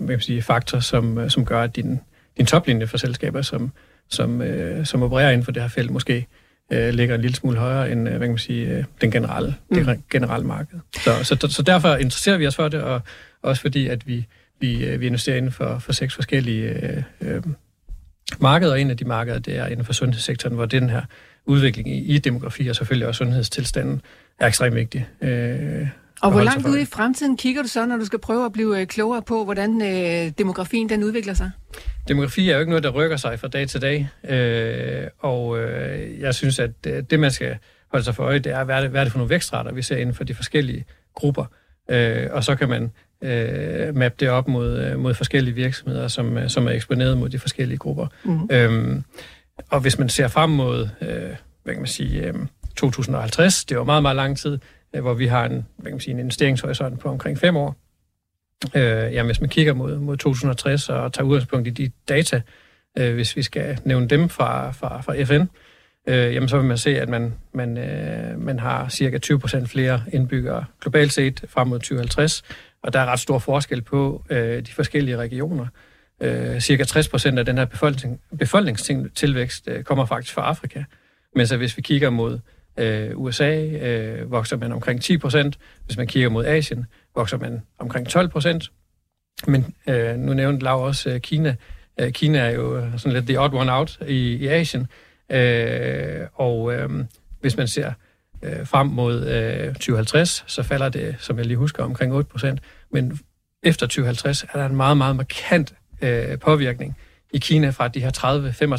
øh, 0.09 0.21
sige, 0.21 0.43
faktor, 0.43 0.81
som, 0.81 1.31
som 1.31 1.45
gør, 1.45 1.63
at 1.63 1.77
din, 1.77 2.01
din 2.37 2.47
toplinje 2.47 2.87
for 2.87 2.97
selskaber, 2.97 3.43
som, 3.43 3.73
som, 4.11 4.43
øh, 4.43 4.87
som 4.87 5.03
opererer 5.03 5.31
inden 5.31 5.45
for 5.45 5.53
det 5.53 5.63
her 5.63 5.69
felt, 5.69 5.91
måske 5.91 6.27
øh, 6.73 6.95
ligger 6.95 7.15
en 7.15 7.21
lille 7.21 7.37
smule 7.37 7.59
højere 7.59 7.93
end 7.93 8.09
hvad 8.09 8.21
kan 8.21 8.29
man 8.29 8.39
sige, 8.39 8.87
den 9.01 9.11
generelle, 9.11 9.55
mm. 9.71 9.85
det 9.85 10.01
generelle 10.11 10.47
marked. 10.47 10.79
Så, 10.95 11.25
så, 11.25 11.49
så 11.51 11.63
derfor 11.63 11.95
interesserer 11.95 12.37
vi 12.37 12.47
os 12.47 12.57
for 12.57 12.69
det, 12.69 12.83
og 12.83 13.01
også 13.47 13.63
fordi, 13.63 13.89
at 13.89 14.07
vi, 14.07 14.27
vi, 14.61 14.85
øh, 14.85 15.01
vi 15.01 15.07
investerer 15.07 15.37
inden 15.37 15.53
for, 15.53 15.79
for 15.79 15.93
seks 15.93 16.15
forskellige 16.15 16.69
øh, 16.69 17.03
øh, 17.21 17.43
markeder, 18.41 18.73
og 18.73 18.81
en 18.81 18.91
af 18.91 18.97
de 18.97 19.05
markeder, 19.05 19.39
det 19.39 19.57
er 19.57 19.67
inden 19.67 19.85
for 19.85 19.93
sundhedssektoren, 19.93 20.55
hvor 20.55 20.67
den 20.67 20.91
her 20.91 21.03
udvikling 21.47 21.89
i, 21.89 21.99
i 21.99 22.19
demografi 22.19 22.69
og 22.69 22.77
selvfølgelig 22.77 23.09
også 23.09 23.19
sundhedstilstanden 23.19 24.03
er 24.39 24.47
ekstremt 24.47 24.75
vigtig. 24.75 25.09
Øh, 25.21 25.89
og 26.23 26.31
hvor 26.31 26.43
langt 26.43 26.67
ude 26.67 26.83
i 26.83 26.85
fremtiden 26.85 27.37
kigger 27.37 27.63
du 27.63 27.69
så, 27.69 27.87
når 27.87 27.97
du 27.97 28.05
skal 28.05 28.19
prøve 28.19 28.45
at 28.45 28.53
blive 28.53 28.81
øh, 28.81 28.87
klogere 28.87 29.23
på, 29.23 29.45
hvordan 29.45 29.83
øh, 29.83 30.33
demografien 30.39 30.89
den 30.89 31.05
udvikler 31.05 31.35
sig? 31.35 31.51
Demografi 32.09 32.51
er 32.51 32.55
jo 32.55 32.61
ikke 32.61 32.71
noget, 32.71 32.85
der 32.85 32.91
rykker 32.91 33.17
sig 33.17 33.41
fra 33.41 33.49
dag 33.49 33.69
til 33.69 33.83
dag, 33.83 34.09
øh, 34.29 35.07
og 35.19 35.59
øh, 35.59 36.21
jeg 36.21 36.35
synes, 36.35 36.59
at 36.59 36.85
det, 36.85 37.21
man 37.21 37.31
skal 37.31 37.57
holde 37.91 38.05
sig 38.05 38.15
for 38.15 38.23
øje, 38.23 38.39
det 38.39 38.53
er, 38.53 38.65
hvad 38.65 38.77
er 38.77 38.81
det, 38.81 38.91
hvad 38.91 39.01
er 39.01 39.05
det 39.05 39.13
for 39.13 39.19
nogle 39.19 39.31
vækstrater, 39.31 39.73
vi 39.73 39.83
ser 39.83 39.97
inden 39.97 40.15
for 40.15 40.25
de 40.25 40.35
forskellige 40.35 40.85
grupper. 41.15 41.45
Øh, 41.91 42.27
og 42.31 42.45
så 42.45 42.55
kan 42.55 42.69
man 42.69 42.91
øh, 43.27 43.97
mappe 43.97 44.17
det 44.21 44.29
op 44.29 44.49
mod, 44.49 44.79
øh, 44.79 44.99
mod 44.99 45.15
forskellige 45.15 45.55
virksomheder, 45.55 46.09
som, 46.09 46.39
øh, 46.39 46.51
som 46.51 46.67
er 46.67 46.71
eksponeret 46.71 47.19
mod 47.19 47.29
de 47.29 47.39
forskellige 47.39 47.79
grupper. 47.79 48.07
Mm. 48.25 48.49
Øhm, 48.51 49.05
og 49.71 49.81
hvis 49.81 49.99
man 49.99 50.09
ser 50.09 50.29
frem 50.29 50.51
mod, 50.51 50.89
øh, 51.03 51.35
hvad 51.63 51.75
kan 51.75 51.81
man 51.81 51.87
sige, 51.87 52.27
øh, 52.27 52.35
2050, 52.77 53.65
det 53.65 53.75
er 53.75 53.79
jo 53.79 53.85
meget, 53.85 54.03
meget 54.03 54.17
lang 54.17 54.39
tid, 54.39 54.59
øh, 54.95 55.03
hvor 55.03 55.15
vi 55.15 55.27
har 55.27 55.45
en, 55.45 55.67
hvad 55.77 55.85
kan 55.85 55.95
man 55.95 56.01
sige, 56.01 56.15
en 56.15 56.21
investeringshorisont 56.21 57.01
på 57.01 57.09
omkring 57.09 57.39
fem 57.39 57.57
år. 57.57 57.77
Øh, 58.75 59.15
jamen, 59.15 59.27
hvis 59.27 59.41
man 59.41 59.51
kigger 59.51 59.75
mod, 59.75 59.99
mod 59.99 60.17
2060 60.17 60.89
og 60.89 61.13
tager 61.13 61.27
udgangspunkt 61.27 61.69
i 61.69 61.71
de 61.71 61.91
data, 62.09 62.41
øh, 62.99 63.15
hvis 63.15 63.37
vi 63.37 63.43
skal 63.43 63.79
nævne 63.85 64.09
dem 64.09 64.29
fra, 64.29 64.71
fra, 64.71 65.01
fra 65.01 65.23
FN, 65.23 65.43
øh, 66.09 66.35
jamen 66.35 66.49
så 66.49 66.57
vil 66.57 66.67
man 66.67 66.79
se, 66.79 67.01
at 67.01 67.09
man, 67.09 67.35
man, 67.55 67.79
øh, 67.79 68.41
man 68.41 68.59
har 68.59 68.89
cirka 68.89 69.19
20 69.19 69.39
procent 69.39 69.71
flere 69.71 70.03
indbyggere 70.13 70.65
globalt 70.81 71.13
set 71.13 71.45
frem 71.49 71.69
mod 71.69 71.79
2050, 71.79 72.43
og 72.87 72.93
der 72.93 73.01
er 73.01 73.07
ret 73.07 73.21
stor 73.21 73.39
forskel 73.39 73.83
på 73.83 74.25
øh, 74.31 74.63
de 74.67 74.73
forskellige 74.73 75.17
regioner. 75.17 75.67
Øh, 76.21 76.61
cirka 76.61 76.85
60 76.85 77.09
procent 77.09 77.39
af 77.39 77.45
den 77.45 77.59
her 77.59 77.65
befolkning, 77.65 78.21
befolkningstilvækst 78.39 79.69
øh, 79.69 79.85
kommer 79.85 80.07
faktisk 80.07 80.35
fra 80.35 80.43
Afrika, 80.43 80.85
Men 81.35 81.47
så 81.47 81.57
hvis 81.57 81.77
vi 81.77 81.83
kigger 81.83 82.11
mod 82.11 82.39
øh, 82.77 83.11
USA, 83.15 83.65
øh, 83.65 84.31
vokser 84.31 84.57
man 84.57 84.73
omkring 84.73 85.03
10 85.03 85.19
procent. 85.19 85.59
Hvis 85.85 85.97
man 85.97 86.07
kigger 86.07 86.29
mod 86.29 86.45
Asien, 86.45 86.87
vokser 87.17 87.39
man 87.39 87.63
omkring 87.79 88.09
12 88.09 88.29
procent. 88.29 88.73
Men 89.47 89.75
øh, 89.89 90.17
nu 90.17 90.35
nævnte 90.35 90.65
Lav 90.65 90.85
også 90.85 91.11
øh, 91.11 91.21
Kina. 91.21 91.57
Øh, 92.01 92.13
Kina 92.13 92.39
er 92.39 92.51
jo 92.51 92.79
øh, 92.79 92.99
sådan 92.99 93.13
lidt 93.13 93.27
the 93.27 93.41
odd 93.41 93.55
one 93.55 93.73
out 93.73 93.99
i, 94.09 94.37
i 94.37 94.47
Asien, 94.47 94.87
øh, 95.31 96.27
og 96.35 96.75
øh, 96.75 96.91
hvis 97.41 97.57
man 97.57 97.69
ser 97.69 97.93
øh, 98.43 98.67
frem 98.67 98.87
mod 98.87 99.27
øh, 99.27 99.75
2050, 99.75 100.45
så 100.47 100.63
falder 100.63 100.89
det, 100.89 101.17
som 101.19 101.39
jeg 101.39 101.47
lige 101.47 101.57
husker, 101.57 101.85
omkring 101.85 102.13
8 102.13 102.31
procent. 102.31 102.61
Men 102.91 103.19
efter 103.63 103.87
2050 103.87 104.43
er 104.43 104.59
der 104.59 104.67
en 104.67 104.77
meget, 104.77 104.97
meget 104.97 105.17
markant 105.17 105.75
øh, 106.03 106.39
påvirkning 106.39 106.97
i 107.33 107.39
Kina 107.39 107.71
fra 107.71 107.89
de 107.89 108.01
her 108.01 108.11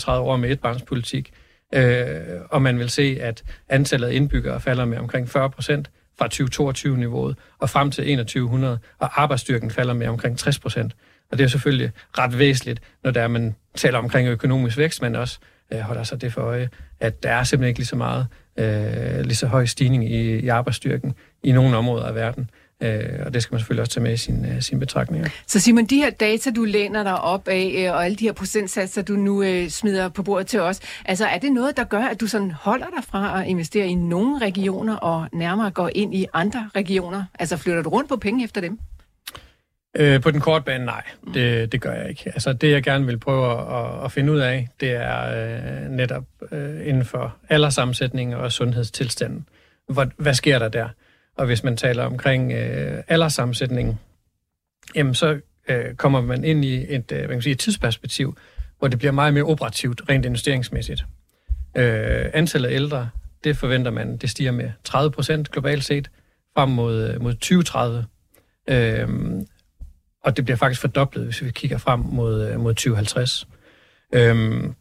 30-35 0.08 0.12
år 0.12 0.38
med 0.38 0.52
etbarnspolitik. 0.52 1.34
Øh, 1.74 2.41
og 2.50 2.62
man 2.62 2.80
vil 2.80 2.89
se, 2.89 3.17
at 3.22 3.43
antallet 3.70 4.08
af 4.08 4.13
indbyggere 4.13 4.60
falder 4.60 4.86
med 4.86 4.98
omkring 4.98 5.30
40 5.30 5.50
procent 5.50 5.91
fra 6.20 6.30
2022-niveauet 6.34 7.38
og 7.60 7.70
frem 7.70 7.91
til 7.91 8.04
2100, 8.17 8.80
og 9.00 9.22
arbejdsstyrken 9.22 9.72
falder 9.72 9.93
med 9.93 10.08
omkring 10.08 10.38
60 10.38 10.60
procent. 10.60 10.96
Og 11.32 11.38
det 11.38 11.43
er 11.43 11.48
selvfølgelig 11.48 11.91
ret 12.17 12.39
væsentligt, 12.39 12.82
når 13.04 13.12
der 13.12 13.28
man 13.28 13.56
taler 13.76 14.00
omkring 14.00 14.28
økonomisk 14.28 14.78
vækst, 14.78 15.02
men 15.02 15.15
også 15.15 15.39
øh, 15.74 15.80
holder 15.80 16.04
sig 16.04 16.22
det 16.22 16.34
for 16.34 16.41
øje, 16.41 16.70
at 17.00 17.24
der 17.24 17.30
er 17.30 17.43
simpelthen 17.43 17.67
ikke 17.67 17.80
lige 17.80 17.88
så 17.88 17.96
meget, 17.96 18.28
øh, 18.60 19.22
lige 19.22 19.36
så 19.36 19.48
høj 19.48 19.65
stigning 19.65 20.12
i, 20.12 20.39
i 20.39 20.48
arbejdsstyrken 20.48 21.13
i 21.43 21.52
nogle 21.52 21.78
områder 21.78 22.06
af 22.06 22.15
verden. 22.15 22.50
Øh, 22.84 23.26
og 23.26 23.34
det 23.34 23.44
skal 23.44 23.54
man 23.54 23.60
selvfølgelig 23.60 23.82
også 23.82 23.94
tage 23.94 24.04
med 24.04 24.13
i 24.13 24.18
sine, 24.18 24.54
uh, 24.56 24.62
sin 24.62 24.80
betragtninger. 24.80 25.30
Så 25.48 25.60
Simon, 25.60 25.86
de 25.86 25.98
her 25.98 26.10
data, 26.10 26.52
du 26.52 26.63
læner 26.63 27.04
dig 27.04 27.22
op 27.22 27.48
af, 27.48 27.76
øh, 27.78 27.94
og 27.94 28.06
alle 28.06 28.18
de 28.18 28.26
her 28.26 28.32
procentsatser, 28.32 29.02
du 29.02 29.13
nu 29.13 29.44
øh, 29.44 29.70
smider 29.70 30.10
på 30.10 30.24
bordet 30.24 30.48
til 30.48 30.60
os, 30.60 30.80
altså 31.06 31.26
er 31.26 31.38
det 31.38 31.52
noget, 31.52 31.78
der 31.78 31.84
gør, 31.84 32.02
at 32.02 32.20
du 32.20 32.28
sådan 32.28 32.52
holder 32.52 32.86
dig 32.96 33.04
fra 33.04 33.42
at 33.42 33.48
investere 33.48 33.88
i 33.88 33.96
nogle 33.96 34.38
regioner, 34.38 34.96
og 34.96 35.28
nærmere 35.34 35.72
går 35.72 35.90
ind 35.96 36.16
i 36.16 36.26
andre 36.34 36.70
regioner? 36.76 37.24
Altså 37.40 37.58
flytter 37.58 37.82
du 37.82 37.90
rundt 37.90 38.10
på 38.10 38.18
penge 38.18 38.44
efter 38.44 38.62
dem? 38.62 38.80
Øh, 39.98 40.22
på 40.22 40.32
den 40.32 40.40
korte 40.40 40.66
bane, 40.66 40.86
nej. 40.86 41.04
Det, 41.34 41.72
det 41.72 41.82
gør 41.82 41.94
jeg 41.94 42.10
ikke. 42.10 42.24
Altså 42.26 42.54
det, 42.54 42.72
jeg 42.72 42.84
gerne 42.84 43.06
vil 43.06 43.20
prøve 43.20 43.52
at, 43.52 44.06
at 44.06 44.12
finde 44.12 44.34
ud 44.34 44.40
af, 44.40 44.68
det 44.80 44.92
er 44.92 45.46
øh, 45.84 45.92
netop 45.92 46.24
øh, 46.52 46.88
inden 46.88 47.06
for 47.06 47.36
aldersammensætning 47.50 48.36
og 48.36 48.52
sundhedstilstanden. 48.52 49.48
Hvad, 49.90 50.06
hvad 50.18 50.34
sker 50.34 50.60
der 50.60 50.70
der? 50.70 50.90
Og 51.38 51.45
hvis 51.45 51.63
man 51.63 51.78
taler 51.78 52.04
omkring 52.04 52.52
øh, 52.52 53.04
alderssammensætningen, 53.08 54.00
jamen 54.95 55.15
så 55.15 55.39
øh, 55.69 55.95
kommer 55.95 56.21
man 56.21 56.43
ind 56.43 56.65
i 56.65 56.95
et, 56.95 57.12
øh, 57.12 57.17
hvad 57.17 57.21
kan 57.21 57.30
man 57.30 57.41
sige, 57.41 57.52
et 57.52 57.60
tidsperspektiv, 57.60 58.38
hvor 58.80 58.88
det 58.88 59.00
bliver 59.00 59.12
meget 59.12 59.34
mere 59.34 59.43
operativt, 59.43 60.02
rent 60.10 60.26
investeringsmæssigt. 60.26 61.06
Øh, 61.78 62.26
antallet 62.34 62.69
af 62.69 62.73
ældre, 62.73 63.10
det 63.43 63.58
forventer 63.58 63.91
man, 63.91 64.17
det 64.17 64.30
stiger 64.30 64.52
med 64.52 64.71
30 64.84 65.12
procent 65.12 65.52
globalt 65.52 65.84
set 65.84 66.10
frem 66.56 66.69
mod, 66.69 67.10
øh, 67.10 67.21
mod 67.21 67.34
2030. 67.34 68.06
Øh, 68.69 69.08
og 70.23 70.38
det 70.38 70.45
bliver 70.45 70.58
faktisk 70.58 70.82
fordoblet, 70.82 71.26
hvis 71.26 71.43
vi 71.43 71.52
kigger 71.52 71.78
frem 71.78 72.00
mod, 72.00 72.47
øh, 72.47 72.60
mod 72.60 72.73
2050. 72.73 73.47
Øhm, 74.13 74.76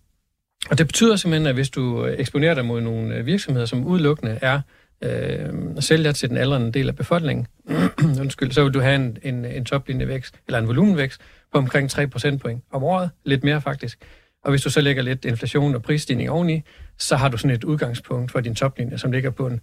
og 0.71 0.79
det 0.79 0.87
betyder 0.87 1.17
simpelthen, 1.17 1.47
at 1.47 1.55
hvis 1.55 1.71
du 1.71 2.07
øh, 2.07 2.19
eksponerer 2.19 2.55
dig 2.55 2.65
mod 2.65 2.81
nogle 2.81 3.25
virksomheder, 3.25 3.67
som 3.67 3.87
udelukkende 3.87 4.39
er 4.43 4.61
øh, 5.05 5.49
sælger 5.81 6.13
til 6.13 6.29
den 6.29 6.37
aldrende 6.37 6.73
del 6.73 6.89
af 6.89 6.97
befolkningen, 6.97 7.47
undskyld, 8.21 8.53
så 8.53 8.65
vil 8.65 8.75
du 8.75 8.81
have 8.81 8.97
en, 8.97 9.19
en, 9.23 9.45
en 9.45 9.65
toplinjevækst, 9.65 10.35
eller 10.47 10.59
en 10.59 10.69
volumenvækst, 10.69 11.21
på 11.53 11.59
omkring 11.59 11.91
3 11.91 12.07
procentpoint 12.07 12.65
om 12.73 12.85
året, 12.85 13.11
lidt 13.25 13.45
mere 13.45 13.61
faktisk. 13.61 13.99
Og 14.45 14.51
hvis 14.51 14.63
du 14.63 14.71
så 14.71 14.81
lægger 14.81 15.03
lidt 15.03 15.25
inflation 15.25 15.75
og 15.75 15.83
prisstigning 15.83 16.31
oveni, 16.31 16.63
så 16.99 17.17
har 17.17 17.29
du 17.29 17.37
sådan 17.37 17.57
et 17.57 17.65
udgangspunkt 17.65 18.33
for 18.33 18.41
din 18.41 18.55
toplinje, 18.55 18.99
som 18.99 19.13
ligger 19.13 19.31
på 19.31 19.47
en 19.47 19.61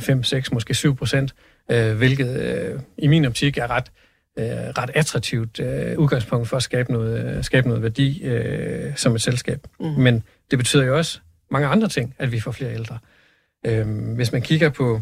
5, 0.00 0.22
6, 0.22 0.52
måske 0.52 0.74
7 0.74 0.96
procent, 0.96 1.34
øh, 1.70 1.96
hvilket 1.96 2.40
øh, 2.40 2.80
i 2.98 3.06
min 3.06 3.24
optik 3.24 3.58
er 3.58 3.70
ret, 3.70 3.92
øh, 4.38 4.44
ret 4.46 4.90
attraktivt 4.94 5.60
øh, 5.60 5.98
udgangspunkt 5.98 6.48
for 6.48 6.56
at 6.56 6.62
skabe 6.62 6.92
noget, 6.92 7.36
øh, 7.36 7.44
skabe 7.44 7.68
noget 7.68 7.82
værdi 7.82 8.22
øh, 8.22 8.96
som 8.96 9.14
et 9.14 9.22
selskab. 9.22 9.66
Mm. 9.80 9.86
Men 9.86 10.22
det 10.50 10.58
betyder 10.58 10.84
jo 10.84 10.96
også 10.96 11.18
mange 11.50 11.66
andre 11.68 11.88
ting, 11.88 12.14
at 12.18 12.32
vi 12.32 12.40
får 12.40 12.52
flere 12.52 12.74
ældre. 12.74 12.98
Øhm, 13.66 14.14
hvis 14.14 14.32
man 14.32 14.42
kigger 14.42 14.70
på 14.70 15.00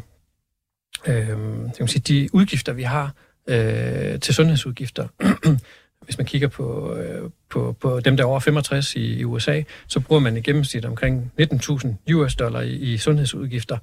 øhm, 1.06 1.70
kan 1.70 1.88
sige, 1.88 2.02
de 2.22 2.28
udgifter, 2.32 2.72
vi 2.72 2.82
har 2.82 3.14
øh, 3.46 4.20
til 4.20 4.34
sundhedsudgifter, 4.34 5.08
hvis 6.04 6.18
man 6.18 6.26
kigger 6.26 6.48
på, 6.48 6.94
øh, 6.94 7.30
på, 7.50 7.76
på 7.80 8.00
dem, 8.00 8.16
der 8.16 8.24
er 8.24 8.28
over 8.28 8.40
65 8.40 8.96
i, 8.96 9.18
i 9.18 9.24
USA, 9.24 9.62
så 9.86 10.00
bruger 10.00 10.20
man 10.20 10.36
i 10.36 10.40
gennemsnit 10.40 10.84
omkring 10.84 11.32
19.000 11.40 12.14
US 12.14 12.34
dollar 12.34 12.60
i, 12.60 12.72
i 12.72 12.98
sundhedsudgifter 12.98 13.78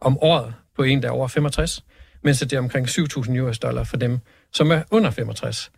om 0.00 0.18
året 0.18 0.54
på 0.76 0.82
en, 0.82 1.02
der 1.02 1.08
er 1.08 1.12
over 1.12 1.28
65, 1.28 1.84
mens 2.22 2.40
det 2.40 2.52
er 2.52 2.58
omkring 2.58 2.88
7.000 2.88 3.38
US 3.38 3.58
dollar 3.58 3.84
for 3.84 3.96
dem, 3.96 4.18
som 4.52 4.70
er 4.70 4.82
under 4.90 5.10
65. 5.10 5.72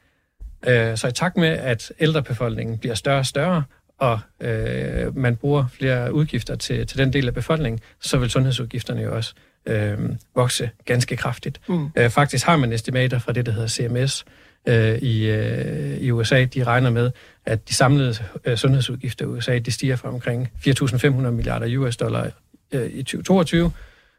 Øh, 0.68 0.96
så 0.96 1.08
i 1.08 1.12
takt 1.12 1.36
med, 1.36 1.48
at 1.48 1.92
ældrebefolkningen 2.00 2.78
bliver 2.78 2.94
større 2.94 3.18
og 3.18 3.26
større, 3.26 3.62
og 3.98 4.20
øh, 4.40 5.16
man 5.16 5.36
bruger 5.36 5.64
flere 5.72 6.14
udgifter 6.14 6.56
til, 6.56 6.86
til 6.86 6.98
den 6.98 7.12
del 7.12 7.26
af 7.26 7.34
befolkningen, 7.34 7.80
så 8.00 8.18
vil 8.18 8.30
sundhedsudgifterne 8.30 9.02
jo 9.02 9.16
også 9.16 9.34
øh, 9.66 9.98
vokse 10.34 10.70
ganske 10.84 11.16
kraftigt. 11.16 11.60
Mm. 11.68 11.88
Øh, 11.96 12.10
faktisk 12.10 12.46
har 12.46 12.56
man 12.56 12.72
estimater 12.72 13.18
fra 13.18 13.32
det, 13.32 13.46
der 13.46 13.52
hedder 13.52 13.68
CMS 13.68 14.24
øh, 14.66 14.98
i, 14.98 15.26
øh, 15.26 15.98
i 15.98 16.10
USA. 16.10 16.44
De 16.44 16.64
regner 16.64 16.90
med, 16.90 17.10
at 17.46 17.68
de 17.68 17.74
samlede 17.74 18.14
øh, 18.44 18.56
sundhedsudgifter 18.56 19.24
i 19.24 19.28
USA, 19.28 19.58
de 19.58 19.70
stiger 19.70 19.96
fra 19.96 20.08
omkring 20.08 20.50
4.500 20.66 21.08
milliarder 21.08 21.78
US 21.78 21.96
dollar 21.96 22.30
øh, 22.72 22.90
i 22.90 23.02
2022, 23.02 23.72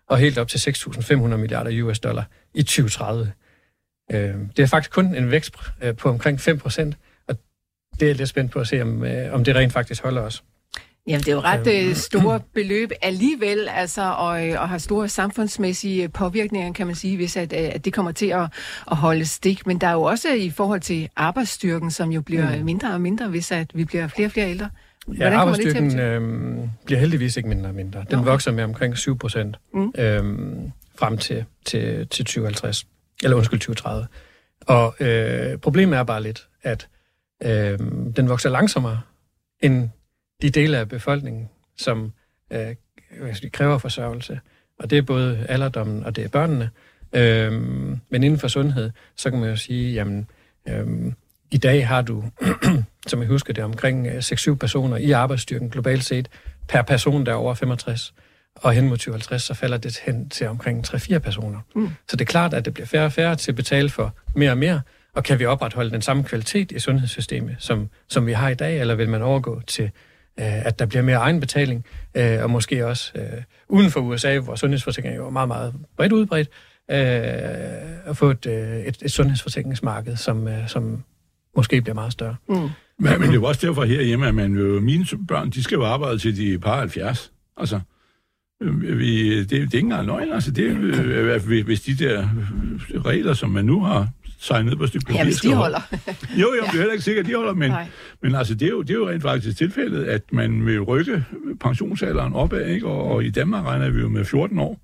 og 0.10 0.18
helt 0.18 0.38
op 0.38 0.48
til 0.48 0.58
6.500 0.58 1.16
milliarder 1.16 1.84
US 1.84 2.00
dollar 2.00 2.26
i 2.54 2.64
2030. 2.64 3.32
Øh, 4.12 4.36
det 4.58 4.64
er 4.64 4.68
faktisk 4.68 4.92
kun 4.92 5.16
en 5.16 5.32
vækst 5.32 5.56
øh, 5.82 5.96
på 5.96 6.10
omkring 6.10 6.42
5 6.42 6.58
procent, 6.60 6.96
det 7.94 8.02
er 8.02 8.08
jeg 8.08 8.16
lidt 8.16 8.30
spændt 8.30 8.52
på 8.52 8.60
at 8.60 8.68
se, 8.68 8.82
om, 8.82 9.04
øh, 9.04 9.34
om 9.34 9.44
det 9.44 9.56
rent 9.56 9.74
faktisk 9.74 10.04
holder 10.04 10.22
os. 10.22 10.44
Jamen, 11.08 11.20
det 11.20 11.28
er 11.28 11.34
jo 11.34 11.40
ret 11.40 11.88
øh, 11.90 11.96
store 11.96 12.40
beløb 12.54 12.92
alligevel, 13.02 13.68
altså, 13.70 14.02
og, 14.02 14.48
øh, 14.48 14.62
og 14.62 14.70
har 14.70 14.78
store 14.78 15.10
samfundsmæssige 15.10 16.10
påvirkninger, 16.10 16.74
kan 16.74 16.88
man 16.88 16.96
sige, 16.96 17.16
hvis 17.16 17.38
at, 17.38 17.54
øh, 17.54 17.70
at 17.74 17.86
det 17.86 17.94
kommer 17.94 18.12
til 18.12 18.26
at, 18.26 18.54
at 18.92 18.98
holde 18.98 19.26
stik. 19.26 19.68
Men 19.68 19.82
der 19.82 19.88
er 19.88 19.92
jo 19.92 20.02
også 20.02 20.34
i 20.34 20.50
forhold 20.50 20.82
til 20.82 21.10
arbejdsstyrken, 21.16 21.92
som 21.92 22.12
jo 22.12 22.22
bliver 22.22 22.58
mm. 22.58 22.66
mindre 22.66 22.94
og 22.94 23.02
mindre, 23.02 23.28
hvis 23.28 23.52
at 23.52 23.72
vi 23.74 23.86
bliver 23.86 24.08
flere 24.08 24.28
og 24.28 24.32
flere 24.32 24.50
ældre. 24.50 24.70
Hvordan 25.06 25.34
ja, 25.34 25.40
arbejdsstyrken 25.40 26.00
øh, 26.00 26.58
bliver 26.86 27.00
heldigvis 27.00 27.38
ikke 27.38 27.50
mindre 27.50 27.70
og 27.70 27.76
mindre. 27.76 28.06
Den 28.10 28.20
okay. 28.20 28.30
vokser 28.30 28.52
med 28.52 28.64
omkring 28.64 28.98
7 28.98 29.18
procent 29.18 29.58
mm. 29.74 29.92
øh, 29.98 30.24
frem 31.00 31.18
til, 31.18 31.46
til, 31.66 32.08
til 32.08 32.26
2050. 32.26 32.88
Eller 33.24 33.38
undskyld, 33.38 33.60
2030. 33.60 34.08
Og 34.68 34.96
øh, 35.00 35.58
problemet 35.58 36.00
er 36.00 36.04
bare 36.04 36.24
lidt, 36.24 36.48
at 36.64 36.88
øh, 37.44 37.80
den 38.16 38.30
vokser 38.30 38.50
langsommere 38.50 39.02
end 39.60 39.90
de 40.42 40.50
dele 40.50 40.78
af 40.78 40.90
befolkningen, 40.90 41.50
som 41.78 42.14
øh, 42.52 42.76
kræver 43.52 43.78
forsørgelse. 43.78 44.40
Og 44.80 44.90
det 44.90 44.98
er 44.98 45.02
både 45.02 45.46
alderdommen 45.50 46.04
og 46.04 46.16
det 46.16 46.24
er 46.24 46.28
børnene. 46.28 46.70
Øh, 47.14 47.52
men 48.10 48.24
inden 48.24 48.40
for 48.40 48.48
sundhed, 48.48 48.92
så 49.16 49.30
kan 49.30 49.40
man 49.40 49.50
jo 49.50 49.56
sige, 49.56 49.94
jamen, 49.94 50.28
øh, 50.68 51.14
i 51.52 51.58
dag 51.58 51.88
har 51.88 52.02
du, 52.02 52.24
som 53.08 53.20
jeg 53.20 53.28
husker 53.28 53.54
det, 53.54 53.64
omkring 53.64 54.08
6-7 54.08 54.50
øh, 54.50 54.58
personer 54.58 54.98
i 54.98 55.12
arbejdsstyrken 55.12 55.70
globalt 55.70 56.04
set, 56.04 56.30
per 56.68 56.82
person, 56.82 57.26
der 57.26 57.32
er 57.32 57.36
over 57.36 57.54
65. 57.54 58.14
Og 58.56 58.74
hen 58.74 58.88
mod 58.88 58.98
2050, 58.98 59.44
så 59.44 59.54
falder 59.54 59.78
det 59.78 59.98
hen 60.06 60.30
til 60.30 60.48
omkring 60.48 60.88
3-4 60.88 61.18
personer. 61.18 61.60
Mm. 61.76 61.90
Så 62.10 62.18
det 62.18 62.22
er 62.22 62.32
klart, 62.32 62.54
at 62.54 62.66
det 62.66 62.74
bliver 62.74 62.88
færre 62.88 63.06
og 63.06 63.12
færre 63.12 63.36
til 63.36 63.52
at 63.52 63.56
betale 63.56 63.90
for 63.90 64.16
mere 64.36 64.52
og 64.52 64.58
mere. 64.58 64.82
Og 65.18 65.24
kan 65.24 65.40
vi 65.40 65.46
opretholde 65.46 65.92
den 65.92 66.02
samme 66.02 66.24
kvalitet 66.24 66.72
i 66.72 66.80
sundhedssystemet, 66.80 67.56
som, 67.60 67.90
som 68.08 68.28
vi 68.28 68.32
har 68.32 68.50
i 68.50 68.56
dag, 68.56 68.80
eller 68.80 68.96
vil 68.96 69.10
man 69.10 69.22
overgå 69.22 69.62
til 69.68 69.92
Øh, 70.40 70.66
at 70.66 70.80
der 70.80 70.86
bliver 70.86 71.02
mere 71.02 71.16
egenbetaling, 71.16 71.86
øh, 72.18 72.44
og 72.44 72.50
måske 72.50 72.86
også 72.86 73.12
øh, 73.16 73.44
uden 73.70 73.92
for 73.92 74.00
USA, 74.00 74.40
hvor 74.40 74.56
sundhedsforsikring 74.56 75.14
er 75.14 75.18
jo 75.18 75.30
meget, 75.30 75.48
meget 75.48 75.74
bredt 75.98 76.12
udbredt, 76.12 76.50
at 76.88 78.18
få 78.18 78.30
et, 78.30 78.46
et, 78.46 78.98
et 79.02 79.12
sundhedsforsikringsmarked, 79.12 80.16
som, 80.16 80.48
som 80.68 81.04
måske 81.56 81.82
bliver 81.82 81.96
meget 81.96 82.14
større. 82.14 82.36
Mm. 82.50 82.56
Men, 82.56 82.70
men 83.00 83.22
det 83.22 83.30
er 83.30 83.34
jo 83.34 83.44
også 83.44 83.68
derfor 83.68 83.84
herhjemme, 83.84 84.28
at 84.28 84.36
man 84.36 84.54
jo, 84.54 84.80
mine 84.80 85.06
børn, 85.28 85.50
de 85.50 85.64
skal 85.64 85.76
jo 85.76 85.86
arbejde 85.86 86.18
til 86.18 86.38
de 86.38 86.60
par 86.60 86.80
70. 86.80 87.32
Altså, 87.58 87.80
vi, 88.62 89.40
det, 89.40 89.50
det 89.50 89.58
er 89.58 89.62
ikke 89.62 89.80
engang 89.80 90.06
løgn, 90.06 90.32
altså 90.32 90.52
det, 90.52 90.64
øh, 90.64 91.66
hvis 91.66 91.82
de 91.82 91.96
der 91.96 92.30
regler, 93.06 93.34
som 93.34 93.50
man 93.50 93.66
nu 93.66 93.80
har 93.80 94.08
ned 94.64 94.76
på 94.76 94.84
et 94.84 94.90
stykke 94.90 95.06
papir. 95.06 95.18
Ja, 95.18 95.24
hvis 95.24 95.38
de 95.38 95.54
holder. 95.54 95.82
jo, 96.42 96.48
jo, 96.54 96.56
ja. 96.56 96.62
det 96.62 96.68
er 96.68 96.78
heller 96.78 96.92
ikke 96.92 97.04
sikkert, 97.04 97.26
at 97.26 97.30
de 97.30 97.36
holder, 97.36 97.54
men, 97.54 97.74
men 98.22 98.36
altså, 98.36 98.56
det, 98.56 98.66
er 98.66 98.70
jo, 98.70 98.82
det 98.82 98.90
er 98.90 98.94
jo 98.96 99.10
rent 99.10 99.22
faktisk 99.22 99.58
tilfældet, 99.58 100.04
at 100.04 100.22
man 100.32 100.66
vil 100.66 100.82
rykke 100.82 101.26
pensionsalderen 101.60 102.34
opad, 102.34 102.66
ikke? 102.68 102.88
Og, 102.88 103.04
og 103.04 103.24
i 103.24 103.30
Danmark 103.30 103.66
regner 103.66 103.90
vi 103.90 104.00
jo 104.00 104.10
med 104.10 104.26
14 104.26 104.60
år 104.60 104.82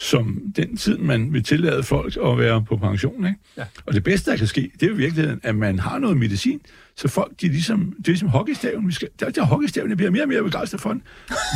som 0.00 0.42
den 0.56 0.76
tid, 0.76 0.98
man 0.98 1.32
vil 1.32 1.44
tillade 1.44 1.82
folk 1.82 2.16
at 2.16 2.38
være 2.38 2.64
på 2.64 2.76
pension. 2.76 3.26
Ikke? 3.26 3.38
Ja. 3.56 3.64
Og 3.86 3.94
det 3.94 4.04
bedste, 4.04 4.30
der 4.30 4.36
kan 4.36 4.46
ske, 4.46 4.70
det 4.80 4.88
er 4.88 4.92
i 4.92 4.96
virkeligheden, 4.96 5.40
at 5.42 5.54
man 5.54 5.78
har 5.78 5.98
noget 5.98 6.16
medicin, 6.16 6.60
så 6.96 7.08
folk, 7.08 7.32
de 7.40 7.46
er 7.46 7.50
ligesom, 7.50 7.80
det 7.98 8.08
er 8.08 8.12
ligesom 8.12 8.28
hockeystaven. 8.28 8.88
Vi 8.88 8.92
skal, 8.92 9.08
der, 9.20 9.30
der 9.30 9.42
hockeystaven, 9.42 9.88
jeg 9.88 9.96
bliver 9.96 10.10
mere 10.10 10.22
og 10.22 10.28
mere 10.28 10.42
begejstret 10.42 10.80
for 10.80 10.90
den. 10.90 11.02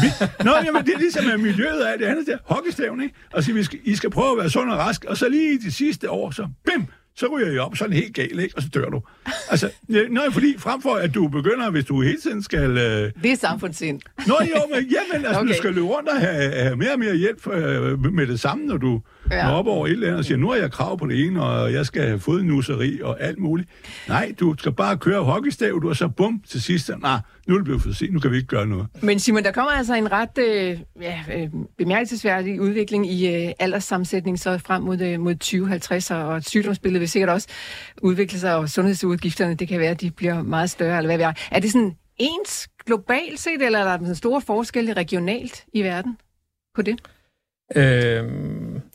Vi, 0.03 0.09
nå, 0.45 0.51
jamen, 0.65 0.87
det 0.87 0.95
er 0.95 0.99
ligesom 0.99 1.31
at 1.31 1.41
miljøet 1.41 1.81
af 1.81 1.99
det 1.99 2.07
andet 2.07 2.27
der. 2.27 2.39
Hockeystaven, 2.45 3.03
ikke? 3.03 3.15
Altså, 3.33 3.53
vi 3.53 3.63
skal, 3.63 3.79
I 3.85 3.95
skal 3.95 4.11
prøve 4.11 4.33
at 4.33 4.39
være 4.39 4.51
sund 4.51 4.71
og 4.71 4.79
rask, 4.79 5.05
og 5.05 5.17
så 5.17 5.29
lige 5.29 5.55
i 5.55 5.59
de 5.59 5.73
sidste 5.73 6.11
år, 6.11 6.31
så 6.31 6.49
bim, 6.65 6.87
så 7.17 7.27
ryger 7.27 7.51
jeg 7.51 7.61
op, 7.61 7.77
så 7.77 7.85
er 7.85 7.91
helt 7.91 8.15
galt, 8.15 8.41
ikke? 8.41 8.57
og 8.57 8.63
så 8.63 8.69
dør 8.69 8.89
du. 8.89 9.03
Altså, 9.51 9.71
nej, 9.89 10.31
fordi 10.31 10.55
frem 10.59 10.83
for, 10.83 10.95
at 10.95 11.15
du 11.15 11.29
begynder, 11.29 11.71
hvis 11.71 11.85
du 11.85 12.01
hele 12.01 12.21
tiden 12.21 12.43
skal... 12.43 12.71
Øh... 12.71 13.13
Det 13.23 13.33
er 13.33 13.37
samfundssind. 13.37 14.01
Nå 14.27 14.35
jo, 14.41 14.75
men 14.75 14.85
jamen, 14.85 15.27
altså, 15.27 15.41
okay. 15.41 15.53
du 15.53 15.57
skal 15.57 15.75
løbe 15.75 15.87
rundt 15.87 16.09
og 16.09 16.21
have, 16.21 16.53
have 16.53 16.77
mere 16.77 16.93
og 16.93 16.99
mere 16.99 17.17
hjælp 17.17 17.47
øh, 17.53 18.13
med 18.15 18.27
det 18.27 18.41
samme, 18.41 18.67
når 18.67 18.77
du 18.77 19.01
ja. 19.31 19.47
når 19.47 19.53
op 19.53 19.67
over 19.67 19.87
et 19.87 19.93
eller 19.93 20.07
andet 20.07 20.19
og 20.19 20.25
siger, 20.25 20.39
nu 20.39 20.51
har 20.51 20.57
jeg 20.57 20.73
krav 20.73 20.99
på 20.99 21.07
det 21.07 21.27
ene, 21.27 21.43
og 21.43 21.73
jeg 21.73 21.87
skal 21.87 22.03
have 22.03 22.21
fået 22.21 22.45
nusseri 22.45 23.01
og 23.03 23.23
alt 23.23 23.39
muligt. 23.39 23.69
Nej, 24.09 24.35
du 24.41 24.55
skal 24.59 24.73
bare 24.73 24.99
køre 24.99 25.23
hockeystav, 25.23 25.79
du 25.83 25.89
og 25.89 25.97
så 25.97 26.09
bum 26.09 26.43
til 26.49 26.63
sidst. 26.63 26.91
Nej, 26.99 27.19
nu 27.47 27.55
er 27.55 27.59
det 27.59 27.65
blevet 27.65 27.83
for 27.83 27.93
sent, 27.93 28.13
nu 28.13 28.21
kan 28.21 28.31
vi 28.31 28.37
ikke 28.37 28.49
gøre 28.49 28.67
noget. 28.67 28.87
Men 29.03 29.19
Simon, 29.19 29.43
der 29.43 29.53
kommer 29.53 29.73
altså 29.73 29.95
en 29.95 30.13
ret 30.13 30.39
øh, 30.39 30.79
ja, 31.01 31.21
øh, 31.37 31.49
bemærkelsesværdig 31.79 32.61
udvikling 32.61 33.13
i 33.13 33.47
øh, 33.47 33.53
alderssammensætning 33.59 34.39
så 34.39 34.59
frem 34.59 34.83
mod, 34.83 35.01
øh, 35.01 35.21
mod 35.21 35.35
2050, 35.35 36.11
og 36.11 36.43
sygdomsbilledet 36.43 37.01
vil 37.01 37.09
sikkert 37.09 37.31
også 37.31 37.49
udvikle 38.03 38.39
sig, 38.39 38.57
og 38.57 38.69
sundhedsudgifterne, 38.69 39.55
det 39.55 39.69
kan 39.69 39.81
være, 39.81 39.91
at 39.91 40.01
de 40.01 40.11
bliver 40.11 40.43
meget 40.43 40.71
større, 40.71 40.97
eller 40.97 41.09
hvad 41.09 41.17
vi 41.17 41.23
er. 41.23 41.33
Er 41.51 41.61
det 41.61 41.73
sådan 41.73 41.93
ens 42.19 42.69
globalt 42.87 43.41
set, 43.41 43.63
eller 43.63 43.79
er 43.79 43.85
der 43.85 44.07
en 44.09 44.15
store 44.15 44.41
forskel 44.41 44.95
regionalt 44.95 45.65
i 45.75 45.83
verden 45.83 46.19
på 46.75 46.83
det? 46.83 47.01
Øh, 47.77 48.25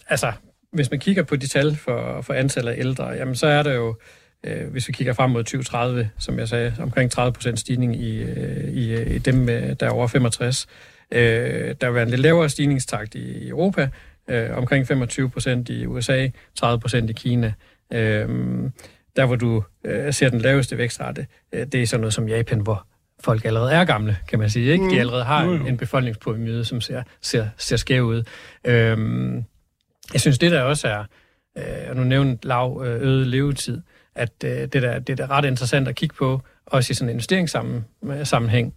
altså, 0.08 0.32
hvis 0.74 0.92
man 0.92 1.00
kigger 1.00 1.24
på 1.24 1.36
de 1.36 1.48
tal 1.48 1.76
for, 1.76 2.22
for 2.22 2.34
antallet 2.34 2.72
af 2.72 2.80
ældre, 2.80 3.08
jamen 3.08 3.36
så 3.36 3.48
er 3.48 3.64
der 3.64 3.74
jo, 3.74 3.96
øh, 4.44 4.72
hvis 4.72 4.88
vi 4.88 4.94
kigger 4.94 5.14
frem 5.14 5.32
mod 5.32 5.44
2030, 5.44 6.10
som 6.20 6.40
jeg 6.40 6.48
sagde, 6.48 6.74
omkring 6.80 7.20
30% 7.20 7.56
stigning 7.56 7.96
i, 7.96 8.24
øh, 8.24 8.70
i, 8.70 9.16
i 9.16 9.18
dem, 9.18 9.48
der 9.48 9.76
er 9.86 9.90
over 9.90 10.08
65. 10.08 10.68
Øh, 11.12 11.76
der 11.82 11.86
vil 11.86 11.94
være 11.94 12.04
en 12.04 12.10
lidt 12.10 12.22
lavere 12.22 12.50
stigningstakt 12.50 13.16
i 13.16 13.50
Europa, 13.50 13.90
øh, 14.30 14.58
omkring 14.58 14.92
25% 14.92 15.70
i 15.70 15.86
USA, 15.86 16.28
30% 16.64 17.10
i 17.10 17.14
Kina. 17.14 17.54
Øh, 17.94 18.30
der, 19.16 19.26
hvor 19.26 19.36
du 19.36 19.64
øh, 19.86 20.14
ser 20.14 20.30
den 20.30 20.42
laveste 20.42 20.78
vækstrate, 20.78 21.28
øh, 21.54 21.66
det 21.66 21.82
er 21.82 21.88
sådan 21.88 22.02
noget 22.02 22.14
som 22.14 22.28
Japan, 22.28 22.60
hvor 22.60 22.88
folk 23.24 23.46
allerede 23.46 23.72
er 23.72 23.86
gamle, 23.86 24.18
kan 24.28 24.40
man 24.40 24.50
sige. 24.50 24.72
Ikke? 24.72 24.84
De 24.84 24.94
mm. 24.94 25.00
allerede 25.00 25.24
har 25.24 25.44
en 25.68 25.78
befolkningspyramide, 25.78 26.66
som 26.66 26.82
ser, 26.82 27.04
ser, 27.22 27.48
ser 27.58 27.78
skæv 27.78 28.04
ud. 28.04 28.24
Øhm, 28.66 29.44
jeg 30.14 30.22
synes, 30.22 30.40
det 30.40 30.52
der 30.52 30.62
også 30.62 30.88
er, 30.88 31.04
øh, 31.58 31.96
nu 31.96 32.04
nævnte 32.04 32.48
lav 32.48 32.82
øh, 32.86 33.02
øget 33.02 33.28
levetid, 33.28 33.82
at 34.16 34.32
øh, 34.44 34.52
det, 34.52 34.74
der, 34.74 35.00
det 35.00 35.20
er 35.20 35.32
ret 35.32 35.46
interessant 35.46 35.88
at 35.88 35.96
kigge 35.96 36.16
på, 36.16 36.42
også 36.66 36.92
i 36.92 36.94
sådan 36.94 37.10
en 37.10 37.16
investeringssammenhæng. 37.16 38.74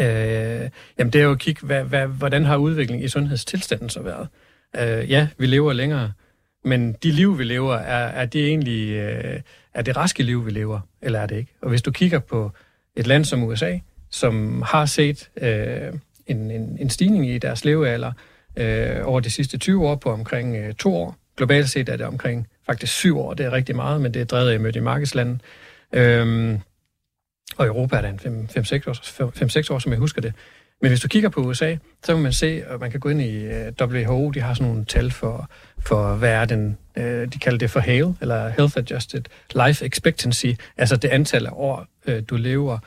Øh, 0.00 0.70
jamen 0.98 1.12
det 1.12 1.14
er 1.14 1.24
jo 1.24 1.30
at 1.30 1.38
kigge, 1.38 1.66
hvad, 1.66 1.84
hvad, 1.84 2.06
hvordan 2.06 2.44
har 2.44 2.56
udviklingen 2.56 3.04
i 3.04 3.08
sundhedstilstanden 3.08 3.88
så 3.88 4.02
været? 4.02 4.28
Øh, 4.76 5.10
ja, 5.10 5.28
vi 5.38 5.46
lever 5.46 5.72
længere, 5.72 6.12
men 6.64 6.92
de 6.92 7.10
liv, 7.10 7.38
vi 7.38 7.44
lever, 7.44 7.74
er, 7.74 8.06
er 8.06 8.26
det 8.26 8.46
egentlig 8.46 8.90
øh, 8.90 9.40
er 9.74 9.82
det 9.82 9.96
raske 9.96 10.22
liv, 10.22 10.46
vi 10.46 10.50
lever, 10.50 10.80
eller 11.02 11.20
er 11.20 11.26
det 11.26 11.36
ikke? 11.36 11.52
Og 11.62 11.68
hvis 11.68 11.82
du 11.82 11.90
kigger 11.90 12.18
på 12.18 12.50
et 12.96 13.06
land 13.06 13.24
som 13.24 13.42
USA, 13.42 13.78
som 14.10 14.62
har 14.62 14.86
set 14.86 15.30
øh, 15.36 15.92
en, 16.26 16.50
en, 16.50 16.76
en 16.80 16.90
stigning 16.90 17.28
i 17.28 17.38
deres 17.38 17.64
levealder 17.64 18.08
øh, 18.08 18.31
øh, 18.56 18.96
over 19.04 19.20
de 19.20 19.30
sidste 19.30 19.58
20 19.58 19.88
år 19.88 19.94
på 19.94 20.12
omkring 20.12 20.56
øh, 20.56 20.74
to 20.74 20.96
år. 20.96 21.16
Globalt 21.36 21.70
set 21.70 21.88
er 21.88 21.96
det 21.96 22.06
omkring 22.06 22.48
faktisk 22.66 22.92
syv 22.92 23.18
år. 23.18 23.34
Det 23.34 23.46
er 23.46 23.52
rigtig 23.52 23.76
meget, 23.76 24.00
men 24.00 24.14
det 24.14 24.20
er 24.20 24.26
drevet 24.26 24.50
af 24.50 24.60
mødt 24.60 24.76
i 24.76 24.80
markedslandet. 24.80 25.40
Øhm, 25.92 26.58
og 27.56 27.66
i 27.66 27.68
Europa 27.68 27.96
er 27.96 28.00
det 28.00 28.20
5-6 28.20 28.88
år, 29.70 29.74
år, 29.74 29.78
som 29.78 29.92
jeg 29.92 29.98
husker 29.98 30.20
det. 30.20 30.34
Men 30.82 30.90
hvis 30.90 31.00
du 31.00 31.08
kigger 31.08 31.28
på 31.28 31.40
USA, 31.40 31.76
så 32.04 32.14
kan 32.14 32.22
man 32.22 32.32
se, 32.32 32.62
at 32.66 32.80
man 32.80 32.90
kan 32.90 33.00
gå 33.00 33.08
ind 33.08 33.22
i 33.22 33.44
øh, 33.44 33.72
WHO, 33.80 34.30
de 34.30 34.40
har 34.40 34.54
sådan 34.54 34.68
nogle 34.68 34.84
tal 34.84 35.10
for, 35.10 35.50
for 35.78 36.14
hvad 36.14 36.32
er 36.32 36.44
den, 36.44 36.78
øh, 36.96 37.32
de 37.32 37.38
kalder 37.38 37.58
det 37.58 37.70
for 37.70 37.80
HALE, 37.80 38.14
eller 38.20 38.48
Health 38.48 38.76
Adjusted 38.76 39.22
Life 39.66 39.86
Expectancy, 39.86 40.46
altså 40.76 40.96
det 40.96 41.08
antal 41.08 41.46
af 41.46 41.50
år, 41.52 41.86
øh, 42.06 42.22
du 42.30 42.36
lever, 42.36 42.78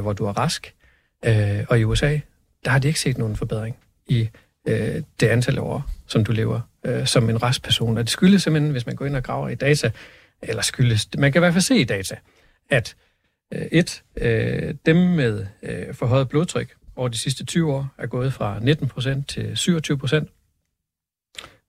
hvor 0.00 0.12
du 0.12 0.24
er 0.24 0.32
rask. 0.32 0.74
Og 1.68 1.80
i 1.80 1.84
USA, 1.84 2.18
der 2.64 2.70
har 2.70 2.78
de 2.78 2.88
ikke 2.88 3.00
set 3.00 3.18
nogen 3.18 3.36
forbedring 3.36 3.76
i 4.06 4.28
Øh, 4.68 5.02
det 5.20 5.26
antal 5.26 5.58
år, 5.58 5.90
som 6.06 6.24
du 6.24 6.32
lever 6.32 6.60
øh, 6.84 7.06
som 7.06 7.30
en 7.30 7.42
rask 7.42 7.62
person. 7.62 7.98
Og 7.98 8.04
det 8.04 8.10
skyldes 8.10 8.42
simpelthen, 8.42 8.72
hvis 8.72 8.86
man 8.86 8.96
går 8.96 9.06
ind 9.06 9.16
og 9.16 9.22
graver 9.22 9.48
i 9.48 9.54
data, 9.54 9.90
eller 10.42 10.62
skyldes, 10.62 11.08
man 11.18 11.32
kan 11.32 11.38
i 11.38 11.42
hvert 11.42 11.52
fald 11.52 11.62
se 11.62 11.76
i 11.76 11.84
data, 11.84 12.16
at 12.70 12.96
øh, 13.54 13.62
et, 13.72 14.02
dem 14.86 14.96
med 14.96 15.46
forhøjet 15.92 16.28
blodtryk, 16.28 16.74
over 16.96 17.08
de 17.08 17.18
sidste 17.18 17.44
20 17.44 17.72
år 17.72 17.94
er 17.98 18.06
gået 18.06 18.32
fra 18.32 18.58
19% 18.58 19.24
til 19.28 19.52
27%. 19.54 20.26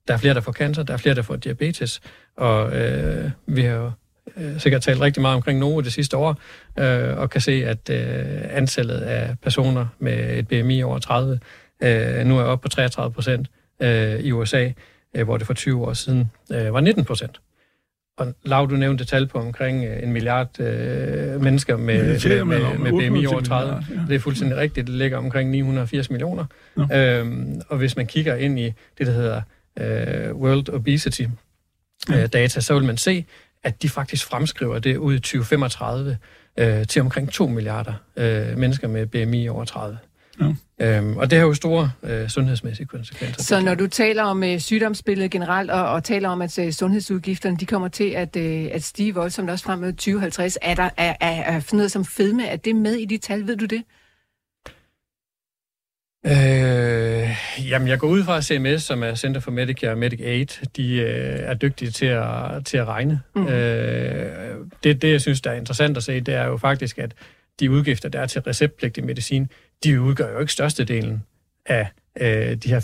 Der 0.07 0.13
er 0.13 0.17
flere, 0.17 0.33
der 0.33 0.41
får 0.41 0.51
cancer, 0.51 0.83
der 0.83 0.93
er 0.93 0.97
flere, 0.97 1.15
der 1.15 1.21
får 1.21 1.35
diabetes, 1.35 2.01
og 2.37 2.75
øh, 2.75 3.31
vi 3.45 3.61
har 3.61 3.75
jo 3.75 3.91
øh, 4.37 4.59
sikkert 4.59 4.81
talt 4.81 5.01
rigtig 5.01 5.21
meget 5.21 5.35
omkring 5.35 5.59
Novo 5.59 5.81
det 5.81 5.93
sidste 5.93 6.17
år, 6.17 6.39
øh, 6.79 7.17
og 7.17 7.29
kan 7.29 7.41
se, 7.41 7.65
at 7.65 7.89
øh, 7.89 8.57
antallet 8.57 9.01
af 9.01 9.39
personer 9.39 9.87
med 9.99 10.37
et 10.37 10.47
BMI 10.47 10.83
over 10.83 10.99
30 10.99 11.39
øh, 11.83 12.25
nu 12.25 12.39
er 12.39 12.43
oppe 12.43 12.63
på 12.63 12.69
33 12.69 13.13
procent, 13.13 13.47
øh, 13.79 14.19
i 14.19 14.31
USA, 14.31 14.71
øh, 15.15 15.23
hvor 15.23 15.37
det 15.37 15.47
for 15.47 15.53
20 15.53 15.85
år 15.87 15.93
siden 15.93 16.31
øh, 16.51 16.73
var 16.73 16.79
19 16.79 17.05
procent. 17.05 17.41
Og 18.17 18.33
Lav, 18.43 18.67
du 18.69 18.75
nævnte 18.75 19.05
tal 19.05 19.27
på 19.27 19.39
omkring 19.39 19.85
øh, 19.85 20.03
en 20.03 20.13
milliard 20.13 20.59
øh, 20.59 21.41
mennesker 21.41 21.77
med, 21.77 22.19
Ja, 22.19 22.43
med, 22.43 22.59
med, 22.59 22.77
med. 22.77 22.91
BMI 22.91 23.25
800 23.25 23.27
over 23.27 23.41
30. 23.41 23.71
milliarder, 23.71 24.01
ja. 24.01 24.07
Det 24.07 24.15
er 24.15 24.19
fuldstændig 24.19 24.57
rigtigt. 24.57 24.87
Det 24.87 24.95
ligger 24.95 25.17
omkring 25.17 25.49
980 25.49 26.09
millioner. 26.09 26.45
Øhm, 26.93 27.61
og 27.69 27.77
hvis 27.77 27.95
man 27.95 28.07
kigger 28.07 28.35
ind 28.35 28.59
i 28.59 28.73
det, 28.97 29.07
der 29.07 29.11
hedder 29.11 29.41
øh, 29.79 30.35
World 30.35 30.69
Obesity 30.69 31.23
øh, 32.13 32.25
data, 32.33 32.59
så 32.59 32.73
vil 32.73 32.83
man 32.83 32.97
se, 32.97 33.25
at 33.63 33.81
de 33.81 33.89
faktisk 33.89 34.25
fremskriver 34.25 34.79
det 34.79 34.97
ud 34.97 35.13
i 35.13 35.19
2035 35.19 36.17
øh, 36.57 36.87
til 36.87 37.01
omkring 37.01 37.31
2 37.31 37.47
milliarder 37.47 37.93
øh, 38.17 38.57
mennesker 38.57 38.87
med 38.87 39.05
BMI 39.05 39.47
over 39.47 39.65
30. 39.65 39.97
Ja. 40.39 40.97
Øhm, 40.97 41.17
og 41.17 41.29
det 41.29 41.39
har 41.39 41.45
jo 41.45 41.53
store 41.53 41.91
øh, 42.03 42.29
sundhedsmæssige 42.29 42.87
konsekvenser. 42.87 43.43
Så 43.43 43.61
når 43.61 43.75
du 43.75 43.87
taler 43.87 44.23
om 44.23 44.43
øh, 44.43 44.59
sygdomsbilledet 44.59 45.31
generelt, 45.31 45.71
og, 45.71 45.89
og 45.89 46.03
taler 46.03 46.29
om, 46.29 46.41
at 46.41 46.59
øh, 46.59 46.71
sundhedsudgifterne 46.71 47.57
de 47.57 47.65
kommer 47.65 47.87
til 47.87 48.09
at, 48.09 48.35
øh, 48.35 48.67
at 48.71 48.83
stige 48.83 49.13
voldsomt 49.13 49.49
også 49.49 49.65
frem 49.65 49.79
mod 49.79 49.91
2050, 49.93 50.57
er 50.61 50.75
der 50.75 50.89
er, 50.97 51.15
er, 51.19 51.55
er 51.55 51.59
sådan 51.59 51.77
noget 51.77 51.91
som 51.91 52.05
fedme, 52.05 52.47
er 52.47 52.55
det 52.55 52.75
med 52.75 52.93
i 52.93 53.05
de 53.05 53.17
tal, 53.17 53.47
ved 53.47 53.57
du 53.57 53.65
det? 53.65 53.83
Øh, 56.25 57.35
jamen, 57.69 57.87
jeg 57.87 57.99
går 57.99 58.07
ud 58.07 58.23
fra, 58.23 58.37
at 58.37 58.43
CMS, 58.43 58.83
som 58.83 59.03
er 59.03 59.15
Center 59.15 59.41
for 59.41 59.51
Medicare 59.51 59.91
og 59.91 59.97
Medicaid, 59.97 60.67
de 60.75 60.95
øh, 60.95 61.39
er 61.39 61.53
dygtige 61.53 61.91
til 61.91 62.05
at, 62.05 62.65
til 62.65 62.77
at 62.77 62.87
regne. 62.87 63.21
Mm. 63.35 63.47
Øh, 63.47 64.55
det, 64.83 65.01
det, 65.01 65.11
jeg 65.11 65.21
synes, 65.21 65.41
der 65.41 65.51
er 65.51 65.55
interessant 65.55 65.97
at 65.97 66.03
se, 66.03 66.21
det 66.21 66.33
er 66.33 66.45
jo 66.45 66.57
faktisk, 66.57 66.97
at 66.97 67.13
de 67.59 67.71
udgifter, 67.71 68.09
der 68.09 68.19
er 68.19 68.25
til 68.25 68.41
receptpligtig 68.41 69.05
medicin, 69.05 69.47
de 69.83 70.01
udgør 70.01 70.31
jo 70.31 70.39
ikke 70.39 70.53
størstedelen 70.53 71.23
af 71.65 71.87
øh, 72.21 72.55
de 72.55 72.69
her 72.69 72.79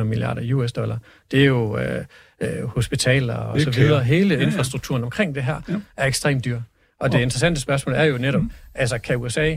4.500 0.00 0.04
milliarder 0.04 0.54
US 0.54 0.72
dollar. 0.72 0.98
Det 1.30 1.40
er 1.40 1.44
jo 1.44 1.78
øh, 1.78 2.04
øh, 2.40 2.64
hospitaler 2.64 3.34
og 3.34 3.54
Det 3.54 3.62
så 3.74 3.80
videre. 3.80 4.04
Hele 4.04 4.34
Ja, 4.34 4.40
ja. 4.40 4.46
infrastrukturen 4.46 5.04
omkring 5.04 5.34
det 5.34 5.42
her 5.44 5.60
Ja. 5.68 5.74
er 5.96 6.06
ekstremt 6.06 6.44
dyr. 6.44 6.60
Og 7.00 7.12
det 7.12 7.20
interessante 7.20 7.60
spørgsmål 7.60 7.94
er 7.94 8.04
jo 8.04 8.18
netop, 8.18 8.42
mm. 8.42 8.50
altså 8.74 8.98
kan 8.98 9.16
USA 9.16 9.56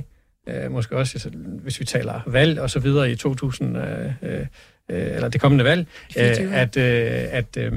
øh, 0.50 0.72
måske 0.72 0.98
også, 0.98 1.12
altså, 1.16 1.30
hvis 1.64 1.80
vi 1.80 1.86
taler 1.86 2.22
valg 2.28 2.60
og 2.60 2.70
så 2.70 2.80
videre 2.80 3.12
i 3.12 3.16
2000, 3.16 3.78
øh, 3.78 4.06
øh, 4.24 4.46
eller 4.90 5.28
det 5.30 5.42
kommende 5.42 5.64
valg, 5.66 5.88
øh, 6.18 6.36
24. 6.36 6.56
at, 6.56 6.78
øh, 6.78 7.28
at 7.32 7.58
øh, 7.58 7.72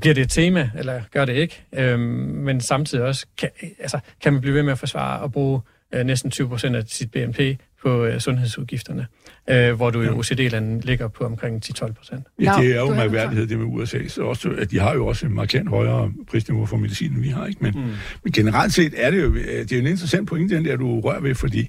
bliver 0.00 0.14
det 0.14 0.22
et 0.22 0.30
tema, 0.30 0.70
eller 0.78 1.02
gør 1.12 1.24
det 1.24 1.32
ikke, 1.32 1.62
øh, 1.72 1.98
men 1.98 2.60
samtidig 2.60 3.04
også, 3.04 3.26
kan, 3.38 3.48
altså, 3.78 3.98
kan 4.22 4.32
man 4.32 4.40
blive 4.42 4.54
ved 4.54 4.62
med 4.62 4.72
at 4.72 4.78
forsvare 4.78 5.20
og 5.20 5.32
bruge 5.32 5.60
øh, 5.94 6.06
næsten 6.06 6.30
20 6.30 6.48
procent 6.48 6.76
af 6.76 6.82
sit 6.86 7.10
BNP 7.10 7.38
på 7.82 8.04
øh, 8.04 8.20
sundhedsudgifterne, 8.20 9.06
øh, 9.50 9.74
hvor 9.74 9.90
du 9.90 10.02
i 10.02 10.08
OECD-landet 10.08 10.84
ligger 10.84 11.08
på 11.08 11.24
omkring 11.24 11.62
10-12 11.66 11.92
procent. 11.92 12.26
Ja, 12.40 12.54
det 12.60 12.72
er 12.72 12.80
jo 12.80 12.94
mærkværdighed, 12.94 13.46
det 13.46 13.58
med 13.58 13.66
USA. 13.66 14.08
Så 14.08 14.22
også, 14.22 14.50
at 14.58 14.70
de 14.70 14.78
har 14.78 14.94
jo 14.94 15.06
også 15.06 15.26
en 15.26 15.34
markant 15.34 15.68
højere 15.68 16.12
prisniveau 16.30 16.66
for 16.66 16.76
medicin, 16.76 17.12
end 17.12 17.22
vi 17.22 17.28
har. 17.28 17.46
Ikke? 17.46 17.64
Men, 17.64 17.72
mm. 17.76 17.92
men 18.24 18.32
generelt 18.32 18.72
set 18.72 18.94
er 18.96 19.10
det 19.10 19.22
jo, 19.22 19.34
øh, 19.34 19.44
det 19.44 19.72
er 19.72 19.76
jo 19.76 19.82
en 19.82 19.86
interessant 19.86 20.28
pointe, 20.28 20.56
den 20.56 20.64
der, 20.64 20.76
du 20.76 21.00
rører 21.00 21.20
ved, 21.20 21.34
fordi 21.34 21.68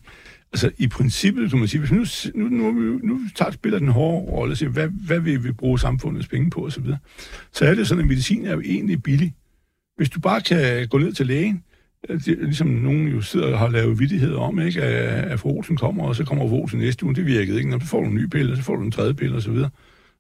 altså, 0.54 0.72
i 0.78 0.88
princippet, 0.88 1.50
kan 1.50 1.60
man 1.60 1.68
sige, 1.68 1.80
hvis 1.80 1.92
nu, 1.92 2.06
nu, 2.36 2.72
nu, 2.72 3.00
nu 3.04 3.20
tager 3.36 3.52
spiller 3.52 3.80
den 3.80 3.88
hårde 3.88 4.32
rolle 4.32 4.54
og 4.54 4.58
siger, 4.58 4.70
hvad, 4.70 4.88
hvad 5.06 5.20
vil 5.20 5.44
vi 5.44 5.52
bruge 5.52 5.80
samfundets 5.80 6.28
penge 6.28 6.50
på 6.50 6.66
osv., 6.66 6.86
så, 6.86 6.98
så 7.52 7.66
er 7.66 7.76
det 7.76 7.88
sådan, 7.88 8.02
at 8.04 8.08
medicin 8.08 8.46
er 8.46 8.52
jo 8.52 8.62
egentlig 8.62 9.04
billig. 9.04 9.34
Hvis 9.98 10.10
du 10.10 10.20
bare 10.20 10.42
kan 10.42 10.88
gå 10.88 10.98
ned 10.98 11.14
til 11.14 11.28
lægen, 11.28 11.64
Øh, 12.10 12.20
det, 12.26 12.40
er 12.40 12.44
ligesom 12.46 12.68
nogen 12.68 13.08
jo 13.08 13.22
sidder 13.22 13.48
og 13.48 13.60
har 13.60 13.70
lavet 13.70 14.00
vidtighed 14.00 14.34
om, 14.34 14.60
ikke? 14.60 14.84
At, 14.84 15.32
at 15.32 15.40
Olsen 15.44 15.78
kommer, 15.78 16.04
og 16.04 16.16
så 16.16 16.26
kommer 16.26 16.48
fru 16.48 16.62
Olsen 16.62 16.80
næste 16.80 17.06
uge, 17.06 17.16
det 17.16 17.26
virkede 17.26 17.58
ikke. 17.58 17.70
Når 17.70 17.80
så 17.80 17.88
får 17.88 18.02
du 18.02 18.08
en 18.08 18.16
ny 18.16 18.26
pille, 18.26 18.52
og 18.52 18.58
så 18.58 18.64
får 18.64 18.76
du 18.76 18.84
en 18.84 18.92
tredje 18.92 19.14
pille, 19.14 19.36
og 19.36 19.42
så 19.42 19.52
videre. 19.52 19.70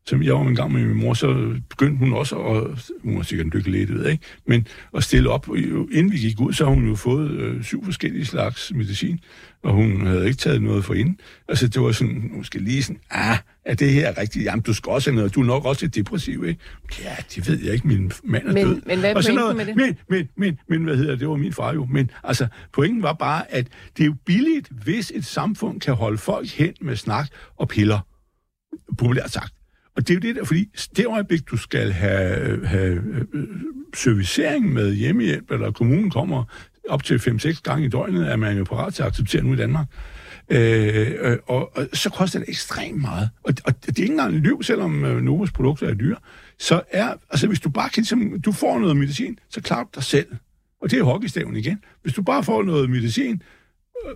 Som 0.05 0.23
jeg 0.23 0.33
var 0.33 0.41
en 0.41 0.55
gang 0.55 0.71
med 0.71 0.85
min 0.85 0.97
mor, 0.97 1.13
så 1.13 1.55
begyndte 1.69 1.97
hun 1.97 2.13
også 2.13 2.35
at, 2.35 2.91
hun 3.03 3.17
var 3.17 3.23
sikkert 3.23 3.45
en 3.45 3.51
dykke 3.53 3.71
lidt, 3.71 3.93
ved 3.93 4.01
jeg 4.01 4.11
ikke, 4.11 4.23
men 4.45 4.67
at 4.95 5.03
stille 5.03 5.29
op. 5.29 5.47
Inden 5.91 6.11
vi 6.11 6.17
gik 6.17 6.41
ud, 6.41 6.53
så 6.53 6.65
har 6.65 6.73
hun 6.73 6.87
jo 6.87 6.95
fået 6.95 7.31
øh, 7.31 7.63
syv 7.63 7.85
forskellige 7.85 8.25
slags 8.25 8.71
medicin, 8.75 9.19
og 9.63 9.73
hun 9.73 10.05
havde 10.05 10.25
ikke 10.25 10.37
taget 10.37 10.61
noget 10.61 10.85
for 10.85 10.93
inden. 10.93 11.19
Altså, 11.47 11.67
det 11.67 11.81
var 11.81 11.91
sådan, 11.91 12.31
måske 12.33 12.59
lige 12.59 12.83
sådan, 12.83 13.01
ah, 13.11 13.37
er 13.67 13.75
det 13.75 13.91
her 13.91 14.17
rigtigt? 14.17 14.45
Jamen, 14.45 14.61
du 14.63 14.73
skal 14.73 14.89
også 14.89 15.09
have 15.09 15.15
noget. 15.15 15.35
Du 15.35 15.41
er 15.41 15.45
nok 15.45 15.65
også 15.65 15.85
lidt 15.85 15.95
depressiv, 15.95 16.45
ikke? 16.47 16.59
Ja, 17.03 17.15
det 17.35 17.47
ved 17.47 17.59
jeg 17.63 17.73
ikke. 17.73 17.87
Min 17.87 18.11
mand 18.23 18.47
er 18.47 18.53
Men- 18.53 18.65
død. 18.67 18.81
men 18.85 18.99
hvad 18.99 19.09
er 19.09 19.13
pointen 19.13 19.57
med 19.57 19.65
det? 19.65 19.75
Men, 19.75 19.97
men, 20.09 20.27
men, 20.37 20.57
men, 20.69 20.83
hvad 20.83 20.95
hedder 20.97 21.11
det? 21.11 21.19
Det 21.19 21.27
var 21.27 21.35
min 21.35 21.53
far 21.53 21.73
jo. 21.73 21.85
Men 21.85 22.11
altså, 22.23 22.47
pointen 22.73 23.03
var 23.03 23.13
bare, 23.13 23.51
at 23.53 23.67
det 23.97 24.03
er 24.03 24.07
jo 24.07 24.15
billigt, 24.25 24.69
hvis 24.83 25.11
et 25.15 25.25
samfund 25.25 25.79
kan 25.81 25.93
holde 25.93 26.17
folk 26.17 26.49
hen 26.49 26.73
med 26.81 26.95
snak 26.95 27.27
og 27.57 27.67
piller. 27.67 27.99
Populært 28.97 29.31
sagt. 29.31 29.53
Og 29.95 30.07
det 30.07 30.09
er 30.09 30.15
jo 30.15 30.19
det 30.19 30.35
der, 30.35 30.45
fordi 30.45 30.65
det 30.97 31.05
øjeblik, 31.07 31.49
du 31.51 31.57
skal 31.57 31.91
have, 31.91 32.65
have 32.67 32.93
øh, 33.33 33.47
servicering 33.95 34.73
med 34.73 34.93
hjemmehjælp, 34.93 35.51
eller 35.51 35.71
kommunen 35.71 36.09
kommer 36.09 36.43
op 36.89 37.03
til 37.03 37.17
5-6 37.17 37.61
gange 37.63 37.85
i 37.85 37.89
døgnet, 37.89 38.31
er 38.31 38.35
man 38.35 38.57
jo 38.57 38.63
parat 38.63 38.93
til 38.93 39.03
at 39.03 39.07
acceptere 39.07 39.43
nu 39.43 39.53
i 39.53 39.55
Danmark. 39.55 39.87
Øh, 40.49 41.11
øh, 41.19 41.37
og, 41.47 41.77
og 41.77 41.87
så 41.93 42.09
koster 42.09 42.39
det 42.39 42.49
ekstremt 42.49 43.01
meget. 43.01 43.29
Og, 43.43 43.53
og 43.65 43.85
det 43.85 43.99
er 43.99 44.03
ikke 44.03 44.11
engang 44.11 44.35
en 44.35 44.43
liv, 44.43 44.63
selvom 44.63 45.05
øh, 45.05 45.21
Novas 45.21 45.51
produkter 45.51 45.87
er 45.87 45.93
dyre. 45.93 46.17
Så 46.59 46.81
er, 46.91 47.13
altså 47.29 47.47
hvis 47.47 47.59
du 47.59 47.69
bare 47.69 47.89
kan, 47.89 48.01
ligesom, 48.01 48.41
du 48.41 48.51
får 48.51 48.79
noget 48.79 48.97
medicin, 48.97 49.39
så 49.49 49.61
klarer 49.61 49.83
du 49.83 49.89
dig 49.95 50.03
selv. 50.03 50.27
Og 50.81 50.91
det 50.91 50.99
er 50.99 51.03
hockeystaven 51.03 51.55
igen. 51.55 51.83
Hvis 52.01 52.13
du 52.13 52.21
bare 52.21 52.43
får 52.43 52.63
noget 52.63 52.89
medicin, 52.89 53.41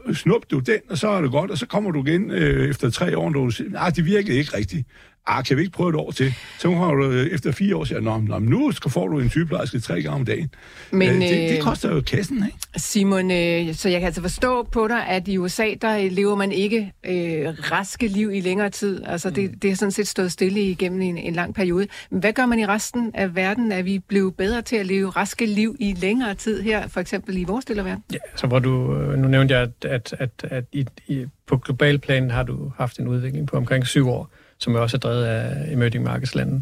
øh, 0.08 0.16
snup 0.16 0.42
du 0.52 0.60
den, 0.60 0.80
og 0.90 0.98
så 0.98 1.08
er 1.08 1.22
det 1.22 1.32
godt, 1.32 1.52
og 1.52 1.58
så 1.58 1.66
kommer 1.66 1.92
du 1.92 2.04
igen 2.04 2.32
øh, 2.32 2.70
efter 2.70 2.90
tre 2.90 3.18
år, 3.18 3.28
og 3.28 3.34
du 3.34 3.50
siger, 3.50 3.70
nej, 3.70 3.90
det 3.90 4.06
virkede 4.06 4.38
ikke 4.38 4.58
rigtigt. 4.58 4.88
Ah, 5.28 5.44
kan 5.44 5.58
vi 5.58 5.62
ikke 5.62 5.74
prøve 5.74 5.90
et 5.90 5.96
år 5.96 6.12
til? 6.12 6.34
Så 6.60 6.68
kommer 6.68 6.94
du 6.94 7.12
øh, 7.12 7.28
efter 7.28 7.52
fire 7.52 7.76
år 7.76 7.84
siger, 7.84 8.00
nå, 8.00 8.18
nå 8.18 8.40
nu 8.40 8.72
skal, 8.72 8.92
får 8.92 9.08
du 9.08 9.20
en 9.20 9.30
sygeplejerske 9.30 9.80
tre 9.80 10.02
gange 10.02 10.10
om 10.10 10.26
dagen. 10.26 10.54
Men, 10.92 11.10
øh, 11.10 11.22
det, 11.22 11.50
det 11.50 11.58
øh, 11.58 11.62
koster 11.62 11.96
jo 11.96 12.02
kassen, 12.02 12.38
ikke? 12.46 12.58
Simon, 12.78 13.32
øh, 13.32 13.76
så 13.76 13.90
jeg 13.90 14.00
kan 14.00 14.06
altså 14.06 14.22
forstå 14.22 14.64
på 14.64 14.88
dig, 14.88 15.08
at 15.08 15.28
i 15.28 15.38
USA, 15.38 15.74
der 15.82 16.10
lever 16.10 16.36
man 16.36 16.52
ikke 16.52 16.94
øh, 17.06 17.48
raske 17.72 18.08
liv 18.08 18.32
i 18.34 18.40
længere 18.40 18.70
tid. 18.70 19.04
Altså 19.06 19.30
det, 19.30 19.62
det 19.62 19.70
har 19.70 19.76
sådan 19.76 19.92
set 19.92 20.08
stået 20.08 20.32
stille 20.32 20.62
igennem 20.62 21.02
en, 21.02 21.18
en 21.18 21.34
lang 21.34 21.56
periode. 21.56 21.88
Men 22.12 22.20
hvad 22.20 22.34
gør 22.34 22.46
man 22.46 22.60
i 22.60 22.66
resten 22.66 23.12
af 23.14 23.36
verden? 23.36 23.72
Er 23.72 23.82
vi 23.82 24.00
blevet 24.00 24.36
bedre 24.36 24.62
til 24.62 24.76
at 24.76 24.86
leve 24.86 25.10
raske 25.10 25.46
liv 25.46 25.76
i 25.80 25.94
længere 25.94 26.36
tid 26.36 26.62
her, 26.62 26.88
for 26.88 27.00
eksempel 27.00 27.38
i 27.38 27.44
vores 27.44 27.66
del 27.66 27.80
af 27.80 27.86
verden? 27.86 28.04
Ja, 28.14 28.18
så 28.36 28.48
hvor 28.48 28.60
du, 28.60 28.98
øh, 28.98 29.20
nu 29.20 29.28
nævnte 29.28 29.54
jeg, 29.54 29.62
at, 29.62 29.86
at, 29.86 30.16
at, 30.20 30.52
at 30.52 30.64
i, 30.72 30.86
i, 31.08 31.26
på 31.48 31.58
global 31.58 32.00
plan 32.00 32.32
har 32.32 32.44
du 32.44 32.72
haft 32.78 33.00
en 33.00 33.08
udvikling 33.08 33.48
på 33.48 33.58
omkring 33.58 33.88
syv 33.88 34.10
år, 34.10 34.30
som 34.62 34.76
også 34.76 34.98
er 34.98 35.00
drevet 35.00 35.26
af 35.26 35.72
emerging 35.72 36.04
markets 36.04 36.36
lande. 36.36 36.62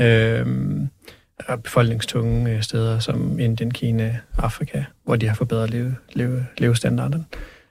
Øhm, 0.00 0.88
og 1.48 1.62
befolkningstunge 1.62 2.50
øh, 2.50 2.62
steder 2.62 2.98
som 2.98 3.38
Indien, 3.38 3.70
Kina, 3.70 4.18
Afrika, 4.38 4.84
hvor 5.04 5.16
de 5.16 5.28
har 5.28 5.34
forbedret 5.34 5.70
leve, 5.70 5.96
leve, 6.12 6.46
levestandarden. 6.58 7.26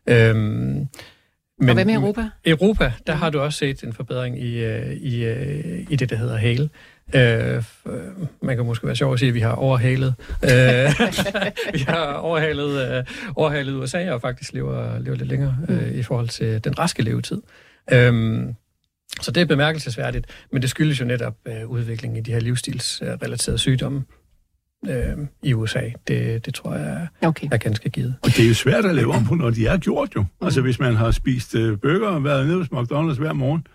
Øhm, 0.07 0.87
men, 1.59 1.69
Og 1.69 1.73
hvad 1.73 1.85
med 1.85 1.93
Europa? 1.93 2.29
Europa, 2.45 2.93
der 3.07 3.13
har 3.13 3.29
du 3.29 3.39
også 3.39 3.59
set 3.59 3.83
en 3.83 3.93
forbedring 3.93 4.39
i, 4.43 4.63
øh, 4.63 4.91
i, 4.93 5.25
øh, 5.25 5.85
i 5.89 5.95
det, 5.95 6.09
der 6.09 6.15
hedder 6.15 6.37
HALE. 6.37 6.69
Øh, 7.15 7.63
øh, 7.85 8.01
man 8.41 8.55
kan 8.55 8.65
måske 8.65 8.87
være 8.87 8.95
sjov 8.95 9.13
at 9.13 9.19
sige, 9.19 9.29
at 9.29 9.35
vi 9.35 9.39
har 9.39 9.51
overhalet, 9.51 10.15
øh, 10.43 10.49
vi 11.73 11.79
har 11.87 12.13
overhalet, 12.13 12.97
øh, 12.97 13.03
overhalet 13.35 13.73
USA 13.73 14.11
og 14.11 14.21
faktisk 14.21 14.53
lever, 14.53 14.99
lever 14.99 15.17
lidt 15.17 15.29
længere 15.29 15.57
øh, 15.69 15.91
i 15.91 16.03
forhold 16.03 16.29
til 16.29 16.63
den 16.63 16.79
raske 16.79 17.03
levetid. 17.03 17.41
Øhm, 17.91 18.55
så 19.21 19.31
det 19.31 19.41
er 19.41 19.45
bemærkelsesværdigt, 19.45 20.25
men 20.51 20.61
det 20.61 20.69
skyldes 20.69 20.99
jo 20.99 21.05
netop 21.05 21.35
øh, 21.47 21.67
udviklingen 21.69 22.17
i 22.17 22.21
de 22.21 22.31
her 22.31 22.39
livsstilsrelaterede 22.39 23.57
sygdomme 23.57 24.03
øh, 24.89 25.17
i 25.43 25.53
USA. 25.53 25.81
Det, 26.07 26.45
det 26.45 26.53
tror 26.53 26.75
jeg 26.75 27.07
Okay. 27.21 27.47
er 27.51 27.57
ganske 27.57 27.89
givet. 27.89 28.15
Og 28.23 28.27
det 28.29 28.39
er 28.43 28.47
jo 28.47 28.53
svært 28.53 28.85
at 28.85 28.95
lave 28.95 29.11
om 29.13 29.25
på, 29.25 29.35
når 29.35 29.49
de 29.49 29.67
er 29.67 29.77
gjort 29.77 30.09
jo. 30.15 30.25
Altså 30.41 30.61
hvis 30.61 30.79
man 30.79 30.95
har 30.95 31.11
spist 31.11 31.55
øh, 31.55 31.77
burger 31.79 32.07
og 32.07 32.23
været 32.23 32.47
nede 32.47 32.57
hos 32.57 32.67
McDonald's 32.67 33.19
hver 33.19 33.33
morgen 33.33 33.67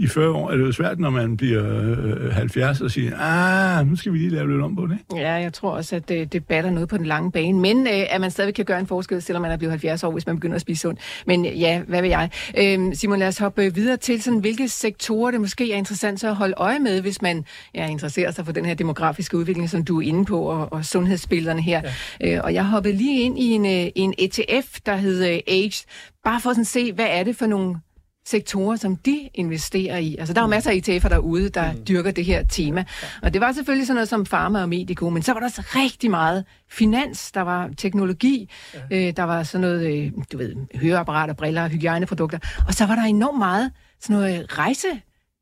i 0.00 0.06
40 0.06 0.30
år, 0.30 0.50
er 0.50 0.56
det 0.56 0.66
jo 0.66 0.72
svært, 0.72 0.98
når 0.98 1.10
man 1.10 1.36
bliver 1.36 1.80
øh, 1.80 2.32
70 2.32 2.80
og 2.80 2.90
siger, 2.90 3.12
ah, 3.18 3.86
nu 3.86 3.96
skal 3.96 4.12
vi 4.12 4.18
lige 4.18 4.30
lave 4.30 4.50
lidt 4.50 4.62
om 4.62 4.76
på 4.76 4.86
det. 4.86 4.98
Ja, 5.16 5.32
jeg 5.32 5.52
tror 5.52 5.70
også, 5.70 5.96
at 5.96 6.08
det, 6.08 6.32
det 6.32 6.44
batter 6.44 6.70
noget 6.70 6.88
på 6.88 6.96
den 6.96 7.06
lange 7.06 7.32
bane. 7.32 7.60
Men 7.60 7.86
øh, 7.86 7.92
at 8.10 8.20
man 8.20 8.30
stadig 8.30 8.54
kan 8.54 8.64
gøre 8.64 8.80
en 8.80 8.86
forskel, 8.86 9.22
selvom 9.22 9.42
man 9.42 9.50
er 9.50 9.56
blevet 9.56 9.72
70 9.72 10.04
år, 10.04 10.12
hvis 10.12 10.26
man 10.26 10.36
begynder 10.36 10.54
at 10.54 10.60
spise 10.60 10.80
sundt. 10.80 11.00
Men 11.26 11.46
øh, 11.46 11.60
ja, 11.60 11.82
hvad 11.88 12.02
vil 12.02 12.10
jeg? 12.10 12.30
Øhm, 12.58 12.94
Simon, 12.94 13.18
lad 13.18 13.28
os 13.28 13.38
hoppe 13.38 13.74
videre 13.74 13.96
til, 13.96 14.22
sådan, 14.22 14.38
hvilke 14.38 14.68
sektorer 14.68 15.30
det 15.30 15.40
måske 15.40 15.72
er 15.72 15.76
interessant 15.76 16.20
så 16.20 16.28
at 16.28 16.36
holde 16.36 16.54
øje 16.56 16.78
med, 16.78 17.00
hvis 17.00 17.22
man 17.22 17.44
ja, 17.74 17.86
interesserer 17.86 18.30
sig 18.30 18.44
for 18.44 18.52
den 18.52 18.64
her 18.64 18.74
demografiske 18.74 19.36
udvikling, 19.36 19.70
som 19.70 19.84
du 19.84 20.00
er 20.00 20.06
inde 20.06 20.24
på, 20.24 20.40
og, 20.40 20.72
og 20.72 20.84
sundhedsbillederne 20.84 21.62
her. 21.62 21.82
Ja. 22.20 22.36
Øh, 22.36 22.40
og 22.44 22.54
jeg 22.54 22.64
hoppede 22.64 22.94
lige 22.94 23.22
ind 23.22 23.38
i 23.38 23.50
en, 23.50 23.66
øh, 23.66 23.92
en 23.94 24.14
ETF, 24.18 24.78
der 24.86 24.96
hedder 24.96 25.40
Age, 25.48 25.84
bare 26.24 26.40
for 26.40 26.50
sådan 26.50 26.60
at 26.60 26.66
se, 26.66 26.92
hvad 26.92 27.06
er 27.10 27.22
det 27.24 27.36
for 27.36 27.46
nogle 27.46 27.76
sektorer, 28.26 28.76
som 28.76 28.96
de 28.96 29.28
investerer 29.34 29.96
i. 29.96 30.16
Altså, 30.18 30.34
der 30.34 30.40
er 30.40 30.44
jo 30.44 30.48
masser 30.48 30.70
af 30.70 30.74
ETF'er 30.74 31.08
derude, 31.08 31.48
der 31.48 31.72
mm. 31.72 31.78
dyrker 31.88 32.10
det 32.10 32.24
her 32.24 32.44
tema. 32.44 32.84
Og 33.22 33.32
det 33.32 33.40
var 33.40 33.52
selvfølgelig 33.52 33.86
sådan 33.86 33.94
noget 33.94 34.08
som 34.08 34.26
farma 34.26 34.62
og 34.62 34.68
medico, 34.68 35.10
men 35.10 35.22
så 35.22 35.32
var 35.32 35.40
der 35.40 35.46
også 35.46 35.62
rigtig 35.76 36.10
meget 36.10 36.44
finans, 36.70 37.32
der 37.32 37.40
var 37.40 37.70
teknologi, 37.76 38.50
ja. 38.90 39.08
øh, 39.08 39.16
der 39.16 39.22
var 39.22 39.42
sådan 39.42 39.60
noget, 39.60 39.96
øh, 39.96 40.12
du 40.32 40.38
ved, 40.38 40.56
høreapparater, 40.74 41.34
briller, 41.34 41.68
hygiejneprodukter, 41.68 42.38
og 42.68 42.74
så 42.74 42.86
var 42.86 42.94
der 42.94 43.02
enormt 43.02 43.38
meget 43.38 43.72
sådan 44.00 44.16
noget 44.16 44.58
rejse 44.58 44.88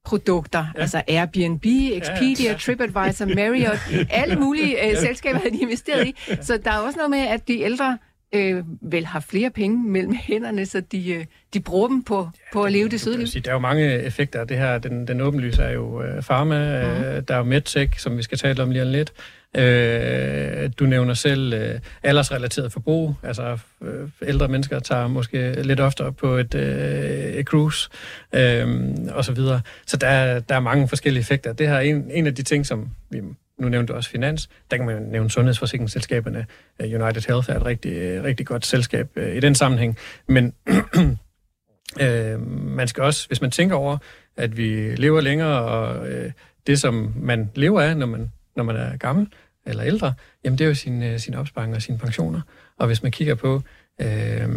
produkter, 0.04 0.66
ja. 0.74 0.80
altså 0.80 1.02
Airbnb, 1.08 1.64
Expedia, 1.66 2.44
ja, 2.44 2.52
ja. 2.52 2.58
TripAdvisor, 2.58 3.24
Marriott, 3.26 3.80
alle 4.10 4.36
mulige 4.36 4.90
øh, 4.90 4.96
selskaber 4.96 5.38
havde 5.38 5.50
de 5.50 5.60
investeret 5.60 6.06
i. 6.06 6.14
Så 6.40 6.58
der 6.64 6.72
er 6.72 6.78
også 6.78 6.96
noget 6.96 7.10
med, 7.10 7.18
at 7.18 7.48
de 7.48 7.60
ældre 7.60 7.98
øh, 8.34 8.64
vel 8.80 9.06
har 9.06 9.20
flere 9.20 9.50
penge 9.50 9.88
mellem 9.88 10.14
hænderne, 10.28 10.66
så 10.66 10.80
de, 10.80 11.10
øh, 11.10 11.24
de 11.54 11.60
bruger 11.60 11.88
dem 11.88 12.04
på, 12.04 12.18
ja, 12.18 12.52
på 12.52 12.64
at 12.64 12.72
leve 12.72 12.88
det 12.88 13.00
søde 13.00 13.18
liv. 13.18 13.42
Der 13.42 13.50
er 13.50 13.54
jo 13.54 13.58
mange 13.58 14.02
effekter. 14.02 14.44
Det 14.44 14.56
her, 14.56 14.78
den, 14.78 15.08
den 15.08 15.20
åbenlyse 15.20 15.62
er 15.62 15.72
jo 15.72 16.02
øh, 16.02 16.22
pharma, 16.22 16.84
mm. 16.84 17.04
øh, 17.04 17.22
der 17.28 17.34
er 17.34 17.38
jo 17.38 17.44
medtech, 17.44 18.00
som 18.00 18.16
vi 18.16 18.22
skal 18.22 18.38
tale 18.38 18.62
om 18.62 18.70
lige 18.70 18.82
om 18.82 18.88
lidt. 18.88 19.12
Øh, 19.56 20.70
du 20.78 20.86
nævner 20.86 21.14
selv 21.14 21.52
øh, 21.52 21.80
aldersrelateret 22.02 22.72
forbrug, 22.72 23.14
altså 23.22 23.58
øh, 23.82 24.08
ældre 24.22 24.48
mennesker 24.48 24.78
tager 24.78 25.08
måske 25.08 25.62
lidt 25.62 25.80
oftere 25.80 26.12
på 26.12 26.36
et, 26.36 26.54
øh, 26.54 27.32
et 27.34 27.46
cruise, 27.46 27.88
øh, 28.32 28.88
og 29.10 29.24
så 29.24 29.32
videre. 29.32 29.60
Så 29.86 29.96
der, 29.96 30.40
der 30.40 30.54
er 30.54 30.60
mange 30.60 30.88
forskellige 30.88 31.20
effekter. 31.20 31.52
Det 31.52 31.68
her 31.68 31.74
er 31.74 31.80
en, 31.80 32.10
en 32.10 32.26
af 32.26 32.34
de 32.34 32.42
ting, 32.42 32.66
som 32.66 32.88
vi 33.10 33.20
nu 33.59 33.68
nævnte 33.68 33.92
du 33.92 33.97
også 33.97 34.11
finans, 34.11 34.49
der 34.71 34.77
kan 34.77 34.87
man 34.87 34.94
jo 34.94 35.11
nævne 35.11 35.31
sundhedsforsikringsselskaberne. 35.31 36.47
Øh, 36.81 37.03
United 37.03 37.23
Health 37.29 37.51
er 37.51 37.57
et 37.57 37.64
rigtig, 37.64 37.92
øh, 37.92 38.25
rigtig 38.25 38.47
godt 38.47 38.66
selskab 38.66 39.09
øh, 39.16 39.37
i 39.37 39.40
den 39.40 39.55
sammenhæng. 39.55 39.97
Men 40.29 40.55
øh, 42.05 42.40
man 42.51 42.88
skal 42.88 43.03
også, 43.03 43.27
hvis 43.27 43.40
man 43.40 43.51
tænker 43.51 43.77
over, 43.77 43.99
at 44.37 44.57
vi 44.57 44.94
lever 44.97 45.21
længere, 45.21 45.62
og 45.62 46.09
øh, 46.09 46.33
det, 46.66 46.81
som 46.81 47.12
man 47.16 47.51
lever 47.55 47.81
af, 47.81 47.97
når 47.97 48.07
man, 48.07 48.33
når 48.57 48.64
man 48.64 48.77
er 48.77 48.97
gammel 48.97 49.29
eller 49.66 49.85
ældre, 49.85 50.12
jamen 50.44 50.59
det 50.59 50.64
er 50.64 50.68
jo 50.68 50.75
sin, 50.75 51.03
øh, 51.03 51.18
sin 51.18 51.35
opsparing 51.35 51.75
og 51.75 51.83
sine 51.83 51.99
pensioner. 51.99 52.40
Og 52.79 52.87
hvis 52.87 53.03
man 53.03 53.12
kigger 53.12 53.35
på, 53.35 53.62
øh, 54.01 54.49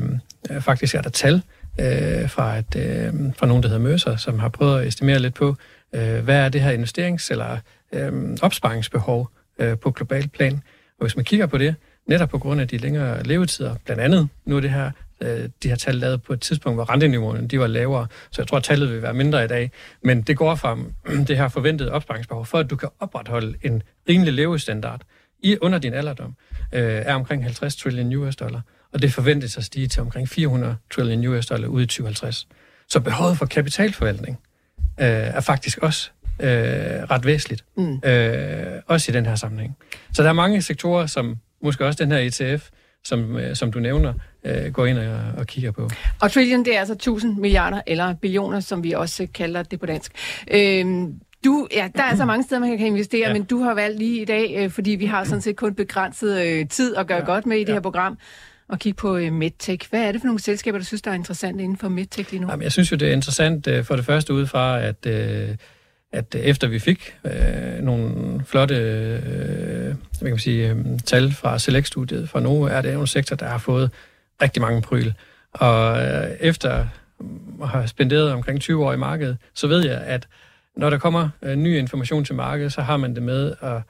faktisk 0.59 0.95
er 0.95 1.01
der 1.01 1.09
tal 1.09 1.41
øh, 1.79 2.29
fra, 2.29 2.57
et, 2.57 2.75
øh, 2.75 3.13
fra 3.35 3.47
nogen, 3.47 3.63
der 3.63 3.69
hedder 3.69 3.83
Møser, 3.83 4.15
som 4.15 4.39
har 4.39 4.49
prøvet 4.49 4.81
at 4.81 4.87
estimere 4.87 5.19
lidt 5.19 5.33
på, 5.33 5.55
øh, 5.93 6.19
hvad 6.23 6.35
er 6.35 6.49
det 6.49 6.61
her 6.61 6.77
investerings- 6.77 7.31
eller 7.31 7.57
øh, 7.93 8.37
opsparingsbehov 8.41 9.29
øh, 9.59 9.77
på 9.77 9.91
global 9.91 10.27
plan. 10.27 10.53
Og 10.99 11.05
hvis 11.05 11.15
man 11.15 11.25
kigger 11.25 11.45
på 11.45 11.57
det, 11.57 11.75
netop 12.07 12.29
på 12.29 12.37
grund 12.37 12.61
af 12.61 12.67
de 12.67 12.77
længere 12.77 13.23
levetider, 13.23 13.75
blandt 13.85 14.01
andet 14.01 14.29
nu 14.45 14.57
er 14.57 14.59
det 14.59 14.69
her, 14.69 14.91
øh, 15.21 15.49
de 15.63 15.67
her 15.67 15.75
tal 15.75 15.95
lavet 15.95 16.23
på 16.23 16.33
et 16.33 16.41
tidspunkt, 16.41 16.77
hvor 16.77 16.89
renteniveauerne 16.89 17.47
de 17.47 17.59
var 17.59 17.67
lavere, 17.67 18.07
så 18.31 18.41
jeg 18.41 18.47
tror, 18.47 18.57
at 18.57 18.63
tallet 18.63 18.89
vil 18.89 19.01
være 19.01 19.13
mindre 19.13 19.45
i 19.45 19.47
dag. 19.47 19.71
Men 20.03 20.21
det 20.21 20.37
går 20.37 20.55
fra 20.55 20.77
det 21.27 21.37
her 21.37 21.47
forventede 21.47 21.91
opsparingsbehov, 21.91 22.45
for 22.45 22.57
at 22.57 22.69
du 22.69 22.75
kan 22.75 22.89
opretholde 22.99 23.57
en 23.61 23.83
rimelig 24.09 24.33
levestandard 24.33 25.01
i, 25.43 25.57
under 25.61 25.79
din 25.79 25.93
alderdom, 25.93 26.35
øh, 26.73 26.81
er 26.81 27.13
omkring 27.13 27.43
50 27.43 27.75
trillion 27.75 28.13
US 28.13 28.35
dollar. 28.35 28.61
Og 28.93 29.01
det 29.01 29.13
forventes 29.13 29.57
at 29.57 29.63
stige 29.63 29.87
til 29.87 30.01
omkring 30.01 30.29
400 30.29 30.75
trillion 30.91 31.25
US 31.25 31.45
dollar 31.45 31.67
ude 31.67 31.83
i 31.83 31.87
2050. 31.87 32.47
Så 32.89 32.99
behovet 32.99 33.37
for 33.37 33.45
kapitalforvaltning 33.45 34.39
øh, 34.99 35.07
er 35.07 35.41
faktisk 35.41 35.77
også 35.77 36.11
øh, 36.41 37.03
ret 37.11 37.25
væsentligt, 37.25 37.65
mm. 37.77 37.99
øh, 38.05 38.81
også 38.87 39.11
i 39.11 39.13
den 39.13 39.25
her 39.25 39.35
sammenhæng. 39.35 39.77
Så 40.13 40.23
der 40.23 40.29
er 40.29 40.33
mange 40.33 40.61
sektorer, 40.61 41.05
som 41.05 41.35
måske 41.63 41.85
også 41.85 42.03
den 42.03 42.11
her 42.11 42.19
ETF, 42.19 42.69
som, 43.03 43.37
øh, 43.37 43.55
som 43.55 43.71
du 43.71 43.79
nævner, 43.79 44.13
øh, 44.45 44.73
går 44.73 44.85
ind 44.85 44.97
og, 44.97 45.19
og 45.37 45.47
kigger 45.47 45.71
på. 45.71 45.89
Og 46.21 46.31
trillion, 46.31 46.65
det 46.65 46.75
er 46.75 46.79
altså 46.79 46.93
1000 46.93 47.39
milliarder, 47.39 47.81
eller 47.87 48.13
billioner, 48.13 48.59
som 48.59 48.83
vi 48.83 48.91
også 48.91 49.27
kalder 49.33 49.63
det 49.63 49.79
på 49.79 49.85
dansk. 49.85 50.11
Øh, 50.51 50.85
du, 51.45 51.67
ja, 51.73 51.89
der 51.95 52.03
er 52.03 52.15
så 52.15 52.25
mange 52.25 52.43
steder, 52.43 52.61
man 52.61 52.77
kan 52.77 52.87
investere, 52.87 53.27
ja. 53.27 53.33
men 53.33 53.43
du 53.43 53.59
har 53.63 53.73
valgt 53.73 53.97
lige 53.97 54.21
i 54.21 54.25
dag, 54.25 54.55
øh, 54.57 54.69
fordi 54.69 54.91
vi 54.91 55.05
har 55.05 55.23
sådan 55.23 55.41
set 55.41 55.55
kun 55.55 55.75
begrænset 55.75 56.45
øh, 56.45 56.67
tid 56.69 56.95
at 56.95 57.07
gøre 57.07 57.17
ja. 57.17 57.25
godt 57.25 57.45
med 57.45 57.57
i 57.57 57.59
ja. 57.59 57.65
det 57.65 57.73
her 57.73 57.81
program, 57.81 58.17
og 58.69 58.79
kigge 58.79 58.97
på 58.97 59.17
øh, 59.17 59.33
MedTech. 59.33 59.89
Hvad 59.89 60.01
er 60.03 60.11
det 60.11 60.21
for 60.21 60.25
nogle 60.25 60.39
selskaber, 60.39 60.77
du 60.77 60.85
synes, 60.85 61.01
der 61.01 61.11
er 61.11 61.15
interessant 61.15 61.61
inden 61.61 61.77
for 61.77 61.89
MedTech 61.89 62.31
lige 62.31 62.41
nu? 62.41 62.49
Jamen, 62.49 62.63
jeg 62.63 62.71
synes 62.71 62.91
jo, 62.91 62.97
det 62.97 63.07
er 63.07 63.13
interessant 63.13 63.67
øh, 63.67 63.83
for 63.83 63.95
det 63.95 64.05
første 64.05 64.33
ud 64.33 64.47
fra, 64.47 64.81
at 64.81 65.05
øh, 65.05 65.49
at 66.11 66.35
efter 66.35 66.67
vi 66.67 66.79
fik 66.79 67.15
øh, 67.25 67.83
nogle 67.83 68.41
flotte 68.45 68.75
øh, 68.75 69.95
hvad 70.21 70.29
kan 70.29 70.29
man 70.29 70.39
sige, 70.39 70.69
øh, 70.69 70.99
tal 71.05 71.33
fra 71.33 71.59
Select-studiet 71.59 72.29
fra 72.29 72.39
Novo, 72.39 72.63
er 72.63 72.81
det 72.81 72.93
en 72.93 73.07
sektor, 73.07 73.35
der 73.35 73.47
har 73.47 73.57
fået 73.57 73.91
rigtig 74.41 74.61
mange 74.61 74.81
pryl. 74.81 75.11
Og 75.51 76.01
øh, 76.01 76.29
efter 76.39 76.85
at 77.61 77.69
have 77.69 77.87
spenderet 77.87 78.31
omkring 78.31 78.61
20 78.61 78.85
år 78.85 78.93
i 78.93 78.97
markedet, 78.97 79.37
så 79.53 79.67
ved 79.67 79.85
jeg, 79.85 80.01
at 80.01 80.27
når 80.75 80.89
der 80.89 80.97
kommer 80.97 81.29
øh, 81.41 81.55
ny 81.55 81.77
information 81.77 82.25
til 82.25 82.35
markedet, 82.35 82.73
så 82.73 82.81
har 82.81 82.97
man 82.97 83.15
det 83.15 83.23
med 83.23 83.53
at 83.61 83.81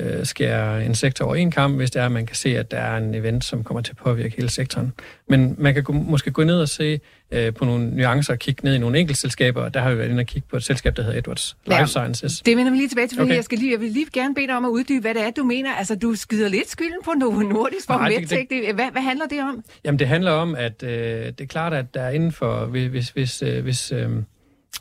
øh, 0.00 0.26
skære 0.26 0.84
en 0.84 0.94
sektor 0.94 1.24
over 1.24 1.34
en 1.34 1.50
kamp, 1.50 1.76
hvis 1.76 1.90
det 1.90 2.00
er, 2.00 2.06
at 2.06 2.12
man 2.12 2.26
kan 2.26 2.36
se, 2.36 2.58
at 2.58 2.70
der 2.70 2.76
er 2.76 2.96
en 2.96 3.14
event, 3.14 3.44
som 3.44 3.64
kommer 3.64 3.80
til 3.80 3.92
at 3.92 3.96
påvirke 3.96 4.36
hele 4.36 4.50
sektoren. 4.50 4.92
Men 5.28 5.54
man 5.58 5.74
kan 5.74 5.82
gå, 5.82 5.92
måske 5.92 6.30
gå 6.30 6.44
ned 6.44 6.60
og 6.60 6.68
se 6.68 7.00
øh, 7.30 7.54
på 7.54 7.64
nogle 7.64 7.90
nuancer 7.96 8.32
og 8.32 8.38
kigge 8.38 8.64
ned 8.64 8.74
i 8.74 8.78
nogle 8.78 8.98
enkeltselskaber, 8.98 9.62
og 9.62 9.74
der 9.74 9.80
har 9.80 9.90
vi 9.90 9.98
været 9.98 10.10
inde 10.10 10.20
og 10.20 10.26
kigge 10.26 10.48
på 10.50 10.56
et 10.56 10.64
selskab, 10.64 10.96
der 10.96 11.02
hedder 11.02 11.18
Edwards 11.18 11.56
Life 11.66 11.78
ja, 11.78 11.86
Sciences. 11.86 12.40
Det 12.40 12.56
vender 12.56 12.72
vi 12.72 12.76
lige 12.76 12.88
tilbage 12.88 13.08
til, 13.08 13.18
fordi 13.18 13.28
okay. 13.28 13.36
jeg, 13.36 13.44
skal 13.44 13.58
lige, 13.58 13.72
jeg 13.72 13.80
vil 13.80 13.90
lige 13.90 14.06
gerne 14.12 14.34
bede 14.34 14.46
dig 14.46 14.56
om 14.56 14.64
at 14.64 14.68
uddybe, 14.68 15.00
hvad 15.00 15.14
det 15.14 15.22
er, 15.22 15.30
du 15.30 15.44
mener. 15.44 15.74
Altså, 15.74 15.96
du 15.96 16.14
skider 16.14 16.48
lidt 16.48 16.70
skylden 16.70 16.98
på 17.04 17.12
Novo 17.16 17.42
Nordisk 17.42 17.86
for 17.86 17.98
MedTech. 17.98 18.46
Det, 18.50 18.74
hvad, 18.74 18.92
hvad 18.92 19.02
handler 19.02 19.26
det 19.26 19.40
om? 19.40 19.64
Jamen, 19.84 19.98
det 19.98 20.08
handler 20.08 20.30
om, 20.30 20.54
at 20.54 20.82
øh, 20.82 20.90
det 21.26 21.40
er 21.40 21.46
klart, 21.46 21.72
at 21.72 21.94
der 21.94 22.00
er 22.00 22.10
inden 22.10 22.32
for, 22.32 22.64
hvis, 22.66 23.10
hvis, 23.10 23.42
øh, 23.42 23.62
hvis 23.62 23.92
øh, 23.92 24.10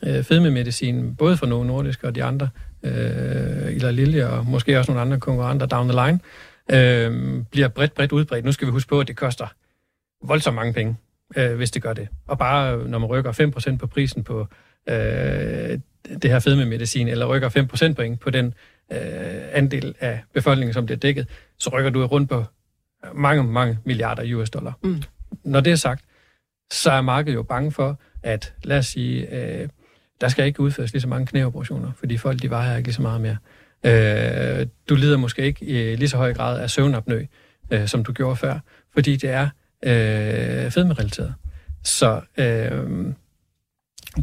øh 0.04 0.24
fedmemedicin, 0.24 1.16
både 1.16 1.38
for 1.38 1.46
Novo 1.46 1.64
Nordisk 1.64 2.04
og 2.04 2.16
de 2.16 2.24
andre, 2.24 2.50
øh, 2.84 3.76
eller 3.76 3.92
Lilje 3.92 4.28
og 4.28 4.46
måske 4.46 4.80
også 4.80 4.92
nogle 4.92 5.02
andre 5.02 5.20
konkurrenter 5.20 5.66
down 5.66 5.90
the 5.90 6.06
line, 6.06 6.20
øh, 6.72 7.44
bliver 7.52 7.68
bredt, 7.68 7.94
bredt 7.94 8.12
udbredt. 8.12 8.46
Nu 8.46 8.52
skal 8.52 8.68
vi 8.68 8.72
huske 8.72 8.90
på, 8.90 9.00
at 9.00 9.08
det 9.08 9.16
koster 9.16 9.48
voldsomt 10.24 10.56
mange 10.56 10.74
penge, 10.74 10.98
øh, 11.36 11.56
hvis 11.56 11.72
det 11.72 11.82
gør 11.82 11.94
det. 11.94 12.08
Og 12.28 12.38
bare 12.38 12.88
når 12.88 13.00
man 13.00 13.10
rykker 13.10 13.32
5% 13.74 13.78
på 13.78 13.88
prisen 13.88 14.24
på 14.24 14.48
øh, 14.90 15.80
det 16.22 16.32
her 16.32 16.40
fedmemedicin, 16.40 17.08
eller 17.08 17.26
rykker 17.26 17.90
5% 17.90 17.94
point 17.94 18.20
på 18.20 18.30
den 18.30 18.54
øh, 18.92 19.00
andel 19.52 19.96
af 20.00 20.24
befolkningen, 20.34 20.74
som 20.74 20.86
bliver 20.86 20.98
dækket, 21.00 21.28
så 21.60 21.70
rykker 21.70 21.90
du 21.90 22.06
rundt 22.06 22.30
på 22.30 22.46
mange, 23.14 23.44
mange 23.44 23.78
milliarder 23.86 24.36
US 24.36 24.50
dollar. 24.50 24.74
Mm. 24.84 25.04
Når 25.44 25.60
det 25.60 25.72
er 25.72 25.76
sagt, 25.76 26.06
så 26.72 26.92
er 26.92 27.02
markedet 27.02 27.36
jo 27.36 27.44
bange 27.44 27.72
for, 27.72 28.00
at 28.24 28.54
lad 28.64 28.78
os 28.78 28.86
sige, 28.86 29.36
øh, 29.36 29.70
der 30.22 30.28
skal 30.28 30.46
ikke 30.46 30.60
udføres 30.60 30.94
lige 30.94 31.02
så 31.02 31.08
mange 31.08 31.26
knæoperationer, 31.26 31.92
fordi 32.00 32.18
folk 32.18 32.42
de 32.42 32.50
vejer 32.50 32.78
ikke 32.78 32.88
lige 32.88 32.96
så 32.96 33.02
meget 33.02 33.22
mere. 33.22 33.38
Øh, 33.84 34.68
du 34.90 34.96
lider 34.96 35.18
måske 35.18 35.42
ikke 35.42 35.66
i 35.66 35.96
lige 35.96 36.10
så 36.10 36.18
høj 36.18 36.34
grad 36.34 36.60
af 36.60 36.70
søvnapnø, 36.70 37.26
øh, 37.72 37.88
som 37.88 38.04
du 38.04 38.14
gjorde 38.14 38.36
før, 38.36 38.60
fordi 38.94 39.16
det 39.16 39.30
er 39.30 39.50
øh, 39.84 40.72
fedmerelateret. 40.72 41.34
Så 41.84 42.22
øh, 42.38 42.46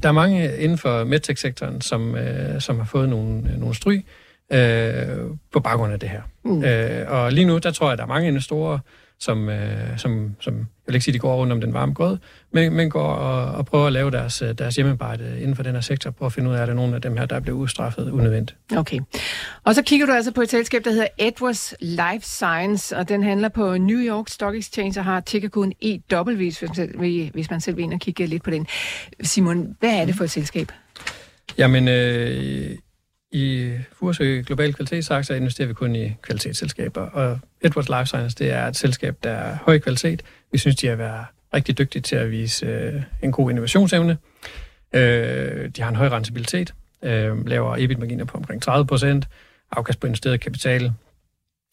der 0.03 0.09
er 0.09 0.13
mange 0.13 0.59
inden 0.59 0.79
for 0.79 1.05
medtech-sektoren, 1.05 1.81
som, 1.81 2.17
øh, 2.17 2.61
som 2.61 2.79
har 2.79 2.85
fået 2.85 3.09
nogle, 3.09 3.59
nogle 3.59 3.75
stry 3.75 4.01
øh, 4.53 5.27
på 5.53 5.61
baggrund 5.61 5.93
af 5.93 6.01
det 6.01 6.09
her. 6.09 6.23
Mm. 6.45 6.65
Øh, 6.65 7.11
og 7.13 7.33
lige 7.33 7.45
nu, 7.45 7.59
der 7.59 7.71
tror 7.71 7.87
jeg, 7.87 7.93
at 7.93 7.99
der 7.99 8.05
er 8.05 8.09
mange 8.09 8.29
investorer, 8.29 8.79
som, 9.21 9.49
øh, 9.49 9.99
som, 9.99 10.37
som 10.41 10.55
jeg 10.55 10.65
vil 10.87 10.95
ikke 10.95 11.05
sige, 11.05 11.13
de 11.13 11.19
går 11.19 11.37
rundt 11.37 11.53
om 11.53 11.61
den 11.61 11.75
varme 11.75 11.95
grød, 11.95 12.19
men, 12.53 12.73
men 12.73 12.91
går 12.91 13.13
og, 13.13 13.55
og 13.55 13.67
prøver 13.67 13.87
at 13.87 13.93
lave 13.93 14.11
deres, 14.11 14.43
øh, 14.43 14.55
deres 14.59 14.75
hjemmearbejde 14.75 15.41
inden 15.41 15.57
for 15.57 15.63
den 15.63 15.75
her 15.75 15.81
sektor, 15.81 16.11
prøve 16.11 16.27
at 16.27 16.33
finde 16.33 16.51
ud 16.51 16.55
af, 16.55 16.63
at 16.63 16.69
der 16.69 16.75
er 16.75 16.77
nogle 16.77 16.95
af 16.95 17.03
dem 17.03 17.17
her, 17.17 17.27
der 17.27 17.41
bliver 17.41 17.57
udstraffet 17.57 18.11
unødvendigt. 18.11 18.59
Okay. 18.77 19.01
Og 19.65 19.75
så 19.75 19.83
kigger 19.83 20.07
du 20.07 20.13
altså 20.13 20.33
på 20.33 20.41
et 20.41 20.51
selskab, 20.51 20.85
der 20.85 20.91
hedder 20.91 21.07
Edwards 21.19 21.75
Life 21.81 22.21
Science, 22.21 22.97
og 22.97 23.09
den 23.09 23.23
handler 23.23 23.49
på 23.49 23.77
New 23.77 23.99
York 23.99 24.29
Stock 24.29 24.57
Exchange 24.57 25.01
og 25.01 25.05
har 25.05 25.21
tickerkoden 25.21 25.73
EW, 25.83 26.35
hvis 26.35 26.63
man, 26.63 26.75
selv, 26.75 26.99
hvis 27.33 27.51
man 27.51 27.61
selv 27.61 27.77
vil 27.77 27.83
ind 27.83 27.95
og 27.95 28.01
kigge 28.01 28.27
lidt 28.27 28.43
på 28.43 28.51
den. 28.51 28.67
Simon, 29.23 29.77
hvad 29.81 30.01
er 30.01 30.05
det 30.05 30.15
for 30.15 30.25
et 30.25 30.31
selskab? 30.31 30.73
Jamen, 31.59 31.89
øh, 31.89 32.71
i 33.33 33.75
Furesø 33.93 34.43
Global 34.47 34.75
Kvalitetsaktier 34.75 35.37
investerer 35.37 35.69
vi 35.69 35.75
kun 35.75 35.97
i 35.97 36.15
kvalitetsselskaber, 36.23 37.01
og 37.01 37.39
Edwards 37.61 37.89
Life 37.89 38.07
Science 38.07 38.37
det 38.39 38.51
er 38.51 38.67
et 38.67 38.77
selskab, 38.77 39.17
der 39.23 39.31
er 39.31 39.57
høj 39.63 39.79
kvalitet. 39.79 40.23
Vi 40.53 40.59
synes, 40.59 40.77
de 40.77 40.87
har 40.87 40.97
været 40.97 41.25
rigtig 41.55 41.79
dygtige 41.79 42.03
til 42.03 42.17
at 42.17 42.31
vise 42.31 42.67
øh, 42.67 43.03
en 43.23 43.33
god 43.33 43.51
innovationsevne. 43.51 44.19
Øh, 44.93 45.69
de 45.69 45.83
har 45.83 45.89
en 45.89 45.97
høj 45.97 46.09
rentabilitet, 46.09 46.75
øh, 47.03 47.47
laver 47.47 47.77
EBIT-marginer 47.79 48.25
på 48.25 48.39
omkring 48.39 48.63
30 48.63 48.87
procent, 48.87 49.29
afkast 49.71 50.01
på 50.01 50.07
investeret 50.07 50.41
kapital 50.41 50.93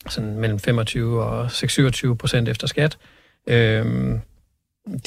sådan 0.09 0.39
mellem 0.39 0.59
25 0.59 1.23
og 1.23 1.51
26 1.51 2.17
procent 2.17 2.49
efter 2.49 2.67
skat. 2.67 2.97
Øh, 3.47 3.85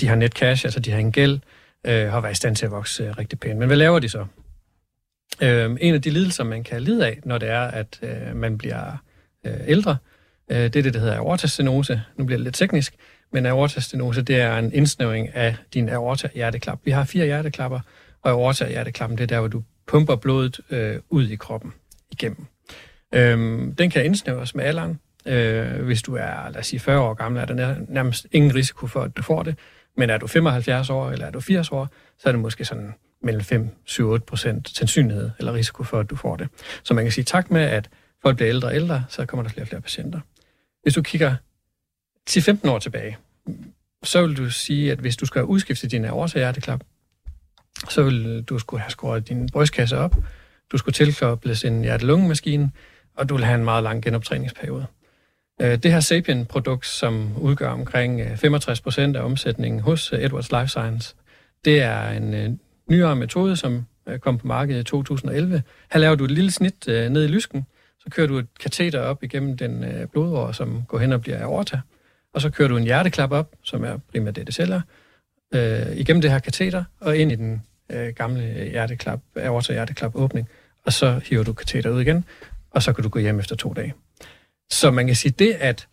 de 0.01 0.07
har 0.07 0.15
net 0.15 0.33
cash, 0.33 0.67
altså 0.67 0.81
de 0.81 0.91
har 0.91 0.99
en 0.99 1.13
gæld, 1.13 1.41
øh, 1.87 2.11
har 2.11 2.21
været 2.21 2.33
i 2.33 2.37
stand 2.37 2.57
til 2.57 2.67
at 2.67 2.73
vokse 2.73 3.05
øh, 3.05 3.19
rigtig 3.19 3.41
pænt. 3.41 3.59
Men 3.59 3.67
hvad 3.67 3.77
laver 3.77 3.99
de 3.99 4.09
så? 4.09 4.27
Øh, 5.43 5.77
en 5.81 5.95
af 5.95 6.03
de 6.03 6.11
lidelser, 6.11 6.45
man 6.45 6.65
kan 6.65 6.83
lide 6.83 7.07
af, 7.07 7.19
når 7.25 7.39
det 7.39 7.49
er, 7.49 7.61
at 7.61 8.01
øh, 8.03 8.37
man 8.37 8.59
bliver 8.59 9.03
øh, 9.47 9.53
ældre, 9.67 9.97
øh, 10.51 10.57
det 10.57 10.77
er 10.77 10.83
det, 10.83 10.95
der 10.95 11.01
hedder 11.01 11.17
aortastenose. 11.17 12.03
Nu 12.17 12.25
bliver 12.25 12.39
det 12.39 12.45
lidt 12.45 12.55
teknisk, 12.55 12.95
men 13.33 13.47
aortastenose, 13.47 14.23
det 14.23 14.37
er 14.37 14.59
en 14.59 14.73
indsnævring 14.73 15.35
af 15.35 15.57
din 15.75 15.89
aorta-hjerteklap. 15.89 16.79
Vi 16.85 16.91
har 16.91 17.05
fire 17.05 17.25
hjerteklapper, 17.25 17.81
og 18.23 18.31
aorta-hjerteklappen, 18.31 19.19
det 19.19 19.23
er 19.23 19.27
der, 19.27 19.39
hvor 19.39 19.49
du 19.49 19.63
pumper 19.87 20.17
blodet 20.17 20.61
øh, 20.71 20.97
ud 21.11 21.29
i 21.29 21.37
kroppen 21.37 21.73
igennem. 22.11 22.47
Øhm, 23.15 23.75
den 23.75 23.91
kan 23.91 24.05
indsnævres 24.05 24.55
med 24.55 24.65
alderen. 24.65 25.01
Øh, 25.27 25.85
hvis 25.85 26.03
du 26.03 26.15
er, 26.15 26.51
lad 26.51 26.57
os 26.57 26.67
sige, 26.67 26.81
40 26.81 27.01
år 27.01 27.15
gammel, 27.15 27.43
er 27.43 27.47
der 27.47 27.77
nærmest 27.89 28.27
ingen 28.33 28.55
risiko 28.55 28.87
for, 28.87 29.01
at 29.01 29.17
du 29.17 29.23
får 29.23 29.43
det. 29.43 29.59
Men 29.97 30.11
er 30.11 30.19
du 30.19 30.27
75 30.27 30.91
år, 30.91 31.11
eller 31.11 31.27
er 31.27 31.31
du 31.31 31.41
80 31.41 31.73
år, 31.73 31.89
så 32.19 32.29
er 32.29 32.33
det 32.33 32.41
måske 32.41 32.65
sådan 32.65 32.95
mellem 33.23 33.71
5-7-8 33.89 34.19
procent 34.19 34.69
sandsynlighed 34.69 35.31
eller 35.39 35.53
risiko 35.53 35.83
for, 35.83 36.01
at 36.01 36.11
du 36.11 36.17
får 36.17 36.37
det. 36.37 36.49
Så 36.83 36.95
man 36.95 37.05
kan 37.05 37.13
sige, 37.13 37.25
tak 37.25 37.51
med, 37.51 37.61
at 37.61 37.91
folk 38.23 38.37
bliver 38.37 38.49
ældre 38.49 38.69
og 38.69 38.75
ældre, 38.75 39.05
så 39.09 39.27
kommer 39.27 39.43
der 39.43 39.51
flere 39.51 39.65
og 39.65 39.69
flere 39.69 39.81
patienter. 39.81 40.21
Hvis 40.83 40.95
du 40.95 41.03
kigger 41.03 41.37
10-15 42.31 42.71
år 42.71 42.79
tilbage, 42.79 43.17
så 44.03 44.27
vil 44.27 44.37
du 44.37 44.51
sige, 44.51 44.93
at 44.93 44.99
hvis 44.99 45.17
du 45.17 45.27
skal 45.27 45.45
udskifte 45.45 45.89
din 45.89 46.07
hjerteklap, 46.35 46.81
så 47.89 48.03
vil 48.03 48.43
du 48.43 48.59
skulle 48.59 48.81
have 48.81 48.91
skåret 48.91 49.29
din 49.29 49.49
brystkasse 49.53 49.99
op, 49.99 50.17
du 50.73 50.79
skulle 50.79 50.93
tilkobles 50.93 51.65
en 51.65 51.83
hjerte-lunge-maskine, 51.83 52.71
og 53.15 53.29
du 53.29 53.35
vil 53.35 53.45
have 53.45 53.59
en 53.59 53.65
meget 53.65 53.83
lang 53.83 54.03
genoptræningsperiode. 54.03 54.87
Øh, 55.61 55.79
det 55.83 55.93
her 55.93 56.01
Sapien-produkt, 56.01 56.87
som 56.87 57.37
udgør 57.37 57.71
omkring 57.71 58.39
65 58.39 58.79
øh, 58.79 58.83
procent 58.83 59.17
af 59.17 59.23
omsætningen 59.23 59.81
hos 59.81 60.13
øh, 60.13 60.25
Edwards 60.25 60.53
Life 60.53 60.69
Science, 60.69 61.15
det 61.65 61.83
er 61.83 62.09
en 62.09 62.35
øh, 62.35 62.51
nyere 62.89 63.17
metode, 63.17 63.57
som 63.57 63.85
øh, 64.09 64.19
kom 64.19 64.39
på 64.39 64.47
markedet 64.47 64.81
i 64.81 64.85
2011. 64.85 65.63
Her 65.93 66.01
laver 66.01 66.15
du 66.15 66.25
et 66.25 66.31
lille 66.31 66.51
snit 66.51 66.89
øh, 66.89 67.11
ned 67.11 67.25
i 67.25 67.29
lysken, 67.29 67.67
så 67.99 68.11
kører 68.11 68.27
du 68.27 68.39
et 68.39 68.47
kateter 68.61 69.01
op 69.01 69.25
igennem 69.25 69.57
den 69.57 69.85
øh, 69.85 70.07
blodår, 70.07 70.53
som 70.53 70.83
går 70.89 70.99
hen 70.99 71.13
og 71.13 71.21
bliver 71.21 71.43
aorta, 71.43 71.81
og 72.35 72.41
så 72.41 72.51
kører 72.51 72.69
du 72.69 72.77
en 72.77 72.85
hjerteklap 72.85 73.33
op, 73.33 73.55
som 73.63 73.85
er 73.85 73.97
primært 74.13 74.37
det, 74.37 74.47
det 74.47 74.55
sælger, 74.55 74.81
igennem 75.95 76.21
det 76.21 76.31
her 76.31 76.39
kateter 76.39 76.85
og 77.01 77.17
ind 77.17 77.33
i 77.33 77.35
den 77.35 77.63
gamle 78.17 78.43
hjerteklap, 78.71 79.21
aorta 79.37 79.73
hjerteklap 79.73 80.17
åbning, 80.17 80.49
og 80.87 80.93
så 80.93 81.21
hiver 81.25 81.45
du 81.45 81.53
kateter 81.53 81.91
ud 81.91 82.01
igen, 82.01 82.25
og 82.71 82.83
så 82.83 82.93
kan 82.93 83.05
du 83.05 83.09
gå 83.09 83.19
hjem 83.19 83.39
efter 83.39 83.57
to 83.57 83.73
dage. 83.73 83.95
Så 84.71 84.91
man 84.91 85.07
kan 85.07 85.17
sige 85.17 85.33
det, 85.39 85.53
at 85.53 85.89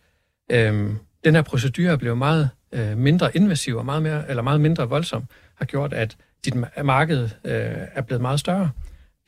øh, 0.50 0.90
den 1.24 1.34
her 1.34 1.42
procedure 1.42 1.92
er 1.92 1.96
blevet 1.96 2.18
meget 2.18 2.50
øh, 2.72 2.98
mindre 2.98 3.36
invasiv 3.36 3.76
og 3.76 3.84
meget, 3.84 4.02
mere, 4.02 4.30
eller 4.30 4.42
meget 4.42 4.60
mindre 4.60 4.88
voldsom, 4.88 5.24
har 5.54 5.64
gjort, 5.64 5.92
at 5.92 6.16
dit 6.44 6.54
marked 6.84 7.22
øh, 7.22 7.86
er 7.94 8.02
blevet 8.02 8.22
meget 8.22 8.40
større. 8.40 8.70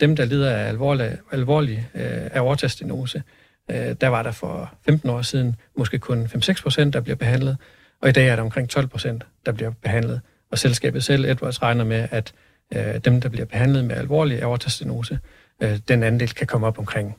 Dem, 0.01 0.17
der 0.17 0.25
lider 0.25 0.51
af 0.51 0.69
alvorlig, 0.69 1.19
alvorlig 1.33 1.89
øh, 1.95 2.31
aortastenose, 2.33 3.23
øh, 3.71 3.97
der 4.01 4.09
var 4.09 4.23
der 4.23 4.31
for 4.31 4.75
15 4.85 5.11
år 5.11 5.23
siden 5.23 5.57
måske 5.77 5.99
kun 5.99 6.25
5-6 6.25 6.63
procent, 6.63 6.95
der 6.95 7.01
bliver 7.01 7.17
behandlet, 7.17 7.57
og 8.03 8.09
i 8.09 8.13
dag 8.13 8.29
er 8.29 8.37
der 8.37 8.43
omkring 8.43 8.71
12 8.71 8.87
procent, 8.87 9.27
der 9.47 9.53
bliver 9.53 9.71
behandlet. 9.83 10.21
Og 10.51 10.59
selskabet 10.59 11.05
selv, 11.05 11.25
Edwards, 11.25 11.63
regner 11.63 11.85
med, 11.85 12.09
at 12.11 12.33
øh, 12.75 12.99
dem, 13.05 13.21
der 13.21 13.29
bliver 13.29 13.47
behandlet 13.47 13.85
med 13.85 13.97
alvorlig 13.97 14.43
aortastenose, 14.43 15.19
øh, 15.63 15.79
den 15.89 16.03
andel 16.03 16.35
kan 16.35 16.47
komme 16.47 16.67
op 16.67 16.79
omkring 16.79 17.17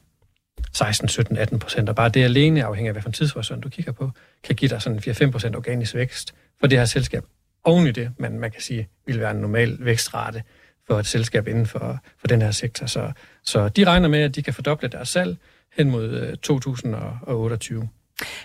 16, 0.73 1.07
17, 1.07 1.37
18 1.37 1.59
procent. 1.59 1.89
Og 1.89 1.95
bare 1.95 2.09
det 2.09 2.23
alene, 2.23 2.63
afhængig 2.63 2.89
af 2.89 2.93
hvilken 2.93 3.13
tidshorisont 3.13 3.63
du 3.63 3.69
kigger 3.69 3.91
på, 3.91 4.11
kan 4.43 4.55
give 4.55 4.69
dig 4.69 4.81
sådan 4.81 4.99
4-5 4.99 5.31
procent 5.31 5.55
organisk 5.55 5.95
vækst 5.95 6.33
for 6.59 6.67
det 6.67 6.77
her 6.77 6.85
selskab. 6.85 7.23
Oven 7.63 7.87
i 7.87 7.91
det, 7.91 8.11
man, 8.17 8.39
man 8.39 8.51
kan 8.51 8.61
sige, 8.61 8.87
vil 9.05 9.19
være 9.19 9.31
en 9.31 9.37
normal 9.37 9.77
vækstrate 9.79 10.43
for 10.87 10.99
et 10.99 11.05
selskab 11.05 11.47
inden 11.47 11.65
for, 11.65 11.97
for 12.17 12.27
den 12.27 12.41
her 12.41 12.51
sektor. 12.51 12.85
Så, 12.85 13.11
så 13.43 13.69
de 13.69 13.85
regner 13.85 14.07
med, 14.07 14.19
at 14.19 14.35
de 14.35 14.43
kan 14.43 14.53
fordoble 14.53 14.87
deres 14.87 15.09
salg 15.09 15.37
hen 15.77 15.89
mod 15.89 16.09
øh, 16.09 16.37
2028. 16.37 17.89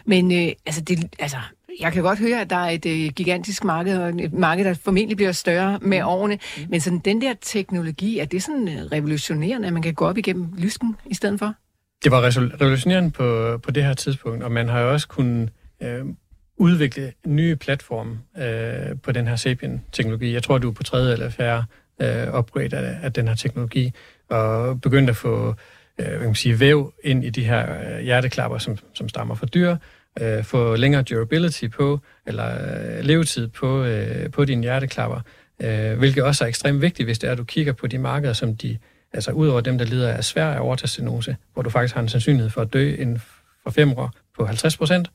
Men 0.04 0.32
øh, 0.32 0.52
altså, 0.66 0.80
det, 0.80 1.14
altså, 1.18 1.36
jeg 1.80 1.92
kan 1.92 2.02
godt 2.02 2.18
høre, 2.18 2.40
at 2.40 2.50
der 2.50 2.56
er 2.56 2.70
et 2.70 2.86
øh, 2.86 3.12
gigantisk 3.12 3.64
marked, 3.64 3.98
og 3.98 4.08
et 4.08 4.32
marked, 4.32 4.64
der 4.64 4.74
formentlig 4.74 5.16
bliver 5.16 5.32
større 5.32 5.78
med 5.82 5.98
mm. 5.98 6.06
årene. 6.06 6.34
Mm. 6.56 6.62
Men 6.68 6.80
sådan 6.80 6.98
den 6.98 7.20
der 7.20 7.34
teknologi, 7.42 8.18
er 8.18 8.24
det 8.24 8.42
sådan 8.42 8.68
øh, 8.68 8.84
revolutionerende, 8.92 9.66
at 9.66 9.72
man 9.72 9.82
kan 9.82 9.94
gå 9.94 10.06
op 10.06 10.18
igennem 10.18 10.48
lysken 10.58 10.96
i 11.06 11.14
stedet 11.14 11.38
for? 11.38 11.54
Det 12.04 12.12
var 12.12 12.22
revolutionerende 12.60 13.10
på, 13.10 13.58
på 13.58 13.70
det 13.70 13.84
her 13.84 13.94
tidspunkt, 13.94 14.42
og 14.44 14.52
man 14.52 14.68
har 14.68 14.80
jo 14.80 14.92
også 14.92 15.08
kunnet 15.08 15.50
øh, 15.82 16.04
udvikle 16.56 17.12
nye 17.26 17.56
platforme 17.56 18.18
øh, 18.38 19.00
på 19.02 19.12
den 19.12 19.26
her 19.26 19.36
Sapien-teknologi. 19.36 20.32
Jeg 20.32 20.42
tror, 20.42 20.58
du 20.58 20.70
er 20.70 20.74
på 20.74 20.82
tredje 20.82 21.12
eller 21.12 21.30
fjerde 21.30 21.64
øh, 22.02 22.38
upgrade 22.38 22.76
af, 22.76 22.98
af 23.02 23.12
den 23.12 23.28
her 23.28 23.34
teknologi, 23.34 23.92
og 24.28 24.80
begyndt 24.80 25.10
at 25.10 25.16
få 25.16 25.54
øh, 25.98 26.06
hvad 26.06 26.18
kan 26.18 26.26
man 26.26 26.34
sige, 26.34 26.60
væv 26.60 26.94
ind 27.04 27.24
i 27.24 27.30
de 27.30 27.44
her 27.44 27.96
øh, 27.96 28.00
hjerteklapper, 28.00 28.58
som, 28.58 28.78
som 28.94 29.08
stammer 29.08 29.34
fra 29.34 29.46
dyr, 29.46 29.76
øh, 30.20 30.44
få 30.44 30.76
længere 30.76 31.02
durability 31.02 31.66
på, 31.66 32.00
eller 32.26 32.46
øh, 32.46 33.04
levetid 33.04 33.48
på, 33.48 33.84
øh, 33.84 34.30
på 34.30 34.44
dine 34.44 34.62
hjerteklapper, 34.62 35.20
øh, 35.62 35.98
hvilket 35.98 36.22
også 36.22 36.44
er 36.44 36.48
ekstremt 36.48 36.82
vigtigt, 36.82 37.06
hvis 37.06 37.18
det 37.18 37.28
er, 37.28 37.32
at 37.32 37.38
du 37.38 37.44
kigger 37.44 37.72
på 37.72 37.86
de 37.86 37.98
markeder, 37.98 38.32
som 38.32 38.56
de 38.56 38.78
altså 39.12 39.30
ud 39.30 39.48
over 39.48 39.60
dem, 39.60 39.78
der 39.78 39.84
lider 39.84 40.08
af 40.08 40.24
svær 40.24 40.46
aortastenose, 40.46 41.36
hvor 41.52 41.62
du 41.62 41.70
faktisk 41.70 41.94
har 41.94 42.02
en 42.02 42.08
sandsynlighed 42.08 42.50
for 42.50 42.60
at 42.60 42.72
dø 42.72 42.94
inden 42.94 43.22
for 43.62 43.70
fem 43.70 43.92
år 43.92 44.10
på 44.36 44.46
50 44.46 44.76
procent, 44.76 45.10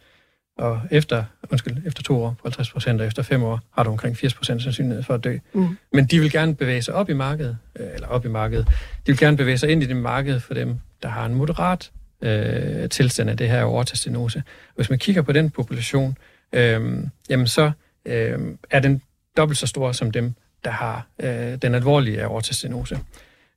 og 0.59 0.81
efter, 0.91 1.23
undskyld, 1.49 1.77
efter 1.85 2.03
to 2.03 2.23
år 2.23 2.29
på 2.29 2.41
50 2.43 2.71
procent, 2.71 3.01
og 3.01 3.07
efter 3.07 3.23
fem 3.23 3.43
år 3.43 3.59
har 3.71 3.83
du 3.83 3.89
omkring 3.89 4.17
80 4.17 4.33
procent 4.33 4.63
sandsynlighed 4.63 5.03
for 5.03 5.13
at 5.13 5.23
dø. 5.23 5.37
Mm. 5.53 5.77
Men 5.93 6.05
de 6.05 6.19
vil 6.19 6.31
gerne 6.31 6.55
bevæge 6.55 6.81
sig 6.81 6.93
op 6.93 7.09
i 7.09 7.13
markedet, 7.13 7.57
øh, 7.79 7.87
eller 7.93 8.07
op 8.07 8.25
i 8.25 8.27
markedet. 8.27 8.67
De 8.67 9.11
vil 9.11 9.17
gerne 9.17 9.37
bevæge 9.37 9.57
sig 9.57 9.69
ind 9.69 9.83
i 9.83 9.85
det 9.85 9.95
marked 9.95 10.39
for 10.39 10.53
dem, 10.53 10.79
der 11.03 11.09
har 11.09 11.25
en 11.25 11.35
moderat 11.35 11.91
øh, 12.21 12.89
tilstand 12.89 13.29
af 13.29 13.37
det 13.37 13.49
her 13.49 13.61
aortastenose. 13.61 14.43
Hvis 14.75 14.89
man 14.89 14.99
kigger 14.99 15.21
på 15.21 15.31
den 15.31 15.49
population, 15.49 16.17
øh, 16.53 17.03
jamen 17.29 17.47
så 17.47 17.71
øh, 18.05 18.39
er 18.69 18.79
den 18.79 19.01
dobbelt 19.37 19.57
så 19.57 19.67
stor 19.67 19.91
som 19.91 20.11
dem, 20.11 20.33
der 20.63 20.71
har 20.71 21.07
øh, 21.19 21.55
den 21.61 21.75
alvorlige 21.75 22.23
aortastenose. 22.23 22.99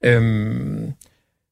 Øhm, 0.05 0.93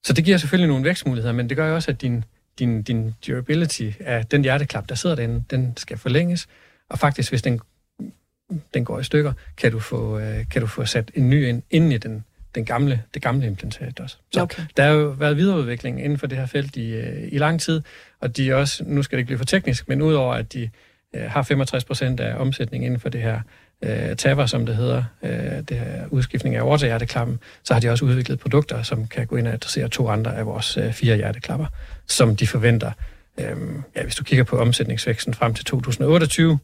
så 0.04 0.12
det 0.12 0.24
giver 0.24 0.38
selvfølgelig 0.38 0.68
nogle 0.68 0.84
vækstmuligheder, 0.84 1.32
men 1.32 1.48
det 1.48 1.56
gør 1.56 1.68
jo 1.68 1.74
også, 1.74 1.90
at 1.90 2.00
din, 2.00 2.24
din, 2.58 2.82
din 2.82 3.14
durability 3.26 3.90
af 4.00 4.26
den 4.26 4.42
hjerteklap, 4.42 4.88
der 4.88 4.94
sidder 4.94 5.16
derinde, 5.16 5.44
den 5.50 5.76
skal 5.76 5.98
forlænges. 5.98 6.48
Og 6.88 6.98
faktisk, 6.98 7.32
hvis 7.32 7.42
den, 7.42 7.60
den 8.74 8.84
går 8.84 9.00
i 9.00 9.04
stykker, 9.04 9.32
kan 9.56 9.72
du 9.72 9.78
få, 9.78 10.18
øh, 10.18 10.48
kan 10.50 10.60
du 10.60 10.66
få 10.66 10.84
sat 10.84 11.10
en 11.14 11.30
ny 11.30 11.48
ind, 11.48 11.62
ind 11.70 11.92
i 11.92 11.98
den, 11.98 12.24
den 12.54 12.64
gamle, 12.64 13.02
det 13.14 13.22
gamle 13.22 13.46
implantat 13.46 14.00
også. 14.00 14.16
Så 14.32 14.40
okay. 14.40 14.62
der 14.76 14.82
har 14.82 14.90
jo 14.90 15.08
været 15.08 15.36
videreudvikling 15.36 16.04
inden 16.04 16.18
for 16.18 16.26
det 16.26 16.38
her 16.38 16.46
felt 16.46 16.76
i, 16.76 16.90
øh, 16.90 17.28
i 17.32 17.38
lang 17.38 17.60
tid, 17.60 17.82
og 18.20 18.36
de 18.36 18.54
også, 18.54 18.84
nu 18.86 19.02
skal 19.02 19.16
det 19.16 19.20
ikke 19.20 19.26
blive 19.26 19.38
for 19.38 19.44
teknisk, 19.44 19.88
men 19.88 20.02
udover 20.02 20.34
at 20.34 20.52
de 20.52 20.70
øh, 21.14 21.22
har 21.22 21.42
65 21.42 21.84
procent 21.84 22.20
af 22.20 22.40
omsætningen 22.40 22.86
inden 22.86 23.00
for 23.00 23.08
det 23.08 23.22
her 23.22 23.40
øh, 23.82 24.16
TAVR, 24.16 24.46
som 24.46 24.66
det 24.66 24.76
hedder, 24.76 25.04
øh, 25.22 25.30
det 25.68 25.78
her 25.78 26.06
udskiftning 26.10 26.56
af 26.56 26.60
aortehjerteklappen, 26.60 27.38
så 27.64 27.74
har 27.74 27.80
de 27.80 27.90
også 27.90 28.04
udviklet 28.04 28.38
produkter, 28.38 28.82
som 28.82 29.06
kan 29.06 29.26
gå 29.26 29.36
ind 29.36 29.46
og 29.46 29.52
adressere 29.52 29.88
to 29.88 30.08
andre 30.08 30.36
af 30.36 30.46
vores 30.46 30.76
øh, 30.76 30.92
fire 30.92 31.16
hjerteklapper, 31.16 31.66
som 32.06 32.36
de 32.36 32.46
forventer. 32.46 32.92
Øh, 33.40 33.56
ja, 33.96 34.02
hvis 34.02 34.14
du 34.14 34.24
kigger 34.24 34.44
på 34.44 34.58
omsætningsvæksten 34.58 35.34
frem 35.34 35.54
til 35.54 35.64
2028, 35.64 36.58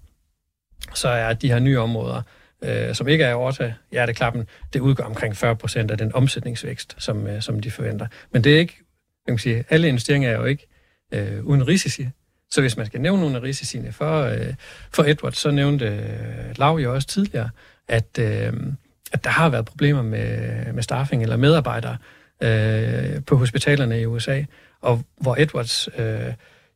så 0.95 1.09
er 1.09 1.33
de 1.33 1.49
her 1.49 1.59
nye 1.59 1.79
områder, 1.79 2.23
øh, 2.65 2.95
som 2.95 3.09
ikke 3.09 3.25
er 3.25 3.35
aortehjerteklappen, 3.35 4.47
det 4.73 4.81
udgør 4.81 5.05
omkring 5.05 5.37
40 5.37 5.57
procent 5.57 5.91
af 5.91 5.99
den 5.99 6.15
omsætningsvækst, 6.15 6.95
som, 6.99 7.27
øh, 7.27 7.43
som 7.43 7.61
de 7.61 7.71
forventer. 7.71 8.07
Men 8.33 8.45
det 8.45 8.55
er 8.55 8.59
ikke, 8.59 8.75
kan 9.27 9.33
man 9.33 9.39
sige, 9.39 9.65
alle 9.71 9.89
investeringer 9.89 10.31
er 10.31 10.37
jo 10.37 10.45
ikke 10.45 10.67
øh, 11.13 11.45
uden 11.45 11.69
risici. 11.69 12.09
Så 12.51 12.61
hvis 12.61 12.77
man 12.77 12.87
skal 12.87 13.01
nævne 13.01 13.21
nogle 13.21 13.37
af 13.37 13.43
risiciene 13.43 13.93
for, 13.93 14.23
øh, 14.23 14.55
for 14.93 15.03
Edward, 15.03 15.33
så 15.33 15.51
nævnte 15.51 15.87
øh, 15.87 16.59
Lav 16.59 16.77
jo 16.77 16.95
også 16.95 17.09
tidligere, 17.09 17.51
at, 17.89 18.19
øh, 18.19 18.53
at 19.13 19.25
der 19.25 19.31
har 19.31 19.49
været 19.49 19.65
problemer 19.65 20.03
med, 20.03 20.73
med 20.73 20.83
staffing 20.83 21.23
eller 21.23 21.37
medarbejdere 21.37 21.97
øh, 22.43 23.25
på 23.25 23.37
hospitalerne 23.37 24.01
i 24.01 24.07
USA, 24.07 24.43
og 24.81 25.05
hvor 25.21 25.37
Edwards 25.39 25.89
øh, 25.99 26.33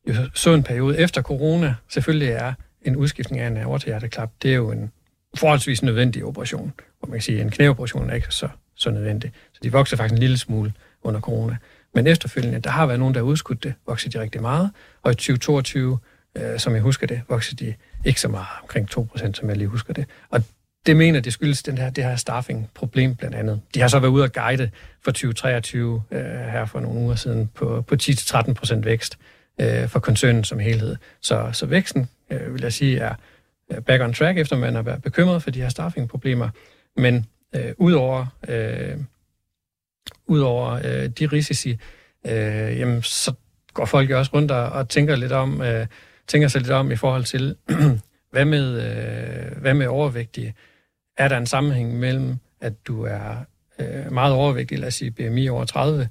jo 0.07 0.13
så 0.33 0.53
en 0.53 0.63
periode 0.63 0.97
efter 0.97 1.21
corona 1.21 1.75
selvfølgelig 1.89 2.29
er 2.29 2.53
en 2.81 2.95
udskiftning 2.95 3.41
af 3.41 3.47
en 3.47 3.57
aortehjerteklap. 3.57 4.31
Det 4.41 4.51
er 4.51 4.55
jo 4.55 4.71
en 4.71 4.91
forholdsvis 5.35 5.83
nødvendig 5.83 6.25
operation, 6.25 6.73
hvor 6.99 7.07
man 7.07 7.13
kan 7.13 7.21
sige, 7.21 7.39
at 7.39 7.45
en 7.45 7.51
knæoperation 7.51 8.09
er 8.09 8.15
ikke 8.15 8.27
så, 8.29 8.47
så 8.75 8.91
nødvendig. 8.91 9.31
Så 9.53 9.59
de 9.63 9.71
vokser 9.71 9.97
faktisk 9.97 10.13
en 10.13 10.19
lille 10.19 10.37
smule 10.37 10.73
under 11.03 11.21
corona. 11.21 11.57
Men 11.93 12.07
efterfølgende, 12.07 12.59
der 12.59 12.69
har 12.69 12.85
været 12.85 12.99
nogen, 12.99 13.13
der 13.13 13.19
har 13.19 13.25
udskudt 13.25 13.63
det, 13.63 13.73
voksede 13.87 14.17
de 14.17 14.21
rigtig 14.23 14.41
meget. 14.41 14.71
Og 15.01 15.11
i 15.11 15.15
2022, 15.15 15.99
øh, 16.37 16.59
som 16.59 16.73
jeg 16.73 16.81
husker 16.81 17.07
det, 17.07 17.21
voksede 17.29 17.65
de 17.65 17.73
ikke 18.05 18.21
så 18.21 18.27
meget, 18.27 18.47
omkring 18.61 18.89
2%, 18.99 19.33
som 19.33 19.49
jeg 19.49 19.57
lige 19.57 19.67
husker 19.67 19.93
det. 19.93 20.05
Og 20.29 20.43
det 20.85 20.97
mener, 20.97 21.19
det 21.19 21.33
skyldes 21.33 21.63
den 21.63 21.77
her, 21.77 21.89
det 21.89 22.03
her 22.03 22.15
staffing-problem 22.15 23.15
blandt 23.15 23.35
andet. 23.35 23.61
De 23.73 23.81
har 23.81 23.87
så 23.87 23.99
været 23.99 24.11
ude 24.11 24.23
og 24.23 24.31
guide 24.31 24.71
for 25.03 25.11
2023 25.11 26.03
øh, 26.11 26.21
her 26.21 26.65
for 26.65 26.79
nogle 26.79 26.99
uger 26.99 27.15
siden 27.15 27.47
på, 27.55 27.81
på 27.81 27.95
10-13% 28.01 28.75
vækst 28.75 29.17
øh, 29.61 29.87
for 29.87 29.99
koncernen 29.99 30.43
som 30.43 30.59
helhed. 30.59 30.95
Så, 31.21 31.49
så 31.53 31.65
væksten, 31.65 32.09
øh, 32.29 32.53
vil 32.53 32.61
jeg 32.61 32.73
sige, 32.73 32.97
er 32.97 33.15
back 33.85 34.03
on 34.03 34.13
track, 34.13 34.37
efter 34.37 34.57
man 34.57 34.75
har 34.75 34.81
været 34.81 35.01
bekymret 35.01 35.43
for 35.43 35.51
de 35.51 35.61
her 35.61 35.69
staffing-problemer. 35.69 36.49
Men 36.97 37.25
øh, 37.55 37.73
udover 37.77 38.25
øh, 38.47 38.97
Udover 40.31 40.71
øh, 40.71 41.09
de 41.09 41.25
risici, 41.25 41.77
øh, 42.25 42.79
jamen, 42.79 43.01
så 43.03 43.33
går 43.73 43.85
folk 43.85 44.09
jo 44.09 44.17
også 44.17 44.31
rundt 44.33 44.51
og, 44.51 44.69
og 44.69 44.89
tænker 44.89 45.15
lidt 45.15 45.31
om, 45.31 45.61
øh, 45.61 45.87
tænker 46.27 46.47
sig 46.47 46.61
lidt 46.61 46.71
om 46.71 46.91
i 46.91 46.95
forhold 46.95 47.23
til, 47.23 47.55
hvad 48.31 48.45
med, 48.45 48.81
øh, 48.81 49.61
hvad 49.61 49.73
med 49.73 49.87
overvægtige? 49.87 50.53
Er 51.17 51.27
der 51.27 51.37
en 51.37 51.45
sammenhæng 51.45 51.99
mellem, 51.99 52.37
at 52.61 52.73
du 52.87 53.03
er 53.03 53.35
øh, 53.79 54.11
meget 54.11 54.33
overvægtig, 54.33 54.79
lad 54.79 54.87
os 54.87 54.93
sige 54.93 55.11
BMI 55.11 55.49
over 55.49 55.65
30, 55.65 56.09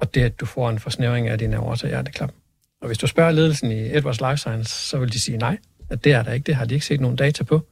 og 0.00 0.14
det, 0.14 0.22
at 0.22 0.40
du 0.40 0.46
får 0.46 0.70
en 0.70 0.78
forsnævring 0.78 1.28
af 1.28 1.38
din 1.38 1.54
aorta 1.54 1.86
hjerteklap? 1.86 2.32
Og 2.80 2.86
hvis 2.86 2.98
du 2.98 3.06
spørger 3.06 3.30
ledelsen 3.30 3.70
i 3.70 3.96
Edwards 3.96 4.20
Life 4.20 4.36
Science, 4.36 4.88
så 4.88 4.98
vil 4.98 5.12
de 5.12 5.20
sige 5.20 5.38
nej, 5.38 5.58
at 5.90 6.04
det 6.04 6.12
er 6.12 6.22
der 6.22 6.32
ikke. 6.32 6.46
Det 6.46 6.54
har 6.54 6.64
de 6.64 6.74
ikke 6.74 6.86
set 6.86 7.00
nogen 7.00 7.16
data 7.16 7.44
på. 7.44 7.66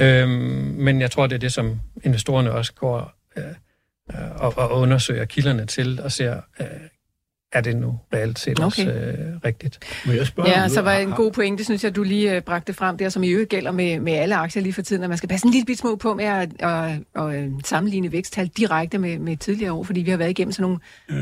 Øhm, 0.00 0.30
men 0.78 1.00
jeg 1.00 1.10
tror, 1.10 1.26
det 1.26 1.34
er 1.34 1.38
det, 1.38 1.52
som 1.52 1.80
investorerne 2.04 2.52
også 2.52 2.72
går 2.72 3.12
øh, 3.36 3.44
øh, 4.10 4.30
og, 4.36 4.58
og 4.58 4.80
undersøger 4.80 5.24
kilderne 5.24 5.66
til 5.66 6.00
og 6.00 6.12
ser, 6.12 6.40
øh, 6.60 6.66
er 7.52 7.60
det 7.60 7.76
nu 7.76 7.98
reelt 8.14 8.38
set 8.38 8.58
okay. 8.58 8.66
også 8.66 8.90
øh, 8.90 9.36
rigtigt. 9.44 9.78
Må 10.06 10.12
jeg 10.12 10.26
spørge, 10.26 10.48
Ja, 10.48 10.68
så 10.68 10.82
var 10.82 10.92
en 10.92 11.10
god 11.10 11.32
point, 11.32 11.58
det 11.58 11.66
synes 11.66 11.84
jeg, 11.84 11.96
du 11.96 12.02
lige 12.02 12.36
øh, 12.36 12.42
bragte 12.42 12.72
frem 12.72 12.96
der, 12.96 13.08
som 13.08 13.22
i 13.22 13.28
øvrigt 13.28 13.50
gælder 13.50 13.70
med, 13.70 14.00
med 14.00 14.12
alle 14.12 14.36
aktier 14.36 14.62
lige 14.62 14.72
for 14.72 14.82
tiden, 14.82 15.02
at 15.02 15.08
man 15.08 15.18
skal 15.18 15.28
passe 15.28 15.46
en 15.46 15.52
lille 15.52 15.66
bit 15.66 15.78
små 15.78 15.96
på 15.96 16.14
med 16.14 16.24
at, 16.24 16.62
at, 16.62 16.98
at, 17.14 17.34
at 17.34 17.50
sammenligne 17.64 18.12
væksttal 18.12 18.46
direkte 18.46 18.98
med, 18.98 19.18
med 19.18 19.36
tidligere 19.36 19.72
år, 19.72 19.82
fordi 19.82 20.00
vi 20.00 20.10
har 20.10 20.18
været 20.18 20.30
igennem 20.30 20.52
sådan 20.52 20.62
nogle 20.62 20.78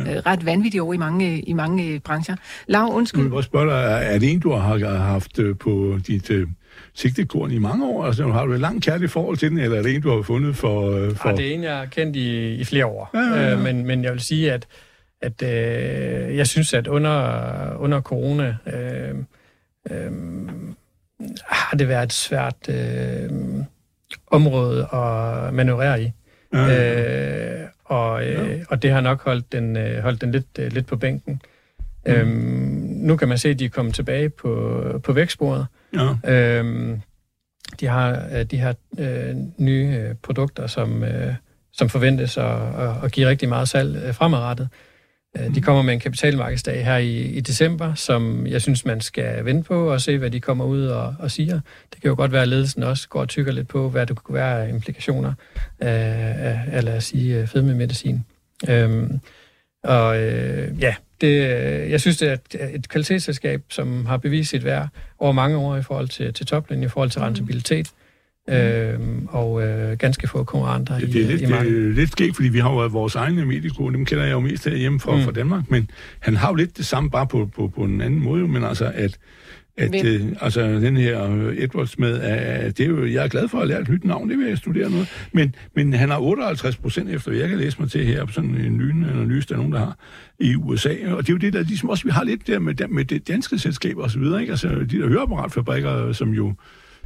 ja. 0.07 0.17
øh, 0.17 0.23
ret 0.27 0.47
vanvittige 0.47 0.83
år 0.83 0.93
i 0.93 0.97
mange, 0.97 1.41
i 1.41 1.53
mange 1.53 1.85
øh, 1.85 2.01
brancher. 2.01 2.37
Lav, 2.67 2.89
undskyld. 2.93 3.21
vil 3.21 3.27
jeg 3.27 3.33
bare 3.33 3.43
spørge 3.43 3.71
dig, 3.71 4.15
er 4.15 4.19
det 4.19 4.33
en, 4.33 4.41
du 4.41 4.53
har 4.53 4.79
har 4.79 4.97
haft 4.97 5.39
øh, 5.39 5.57
på 5.59 5.99
dit 6.07 6.31
øh, 6.31 6.49
sigtekorn 6.95 7.51
i 7.51 7.59
mange 7.59 7.87
år? 7.87 8.05
Altså, 8.05 8.29
har 8.29 8.47
du 8.47 8.53
et 8.53 8.61
langt 8.61 8.85
kærligt 8.85 9.13
forhold 9.13 9.37
til 9.37 9.51
den, 9.51 9.59
eller 9.59 9.79
er 9.79 9.83
det 9.83 9.95
en, 9.95 10.03
du 10.03 10.17
har 10.17 10.23
fundet 10.23 10.57
for... 10.57 10.91
Øh, 10.91 11.15
for... 11.15 11.29
Og 11.29 11.37
det 11.37 11.51
er 11.51 11.55
en, 11.55 11.63
jeg 11.63 11.77
har 11.77 11.87
kendt 11.87 12.17
i, 12.17 12.55
i 12.55 12.65
flere 12.65 12.87
år. 12.87 13.11
Ja, 13.15 13.21
ja, 13.21 13.47
ja. 13.47 13.53
Øh, 13.53 13.61
men, 13.61 13.87
men 13.87 14.05
jeg 14.05 14.13
vil 14.13 14.21
sige, 14.21 14.53
at, 14.53 14.67
at 15.23 15.43
øh, 15.43 16.37
jeg 16.37 16.47
synes, 16.47 16.75
at 16.75 16.87
under, 16.87 17.77
under 17.79 18.01
corona 18.01 18.57
øh, 18.67 19.15
øh, 19.91 20.13
har 21.47 21.77
det 21.77 21.89
været 21.89 22.03
et 22.03 22.13
svært 22.13 22.69
øh, 22.69 23.31
område 24.27 24.89
at 24.93 25.55
manøvrere 25.55 26.03
i. 26.03 26.13
Ja, 26.53 26.65
ja. 26.67 27.63
Øh, 27.63 27.67
og, 27.85 28.27
øh, 28.27 28.65
og 28.69 28.83
det 28.83 28.91
har 28.91 29.01
nok 29.01 29.25
holdt 29.25 29.53
den, 29.53 29.77
øh, 29.77 30.03
holdt 30.03 30.21
den 30.21 30.33
lidt, 30.33 30.47
øh, 30.59 30.73
lidt 30.73 30.87
på 30.87 30.97
bænken. 30.97 31.43
Mm. 32.07 32.13
Øhm, 32.13 32.31
nu 33.07 33.17
kan 33.17 33.29
man 33.29 33.39
se, 33.39 33.49
at 33.49 33.59
de 33.59 33.65
er 33.65 33.69
kommet 33.69 33.95
tilbage 33.95 34.29
på, 34.29 34.83
på 35.05 35.13
vækstbordet. 35.13 35.67
ja. 35.95 36.59
Øhm, 36.59 37.01
de 37.81 37.87
har 37.87 38.29
øh, 38.33 38.45
de 38.45 38.59
har 38.59 38.75
øh, 38.99 39.37
nye 39.59 39.97
øh, 40.01 40.15
produkter, 40.23 40.67
som, 40.67 41.05
øh, 41.05 41.35
som 41.73 41.89
forventes 41.89 42.37
at, 42.37 42.45
at, 42.79 43.05
at 43.05 43.13
give 43.13 43.29
rigtig 43.29 43.49
meget 43.49 43.69
salg 43.69 44.03
øh, 44.07 44.15
fremadrettet. 44.15 44.69
Øh, 45.39 45.55
de 45.55 45.61
kommer 45.61 45.83
med 45.83 45.95
en 45.95 46.01
kapitalmarkedsdag 46.01 46.85
her 46.85 46.97
i, 46.97 47.21
i 47.21 47.41
december, 47.41 47.95
som 47.95 48.47
jeg 48.47 48.63
synes, 48.63 48.85
man 48.85 49.01
skal 49.01 49.45
vente 49.45 49.69
på 49.69 49.93
og 49.93 50.01
se, 50.01 50.19
hvad 50.19 50.31
de 50.31 50.41
kommer 50.41 50.65
ud 50.65 50.87
og, 50.87 51.15
og 51.19 51.31
siger. 51.31 51.61
Det 51.93 52.01
kan 52.01 52.09
jo 52.09 52.17
godt 52.17 52.33
være, 52.33 52.43
at 52.43 52.49
ledelsen 52.49 52.83
også 52.83 53.09
går 53.09 53.21
og 53.21 53.29
tykker 53.29 53.53
lidt 53.53 53.69
på, 53.69 53.89
hvad 53.89 54.07
der 54.07 54.15
kunne 54.15 54.35
være 54.35 54.69
implikationer 54.69 55.33
af, 55.81 56.35
af, 56.39 56.61
af 56.67 56.85
lad 56.85 56.97
os 56.97 57.05
sige, 57.05 57.47
fedmemedicin. 57.47 58.25
Øhm, 58.69 59.21
og 59.85 60.23
øh, 60.23 60.83
ja, 60.83 60.95
det, 61.21 61.27
øh, 61.27 61.91
jeg 61.91 62.01
synes, 62.01 62.17
det 62.19 62.29
er 62.29 62.33
et, 62.33 62.75
et 62.75 62.89
kvalitetsselskab, 62.89 63.63
som 63.69 64.07
har 64.07 64.17
bevist 64.17 64.51
sit 64.51 64.65
værd 64.65 64.89
over 65.19 65.33
mange 65.33 65.57
år 65.57 65.77
i 65.77 65.83
forhold 65.83 66.09
til, 66.09 66.33
til 66.35 66.47
toplinjen, 66.47 66.87
i 66.87 66.89
forhold 66.89 67.11
til 67.11 67.21
rentabilitet, 67.21 67.91
øhm, 68.51 69.27
og 69.31 69.63
øh, 69.63 69.99
ganske 69.99 70.29
få 70.29 70.45
konkurrenter 70.45 70.99
i, 70.99 71.01
Det, 71.01 71.13
det 71.13 71.23
er 71.23 71.27
lidt, 71.27 71.41
i 71.41 71.45
det 71.45 71.51
markedet. 71.51 71.91
er 71.91 71.95
lidt 71.95 72.11
skægt, 72.13 72.37
fordi 72.37 72.49
vi 72.49 72.59
har 72.59 72.71
jo 72.71 72.87
vores 72.87 73.15
egne 73.15 73.47
mediko, 73.47 73.91
dem 73.91 74.05
kender 74.05 74.25
jeg 74.25 74.33
jo 74.33 74.41
mest 74.41 74.71
hjemme 74.71 75.01
fra, 75.01 75.13
mm. 75.13 75.19
Mm. 75.19 75.25
fra 75.25 75.33
Danmark, 75.33 75.71
men 75.71 75.91
han 76.21 76.37
har 76.37 76.49
jo 76.49 76.55
lidt 76.55 76.77
det 76.77 76.87
samme, 76.87 77.11
bare 77.11 77.27
på, 77.27 77.51
på, 77.57 77.69
på 77.69 77.85
en 77.85 78.01
anden 78.01 78.25
måde, 78.25 78.41
jo, 78.41 78.47
men 78.47 78.65
altså, 78.65 78.93
at, 78.95 79.19
at 79.81 79.91
Hvem? 79.91 80.07
øh, 80.07 80.37
altså, 80.41 80.63
den 80.63 80.97
her 80.97 81.31
øh, 81.31 81.57
Edwards 81.59 81.99
med, 81.99 82.21
at 82.21 82.79
det 82.79 82.85
er 82.85 82.89
jo, 82.89 83.07
jeg 83.07 83.25
er 83.25 83.29
glad 83.29 83.49
for 83.49 83.61
at 83.61 83.69
lære 83.69 83.81
et 83.81 83.89
nyt 83.89 84.05
navn, 84.05 84.31
det 84.31 84.39
vil 84.39 84.49
jeg 84.49 84.59
studere 84.59 84.91
noget, 84.91 85.09
men, 85.33 85.55
men 85.77 85.93
han 85.93 86.11
har 86.11 86.19
58 86.19 86.77
procent 86.77 87.11
efter, 87.11 87.33
jeg 87.33 87.49
kan 87.49 87.59
læse 87.59 87.81
mig 87.81 87.91
til 87.91 88.07
her, 88.07 88.25
på 88.25 88.33
sådan 88.33 88.51
en 88.51 88.79
lyn 88.79 89.05
analyse, 89.05 89.49
der 89.49 89.55
er 89.55 89.59
nogen, 89.59 89.73
der 89.73 89.79
har 89.79 89.97
i 90.41 90.55
USA, 90.55 90.95
og 91.13 91.23
det 91.23 91.29
er 91.29 91.35
jo 91.35 91.39
det, 91.39 91.53
der 91.53 91.63
ligesom 91.63 91.89
også, 91.89 92.05
vi 92.05 92.11
har 92.11 92.25
lidt 92.25 92.47
der 92.47 92.59
med, 92.59 92.75
med 92.89 93.05
det 93.05 93.29
danske 93.29 93.59
selskab 93.59 93.97
og 93.97 94.11
så 94.11 94.19
videre, 94.19 94.41
ikke? 94.41 94.51
Altså, 94.51 94.69
de 94.69 94.99
der 94.99 95.09
høreapparatfabrikker, 95.09 96.13
som 96.13 96.31
jo 96.31 96.55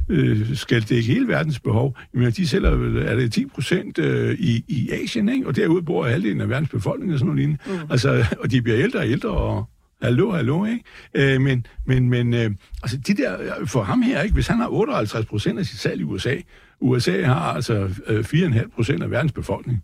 øh, 0.09 0.55
skal 0.55 0.81
dække 0.81 1.13
hele 1.13 1.27
verdens 1.27 1.59
behov. 1.59 1.97
Jamen, 2.13 2.31
de 2.31 2.47
sælger, 2.47 2.75
vel, 2.75 2.97
er 2.97 3.15
det 3.15 3.33
10 3.33 3.45
procent 3.45 3.99
øh, 3.99 4.35
i, 4.39 4.63
i 4.67 4.89
Asien, 4.91 5.29
ikke? 5.29 5.47
og 5.47 5.55
derude 5.55 5.83
bor 5.83 6.07
halvdelen 6.07 6.41
af 6.41 6.49
verdens 6.49 6.69
befolkning 6.69 7.13
og 7.13 7.19
sådan 7.19 7.27
noget 7.27 7.39
lignende. 7.39 7.61
Mm. 7.67 7.91
Altså, 7.91 8.25
og 8.39 8.51
de 8.51 8.61
bliver 8.61 8.79
ældre 8.79 8.99
og 8.99 9.09
ældre, 9.09 9.29
og 9.29 9.69
hallo, 10.05 10.31
hallo, 10.31 10.65
ikke? 10.65 10.83
Øh, 11.13 11.41
men, 11.41 11.65
men, 11.85 12.09
men 12.09 12.33
øh, 12.33 12.51
altså, 12.83 12.97
de 12.97 13.17
der, 13.17 13.37
for 13.65 13.83
ham 13.83 14.01
her, 14.01 14.21
ikke? 14.21 14.33
hvis 14.33 14.47
han 14.47 14.57
har 14.57 14.67
58 14.67 15.25
procent 15.25 15.59
af 15.59 15.65
sit 15.65 15.79
salg 15.79 16.01
i 16.01 16.03
USA, 16.03 16.35
USA 16.79 17.23
har 17.23 17.53
altså 17.53 17.89
øh, 18.07 18.19
4,5 18.19 18.75
procent 18.75 19.03
af 19.03 19.11
verdens 19.11 19.31
befolkning. 19.31 19.83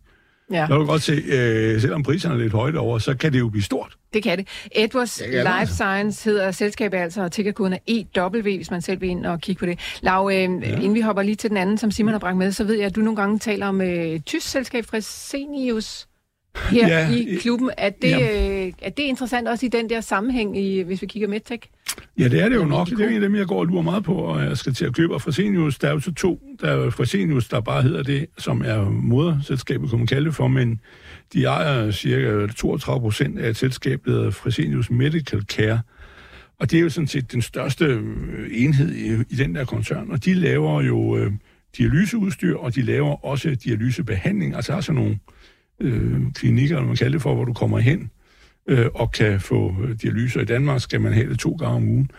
Ja. 0.52 0.56
Der 0.56 0.68
kan 0.68 0.76
du 0.76 0.86
godt 0.86 1.02
se, 1.02 1.14
øh, 1.14 1.82
selvom 1.82 2.04
priserne 2.04 2.36
er 2.36 2.40
lidt 2.40 2.54
højt 2.54 2.76
over, 2.76 3.00
så 3.00 3.18
kan 3.18 3.34
det 3.34 3.40
jo 3.40 3.50
blive 3.50 3.64
stort. 3.64 3.98
Det 4.14 4.24
kan 4.24 4.38
det. 4.38 4.48
Edwards 4.76 5.18
det, 5.18 5.30
Life 5.30 5.50
altså. 5.50 5.76
Science 5.76 6.30
hedder 6.30 6.52
selskabet 6.52 6.98
altså, 6.98 7.22
og 7.22 7.32
tickerkoden 7.32 7.74
er 7.74 7.78
EW, 7.88 8.42
hvis 8.42 8.72
man 8.72 8.82
selv 8.82 9.02
vil 9.02 9.10
ind 9.10 9.26
og 9.26 9.42
kigge 9.42 9.60
på 9.60 9.66
det. 9.66 9.80
Lav, 10.02 10.30
øh, 10.34 10.38
ja. 10.38 10.46
inden 10.46 10.94
vi 10.94 11.02
hopper 11.02 11.24
lige 11.24 11.36
til 11.36 11.50
den 11.50 11.58
anden, 11.58 11.78
som 11.78 11.92
Simon 11.92 12.12
har 12.12 12.20
bragt 12.20 12.38
med, 12.38 12.52
så 12.52 12.64
ved 12.64 12.76
jeg, 12.76 12.86
at 12.86 12.96
du 12.96 13.02
nogle 13.02 13.16
gange 13.16 13.40
taler 13.40 13.68
om 13.68 13.82
øh, 13.82 14.20
tysk 14.20 14.48
selskab 14.48 14.86
Fresenius 14.86 16.08
her 16.56 16.88
Ja, 16.88 17.10
i 17.10 17.36
klubben. 17.42 17.70
Er 17.78 17.90
det, 17.90 18.10
ja. 18.10 18.66
øh, 18.66 18.74
er 18.82 18.90
det 18.90 19.04
interessant 19.04 19.48
også 19.48 19.66
i 19.66 19.70
den 19.70 19.90
der 19.90 20.02
sammenhæng, 20.02 20.58
i, 20.58 20.82
hvis 20.82 21.02
vi 21.02 21.08
kigger 21.08 21.28
MedTech? 21.28 21.68
Ja, 22.20 22.28
det 22.28 22.42
er 22.42 22.50
det 22.50 22.56
jo 22.56 22.66
nok. 22.66 22.90
Det 22.90 23.02
er 23.02 23.08
en 23.08 23.14
af 23.14 23.22
dem, 23.22 23.36
jeg 23.36 23.48
går 23.48 23.60
og 23.60 23.66
lurer 23.66 23.82
meget 23.82 24.04
på, 24.04 24.14
og 24.14 24.44
jeg 24.44 24.58
skal 24.58 24.74
til 24.74 24.86
at 24.86 24.96
købe. 24.96 25.14
Og 25.14 25.22
Fresenius, 25.22 25.80
der 25.80 25.88
er 25.88 25.92
jo 25.92 26.00
så 26.00 26.14
to. 26.14 26.42
Der 26.62 26.68
er 26.68 26.76
jo 26.76 26.90
Fresenius, 26.90 27.48
der 27.48 27.62
bare 27.62 27.82
hedder 27.82 28.04
det, 28.04 28.26
som 28.38 28.62
er 28.66 28.90
moderselskabet, 28.90 29.90
kunne 29.90 30.00
man 30.00 30.08
kalde 30.08 30.26
det 30.26 30.36
for, 30.36 30.48
men 30.48 30.80
de 31.34 31.44
ejer 31.44 31.92
cirka 31.92 32.48
32 32.48 33.02
procent 33.02 33.40
af 33.40 33.50
et 33.50 33.58
selskab, 33.58 34.02
der 34.06 34.12
hedder 34.12 34.32
Fresenius 34.32 34.90
Medical 34.90 35.42
Care. 35.42 35.82
Og 36.60 36.72
det 36.72 36.78
er 36.78 36.82
jo 36.82 36.90
sådan 36.90 37.08
set 37.08 37.32
den 37.32 37.42
største 37.42 37.86
øh, 37.86 38.50
enhed 38.52 38.96
i, 38.96 39.24
i 39.30 39.36
den 39.36 39.56
der 39.56 39.66
koncern, 39.66 40.12
og 40.12 40.26
de 40.26 40.34
laver 40.34 40.82
jo 40.82 41.18
øh, 41.18 41.32
dialyseudstyr, 41.78 42.58
og 42.58 42.76
de 42.76 42.82
laver 42.82 43.26
også 43.26 43.56
dialysebehandling, 43.56 44.56
altså 44.56 44.74
har 44.74 44.82
sådan 44.82 44.96
nogle 44.96 45.12
øh, 45.12 45.18
øh, 45.82 46.22
klinikker, 46.36 46.76
eller 46.76 46.88
man 46.88 46.96
kalder 46.96 47.12
det 47.12 47.22
for, 47.22 47.36
hvor 47.36 47.46
du 47.46 47.54
kommer 47.54 47.80
hen 47.80 48.10
øh, 48.68 48.88
og 48.94 49.12
kan 49.12 49.40
få 49.40 49.76
øh, 49.84 49.96
dialyser. 50.02 50.42
I 50.42 50.46
Danmark 50.46 50.82
skal 50.82 51.02
man 51.02 51.14
have 51.14 51.30
det 51.30 51.40
to 51.40 51.52
gange 51.52 51.76
om 51.76 51.88
ugen. 51.90 52.12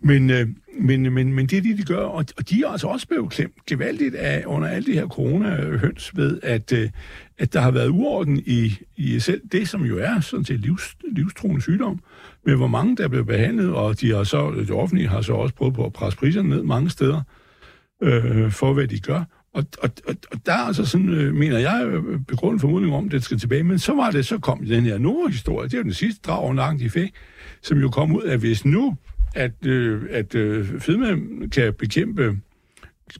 Men, 0.00 0.30
øh, 0.30 0.48
men, 0.80 1.12
men, 1.12 1.32
men 1.32 1.46
det 1.46 1.58
er 1.58 1.62
det, 1.62 1.78
de 1.78 1.82
gør, 1.82 2.04
og, 2.04 2.24
og 2.38 2.50
de 2.50 2.62
er 2.62 2.68
altså 2.68 2.86
også 2.86 3.08
blevet 3.08 3.30
klemt 3.30 3.66
gevaldigt 3.66 4.14
af, 4.14 4.42
under 4.46 4.68
alle 4.68 4.86
de 4.86 4.92
her 4.92 5.08
corona-høns 5.08 6.16
ved, 6.16 6.40
at, 6.42 6.72
øh, 6.72 6.90
at 7.38 7.52
der 7.52 7.60
har 7.60 7.70
været 7.70 7.88
uorden 7.88 8.42
i, 8.46 8.78
i 8.96 9.18
selv 9.18 9.40
det, 9.52 9.68
som 9.68 9.84
jo 9.84 9.98
er 9.98 10.20
sådan 10.20 10.44
set 10.44 10.60
livs, 10.60 10.96
livstruende 11.12 11.62
sygdom, 11.62 12.00
med 12.46 12.56
hvor 12.56 12.66
mange 12.66 12.96
der 12.96 13.08
blev 13.08 13.26
behandlet, 13.26 13.74
og 13.74 14.00
de 14.00 14.10
har 14.10 14.24
så, 14.24 14.50
det 14.50 14.70
offentlige 14.70 15.08
har 15.08 15.20
så 15.20 15.32
også 15.32 15.54
prøvet 15.54 15.74
på 15.74 15.84
at 15.86 15.92
presse 15.92 16.18
priserne 16.18 16.48
ned 16.48 16.62
mange 16.62 16.90
steder, 16.90 17.22
øh, 18.02 18.50
for 18.50 18.72
hvad 18.72 18.86
de 18.86 19.00
gør. 19.00 19.24
Og, 19.54 19.64
og, 19.82 19.90
og, 20.08 20.14
og 20.30 20.46
der 20.46 20.52
er 20.52 20.56
altså 20.56 20.84
sådan, 20.84 21.08
øh, 21.08 21.34
mener 21.34 21.58
jeg, 21.58 21.86
øh, 21.86 22.20
begrundet 22.28 22.60
formodning 22.60 22.94
om, 22.94 23.06
at 23.06 23.12
det 23.12 23.24
skal 23.24 23.38
tilbage. 23.38 23.62
Men 23.62 23.78
så 23.78 23.94
var 23.94 24.10
det, 24.10 24.26
så 24.26 24.38
kom 24.38 24.66
den 24.66 24.84
her 24.84 24.98
Nova-historie. 24.98 25.68
Det 25.68 25.74
er 25.74 25.78
jo 25.78 25.84
den 25.84 25.94
sidste 25.94 26.20
drag 26.26 26.38
over 26.38 26.54
nakken, 26.54 26.80
de 26.80 26.90
fik, 26.90 27.10
som 27.62 27.78
jo 27.78 27.88
kom 27.88 28.16
ud 28.16 28.22
af, 28.22 28.38
hvis 28.38 28.64
nu, 28.64 28.96
at, 29.34 29.66
øh, 29.66 30.02
at 30.10 30.34
øh, 30.34 30.80
fedme 30.80 31.18
kan 31.50 31.74
bekæmpe, 31.74 32.38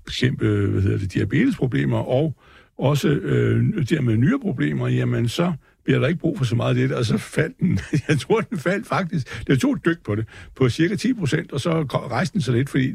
bekæmpe 0.05 0.66
hvad 0.66 0.83
hedder 0.83 0.99
det, 0.99 1.14
diabetesproblemer 1.14 1.99
og 1.99 2.37
også 2.78 3.09
øh, 3.09 3.89
dermed 3.89 4.16
nyreproblemer, 4.16 4.89
jamen 4.89 5.28
så 5.28 5.53
bliver 5.85 5.99
der 5.99 6.07
ikke 6.09 6.20
brug 6.20 6.39
for 6.39 6.45
så 6.45 6.57
meget 6.57 6.68
af 6.83 6.89
det, 6.89 6.97
og 6.97 7.05
så 7.05 7.18
faldt 7.18 7.59
den, 7.61 7.78
jeg 8.09 8.18
tror, 8.18 8.41
den 8.41 8.59
faldt 8.59 8.87
faktisk, 8.87 9.47
det 9.47 9.61
tog 9.61 9.72
et 9.72 9.85
dyk 9.85 10.05
på 10.05 10.14
det, 10.14 10.24
på 10.57 10.68
cirka 10.68 10.97
10 10.97 11.12
procent, 11.14 11.53
og 11.53 11.61
så 11.61 11.83
rejste 11.83 12.33
den 12.35 12.41
så 12.43 12.53
lidt, 12.53 12.70
fordi 12.70 12.93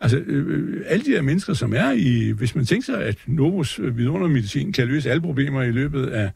altså, 0.00 0.18
øh, 0.18 0.82
alle 0.86 1.04
de 1.04 1.10
her 1.10 1.22
mennesker, 1.22 1.54
som 1.54 1.72
er 1.76 1.90
i, 1.90 2.30
hvis 2.30 2.54
man 2.54 2.64
tænker 2.64 2.84
sig, 2.84 3.02
at 3.04 3.18
Novos 3.26 3.78
øh, 3.78 3.96
vidundermedicin 3.98 4.72
kan 4.72 4.86
løse 4.88 5.10
alle 5.10 5.20
problemer 5.22 5.62
i 5.62 5.70
løbet 5.70 6.06
af 6.06 6.30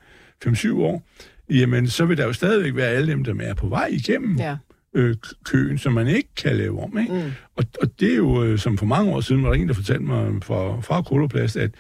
5-7 0.47 0.73
år, 0.75 1.07
jamen 1.51 1.89
så 1.89 2.05
vil 2.05 2.17
der 2.17 2.25
jo 2.25 2.33
stadigvæk 2.33 2.77
være 2.77 2.89
alle 2.89 3.13
dem, 3.13 3.25
der 3.25 3.35
er 3.41 3.55
på 3.55 3.69
vej 3.69 3.87
igennem 3.91 4.37
Ja. 4.39 4.57
øh, 4.95 5.15
køen, 5.45 5.79
som 5.79 5.93
man 5.93 6.07
ikke 6.07 6.29
kan 6.37 6.57
lave 6.57 6.83
om. 6.83 6.99
Ikke? 6.99 7.13
Mm. 7.15 7.21
Og, 7.57 7.65
og 7.83 8.01
det 8.01 8.13
er 8.13 8.17
jo, 8.17 8.45
øh, 8.45 8.59
som 8.59 8.79
for 8.79 8.87
mange 8.87 9.13
år 9.13 9.21
siden, 9.21 9.43
var 9.43 9.49
der 9.49 9.57
en, 9.57 9.69
der 9.69 9.75
fortalte 9.75 10.05
mig 10.05 10.43
fra, 10.43 10.81
fra 10.81 11.03
Koloplast, 11.03 11.57
at 11.57 11.71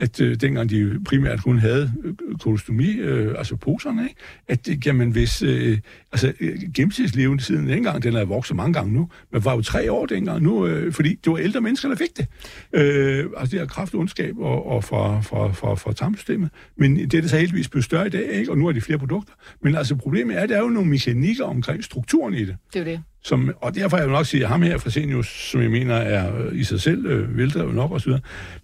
at 0.00 0.20
øh, 0.20 0.40
dengang 0.40 0.70
de 0.70 1.00
primært 1.04 1.42
kun 1.42 1.58
havde 1.58 1.92
øh, 2.04 2.38
kolostomi, 2.38 2.90
øh, 2.90 3.34
altså 3.38 3.56
poserne, 3.56 4.02
ikke? 4.02 4.20
at 4.48 4.68
øh, 4.68 4.86
jamen, 4.86 5.10
hvis 5.10 5.42
øh, 5.42 5.78
altså, 6.12 6.32
øh, 6.40 6.58
gennemsnitslevetiden 6.74 7.68
dengang, 7.68 8.02
den 8.02 8.16
er 8.16 8.24
vokset 8.24 8.56
mange 8.56 8.72
gange 8.72 8.92
nu, 8.92 9.08
men 9.32 9.44
var 9.44 9.54
jo 9.54 9.62
tre 9.62 9.92
år 9.92 10.06
dengang 10.06 10.42
nu, 10.42 10.66
øh, 10.66 10.92
fordi 10.92 11.14
det 11.24 11.32
var 11.32 11.38
ældre 11.38 11.60
mennesker, 11.60 11.88
der 11.88 11.96
fik 11.96 12.16
det. 12.16 12.26
Øh, 12.72 13.24
altså 13.36 13.50
det 13.50 13.60
her 13.60 13.66
kraft, 13.66 13.94
ondskab 13.94 14.38
og, 14.38 14.66
og 14.66 14.84
fra, 14.84 15.20
fra, 15.20 15.52
fra, 15.52 15.74
fra 15.74 15.92
tarmsystemet. 15.92 16.50
Men 16.76 16.96
det 16.96 17.14
er 17.14 17.20
det 17.20 17.30
så 17.30 17.38
heldigvis 17.38 17.68
blevet 17.68 17.84
større 17.84 18.06
i 18.06 18.10
dag, 18.10 18.32
ikke? 18.32 18.50
og 18.50 18.58
nu 18.58 18.66
er 18.66 18.72
de 18.72 18.80
flere 18.80 18.98
produkter. 18.98 19.32
Men 19.62 19.74
altså 19.74 19.94
problemet 19.96 20.36
er, 20.36 20.40
at 20.40 20.48
der 20.48 20.56
er 20.56 20.60
jo 20.60 20.68
nogle 20.68 20.90
mekanikker 20.90 21.44
omkring 21.44 21.84
strukturen 21.84 22.34
i 22.34 22.44
det. 22.44 22.56
Det 22.72 22.80
er 22.80 22.84
det. 22.84 23.02
Som, 23.26 23.50
og 23.60 23.74
derfor 23.74 23.96
er 23.96 24.00
jeg 24.00 24.06
jo 24.08 24.12
nok 24.12 24.26
sige, 24.26 24.42
at 24.42 24.48
ham 24.48 24.62
her 24.62 24.78
fra 24.78 24.90
Senius, 24.90 25.50
som 25.50 25.62
jeg 25.62 25.70
mener 25.70 25.94
er 25.94 26.38
øh, 26.46 26.58
i 26.58 26.64
sig 26.64 26.80
selv 26.80 27.06
øh, 27.06 27.36
veldrevet 27.38 27.74
nok 27.74 27.92
osv. 27.92 28.12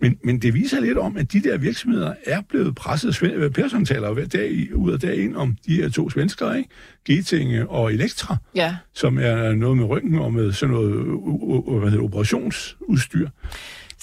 Men, 0.00 0.18
men 0.24 0.38
det 0.42 0.54
viser 0.54 0.80
lidt 0.80 0.98
om, 0.98 1.16
at 1.16 1.32
de 1.32 1.42
der 1.42 1.58
virksomheder 1.58 2.14
er 2.26 2.40
blevet 2.48 2.74
presset. 2.74 3.14
Sven- 3.14 3.30
øh, 3.30 3.50
Persson 3.50 3.84
taler 3.84 4.08
jo 4.08 4.14
hver 4.14 4.26
dag 4.26 4.74
ud 4.74 4.92
af 4.92 5.00
dag 5.00 5.16
ind 5.16 5.36
om 5.36 5.56
de 5.66 5.74
her 5.74 5.88
to 5.88 6.10
svenskere, 6.10 6.58
ikke? 6.58 6.70
Getinge 7.04 7.68
og 7.68 7.92
Elektra, 7.92 8.36
Ja. 8.54 8.76
som 8.94 9.18
er 9.18 9.52
noget 9.52 9.76
med 9.76 9.84
ryggen 9.84 10.18
og 10.18 10.32
med 10.32 10.52
sådan 10.52 10.74
noget 10.74 10.92
u- 10.94 11.78
hvad 11.78 11.90
hedder, 11.90 12.04
operationsudstyr. 12.04 13.28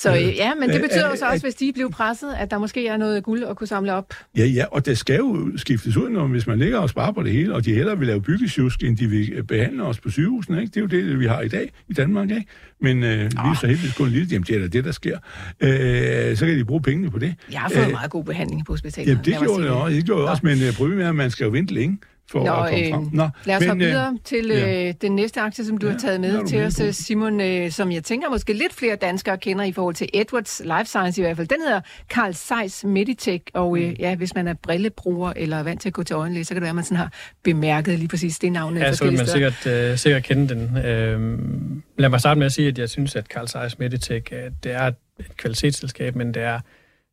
Så 0.01 0.15
øh, 0.15 0.35
ja, 0.35 0.55
men 0.55 0.69
det 0.69 0.75
Øh, 0.75 0.81
betyder 0.81 1.05
øh, 1.07 1.11
jo 1.11 1.15
så 1.19 1.25
også, 1.25 1.45
hvis 1.45 1.55
de 1.55 1.71
bliver 1.73 1.89
presset, 1.89 2.33
at 2.37 2.51
der 2.51 2.57
måske 2.57 2.87
er 2.87 2.97
noget 2.97 3.23
guld 3.23 3.43
at 3.43 3.55
kunne 3.57 3.67
samle 3.67 3.93
op. 3.93 4.13
Ja, 4.37 4.45
ja, 4.45 4.65
og 4.71 4.85
der 4.85 4.93
skal 4.93 5.17
jo 5.17 5.51
skiftes 5.57 5.97
ud, 5.97 6.09
når, 6.09 6.27
hvis 6.27 6.47
man 6.47 6.59
ligger 6.59 6.77
og 6.79 6.89
sparer 6.89 7.11
på 7.11 7.23
det 7.23 7.31
hele, 7.31 7.55
og 7.55 7.65
de 7.65 7.73
hellere 7.73 7.97
vil 7.97 8.07
lave 8.07 8.21
byggesjusk, 8.21 8.83
end 8.83 8.97
de 8.97 9.07
vil 9.07 9.43
behandle 9.43 9.83
os 9.83 9.99
på 9.99 10.09
sygehusene, 10.09 10.61
ikke? 10.61 10.71
Det 10.71 10.77
er 10.77 10.81
jo 10.81 11.07
det, 11.07 11.19
vi 11.19 11.25
har 11.25 11.41
i 11.41 11.47
dag 11.47 11.71
i 11.89 11.93
Danmark, 11.93 12.29
ikke? 12.31 12.45
Men 12.81 13.03
øh, 13.03 13.19
vi 13.23 13.25
er 13.37 13.55
så 13.61 13.67
heldigvis 13.67 13.93
kun 13.93 14.09
lille, 14.09 14.27
jamen 14.31 14.43
det 14.47 14.55
er 14.55 14.59
da 14.59 14.67
det, 14.67 14.83
der 14.85 14.91
sker. 14.91 15.17
Øh, 15.59 16.37
så 16.37 16.45
kan 16.45 16.57
de 16.57 16.65
bruge 16.65 16.81
pengene 16.81 17.11
på 17.11 17.19
det. 17.19 17.35
Jeg 17.51 17.59
har 17.59 17.69
fået 17.69 17.85
Øh, 17.85 17.91
meget 17.91 18.11
god 18.11 18.23
behandling 18.23 18.65
på 18.65 18.73
hospitalet. 18.73 19.09
Jamen, 19.09 19.25
det 19.25 19.37
gjorde 19.39 19.63
det 19.63 19.71
også, 19.71 19.95
det 19.95 20.05
gjorde 20.05 20.21
jeg 20.23 20.29
også, 20.31 20.41
men 20.45 20.61
øh, 20.61 20.73
problemet 20.73 21.05
er, 21.05 21.09
at 21.09 21.15
man 21.15 21.31
skal 21.31 21.43
jo 21.43 21.49
vente 21.49 21.73
længe 21.73 21.97
for 22.31 22.43
Nå, 22.43 22.53
at 22.53 22.69
komme 22.69 22.89
frem. 22.91 23.05
øh, 23.05 23.13
Nå, 23.13 23.29
Lad 23.45 23.55
os 23.55 23.59
men, 23.61 23.69
hoppe 23.69 23.83
øh, 23.83 23.89
videre 23.89 24.17
til 24.23 24.45
ja. 24.47 24.87
øh, 24.87 24.93
den 25.01 25.15
næste 25.15 25.41
aktie, 25.41 25.65
som 25.65 25.77
du 25.77 25.85
Ja, 25.87 25.91
har 25.91 25.99
taget 25.99 26.21
med 26.21 26.47
til 26.47 26.63
os, 26.63 26.75
på? 26.79 26.83
øh, 26.85 26.93
Simon, 26.93 27.41
øh, 27.41 27.71
som 27.71 27.91
jeg 27.91 28.03
tænker 28.03 28.29
måske 28.29 28.53
lidt 28.53 28.73
flere 28.73 28.95
danskere 28.95 29.37
kender 29.37 29.63
i 29.65 29.71
forhold 29.71 29.95
til 29.95 30.09
Edwards 30.13 30.61
Life 30.65 30.85
Science 30.85 31.21
i 31.21 31.23
hvert 31.23 31.37
fald. 31.37 31.47
Den 31.47 31.57
hedder 31.65 31.81
Carl 32.09 32.33
Zeiss 32.33 32.83
Meditech, 32.83 33.43
og 33.53 33.71
Mm. 33.75 33.81
øh, 33.81 33.99
ja, 33.99 34.15
hvis 34.15 34.35
man 34.35 34.47
er 34.47 34.53
brillebruger 34.63 35.33
eller 35.35 35.57
er 35.57 35.63
vant 35.63 35.81
til 35.81 35.89
at 35.89 35.93
gå 35.93 36.03
til 36.03 36.13
øjenlæge, 36.13 36.45
så 36.45 36.49
kan 36.49 36.55
det 36.55 36.61
være, 36.61 36.69
at 36.69 36.75
man 36.75 36.83
sådan 36.83 36.97
har 36.97 37.13
bemærket 37.43 37.99
lige 37.99 38.07
præcis 38.09 38.39
det 38.39 38.51
navn. 38.51 38.77
øh, 38.77 38.81
Ja, 38.81 38.93
så 38.93 39.03
vil 39.03 39.13
man 39.17 39.27
steder. 39.27 39.51
sikkert, 39.51 39.91
øh, 39.91 39.97
sikkert 39.97 40.23
kende 40.23 40.55
den. 40.55 40.77
Øhm, 40.85 41.83
lad 41.97 42.09
mig 42.09 42.19
starte 42.19 42.37
med 42.37 42.45
at 42.45 42.51
sige, 42.51 42.67
at 42.67 42.77
jeg 42.79 42.89
synes, 42.89 43.15
at 43.15 43.25
Carl 43.25 43.47
Zeiss 43.47 43.79
Meditech, 43.79 44.33
øh, 44.33 44.51
det 44.63 44.71
er 44.71 44.81
et 44.87 44.95
kvalitetsselskab, 45.37 46.15
men 46.15 46.33
det 46.33 46.41
er, 46.43 46.59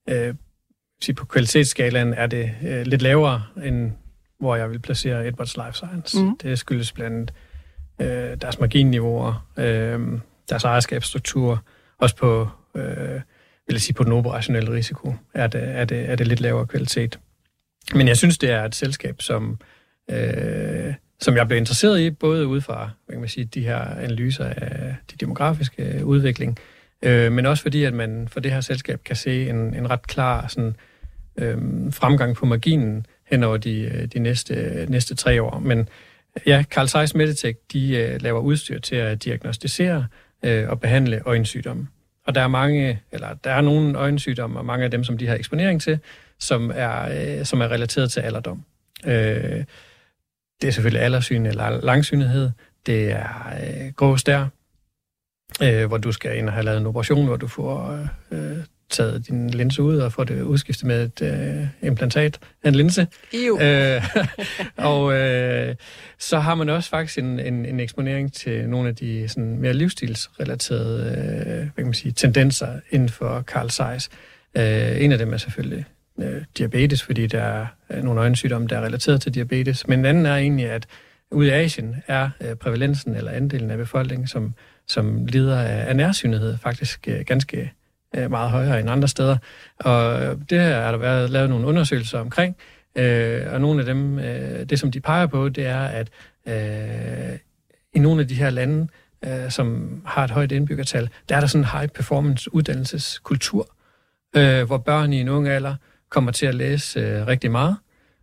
øh, 0.08 0.34
på 1.16 1.24
kvalitetsskalaen 1.26 2.14
er 2.14 2.26
det 2.26 2.50
øh, 2.68 2.82
lidt 2.86 3.02
lavere, 3.02 3.42
end 3.64 3.92
hvor 4.40 4.56
jeg 4.56 4.70
vil 4.70 4.78
placere 4.78 5.26
Edwards 5.26 5.56
Life 5.56 5.72
Science. 5.72 6.22
Mm. 6.22 6.38
Det 6.42 6.58
skyldes 6.58 6.92
blandt 6.92 7.32
andet 8.00 8.32
øh, 8.32 8.36
deres 8.40 8.60
marginniveauer, 8.60 9.48
øh, 9.56 10.00
deres 10.48 10.64
ejerskabsstruktur, 10.64 11.64
også 11.98 12.16
på, 12.16 12.48
øh, 12.74 13.20
vil 13.66 13.74
jeg 13.74 13.80
sige, 13.80 13.94
på 13.94 14.04
den 14.04 14.12
operationelle 14.12 14.72
risiko 14.72 15.14
er 15.34 15.46
det, 15.46 15.62
er, 15.62 15.84
det, 15.84 16.10
er 16.10 16.16
det 16.16 16.26
lidt 16.26 16.40
lavere 16.40 16.66
kvalitet. 16.66 17.18
Men 17.94 18.08
jeg 18.08 18.16
synes, 18.16 18.38
det 18.38 18.50
er 18.50 18.64
et 18.64 18.74
selskab, 18.74 19.22
som, 19.22 19.58
øh, 20.10 20.94
som 21.20 21.36
jeg 21.36 21.46
blev 21.46 21.58
interesseret 21.58 22.00
i, 22.00 22.10
både 22.10 22.46
ud 22.46 22.60
fra 22.60 22.90
hvad 23.06 23.14
kan 23.14 23.20
man 23.20 23.28
sige, 23.28 23.44
de 23.44 23.64
her 23.64 23.78
analyser 23.78 24.44
af 24.44 24.96
de 25.10 25.16
demografiske 25.20 26.00
udvikling, 26.04 26.58
øh, 27.02 27.32
men 27.32 27.46
også 27.46 27.62
fordi, 27.62 27.84
at 27.84 27.94
man 27.94 28.28
for 28.28 28.40
det 28.40 28.52
her 28.52 28.60
selskab 28.60 29.00
kan 29.04 29.16
se 29.16 29.48
en, 29.48 29.74
en 29.74 29.90
ret 29.90 30.06
klar 30.06 30.46
sådan, 30.46 30.76
øh, 31.36 31.58
fremgang 31.92 32.36
på 32.36 32.46
marginen 32.46 33.06
hen 33.26 33.42
over 33.42 33.56
de, 33.56 33.80
øh, 33.80 34.06
de 34.06 34.18
næste, 34.18 34.54
øh, 34.54 34.90
næste 34.90 35.14
tre 35.14 35.42
år. 35.42 35.58
Men 35.58 35.78
øh, 35.78 36.42
ja, 36.46 36.64
Carl 36.70 36.88
Zeiss 36.88 37.14
Meditech, 37.14 37.58
de 37.72 38.18
laver 38.18 38.40
udstyr 38.40 38.78
til 38.78 38.96
at 38.96 39.24
diagnostisere 39.24 40.06
og 40.42 40.80
behandle 40.80 41.22
øjensygdomme. 41.26 41.88
Og 42.26 42.34
der 42.34 42.40
er 42.40 42.48
mange, 42.48 43.00
eller 43.12 43.34
der 43.34 43.50
er 43.50 43.60
nogle 43.60 43.98
øjensygdomme, 43.98 44.58
og 44.58 44.64
mange 44.64 44.84
af 44.84 44.90
dem, 44.90 45.04
som 45.04 45.18
de 45.18 45.26
har 45.26 45.34
eksponering 45.34 45.82
til, 45.82 45.98
som 46.38 46.72
er, 46.74 47.44
som 47.44 47.60
er 47.60 47.68
relateret 47.68 48.10
til 48.10 48.20
alderdom. 48.20 48.64
Øh, 49.06 49.64
det 50.60 50.68
er 50.68 50.70
selvfølgelig 50.70 51.02
aldersyn 51.02 51.46
eller 51.46 51.80
langsynlighed. 51.80 52.50
Det 52.86 53.12
er 53.12 53.52
øh, 53.62 53.92
grå 53.92 54.16
stær, 54.16 54.46
øh, 55.62 55.86
hvor 55.86 55.96
du 55.96 56.12
skal 56.12 56.38
ind 56.38 56.48
og 56.48 56.52
have 56.52 56.64
lavet 56.64 56.80
en 56.80 56.86
operation, 56.86 57.26
hvor 57.26 57.36
du 57.36 57.46
får 57.46 58.06
øh, 58.30 58.56
taget 58.90 59.28
din 59.28 59.50
linse 59.50 59.82
ud 59.82 59.98
og 59.98 60.12
får 60.12 60.24
det 60.24 60.42
udskiftet 60.42 60.86
med 60.86 61.04
et 61.04 61.22
øh, 61.22 61.88
implantat 61.88 62.38
af 62.64 62.68
en 62.68 62.74
linse. 62.74 63.06
Ew. 63.32 63.60
Øh, 63.60 64.02
og 64.90 65.12
øh, 65.12 65.74
så 66.18 66.38
har 66.38 66.54
man 66.54 66.68
også 66.68 66.90
faktisk 66.90 67.18
en, 67.18 67.40
en, 67.40 67.66
en 67.66 67.80
eksponering 67.80 68.32
til 68.32 68.68
nogle 68.68 68.88
af 68.88 68.96
de 68.96 69.28
sådan, 69.28 69.58
mere 69.58 69.72
livsstilsrelaterede 69.72 71.00
øh, 71.00 71.56
hvad 71.56 71.70
kan 71.76 71.84
man 71.84 71.94
sige, 71.94 72.12
tendenser 72.12 72.80
inden 72.90 73.08
for 73.08 73.42
Carl 73.42 73.70
Zeiss. 73.70 74.08
Øh, 74.56 75.04
en 75.04 75.12
af 75.12 75.18
dem 75.18 75.32
er 75.32 75.36
selvfølgelig 75.36 75.84
øh, 76.20 76.42
diabetes, 76.58 77.02
fordi 77.02 77.26
der 77.26 77.66
er 77.88 78.02
nogle 78.02 78.20
øjensygdomme, 78.20 78.68
der 78.68 78.78
er 78.78 78.84
relateret 78.84 79.20
til 79.20 79.34
diabetes. 79.34 79.86
Men 79.88 79.98
en 79.98 80.04
anden 80.04 80.26
er 80.26 80.36
egentlig, 80.36 80.70
at 80.70 80.86
ude 81.30 81.48
i 81.48 81.50
Asien 81.50 81.96
er 82.06 82.30
øh, 82.40 82.54
prævalensen 82.54 83.14
eller 83.14 83.30
andelen 83.30 83.70
af 83.70 83.78
befolkningen, 83.78 84.26
som, 84.26 84.54
som 84.86 85.26
lider 85.26 85.60
af, 85.60 85.88
af 85.88 85.96
nærsynlighed, 85.96 86.58
faktisk 86.58 87.08
øh, 87.08 87.20
ganske 87.26 87.56
øh, 87.56 87.68
Øh, 88.16 88.30
meget 88.30 88.50
højere 88.50 88.80
end 88.80 88.90
andre 88.90 89.08
steder. 89.08 89.36
Og 89.78 90.20
det 90.50 90.60
her 90.60 90.76
er 90.76 90.90
der 90.90 90.98
været 90.98 91.30
lavet 91.30 91.50
nogle 91.50 91.66
undersøgelser 91.66 92.18
omkring, 92.18 92.56
øh, 92.96 93.52
og 93.52 93.60
nogle 93.60 93.80
af 93.80 93.86
dem, 93.86 94.18
øh, 94.18 94.64
det 94.68 94.80
som 94.80 94.90
de 94.90 95.00
peger 95.00 95.26
på, 95.26 95.48
det 95.48 95.66
er, 95.66 95.84
at 95.84 96.08
øh, 96.48 97.38
i 97.94 97.98
nogle 97.98 98.20
af 98.20 98.28
de 98.28 98.34
her 98.34 98.50
lande, 98.50 98.88
øh, 99.24 99.50
som 99.50 100.00
har 100.06 100.24
et 100.24 100.30
højt 100.30 100.52
indbyggertal, 100.52 101.08
der 101.28 101.36
er 101.36 101.40
der 101.40 101.46
sådan 101.46 101.62
en 101.62 101.68
high 101.78 101.88
performance 101.88 102.54
uddannelseskultur, 102.54 103.68
øh, 104.36 104.64
hvor 104.64 104.78
børn 104.78 105.12
i 105.12 105.20
en 105.20 105.28
ung 105.28 105.48
alder 105.48 105.74
kommer 106.10 106.32
til 106.32 106.46
at 106.46 106.54
læse 106.54 107.00
øh, 107.00 107.26
rigtig 107.26 107.50
meget, 107.50 107.76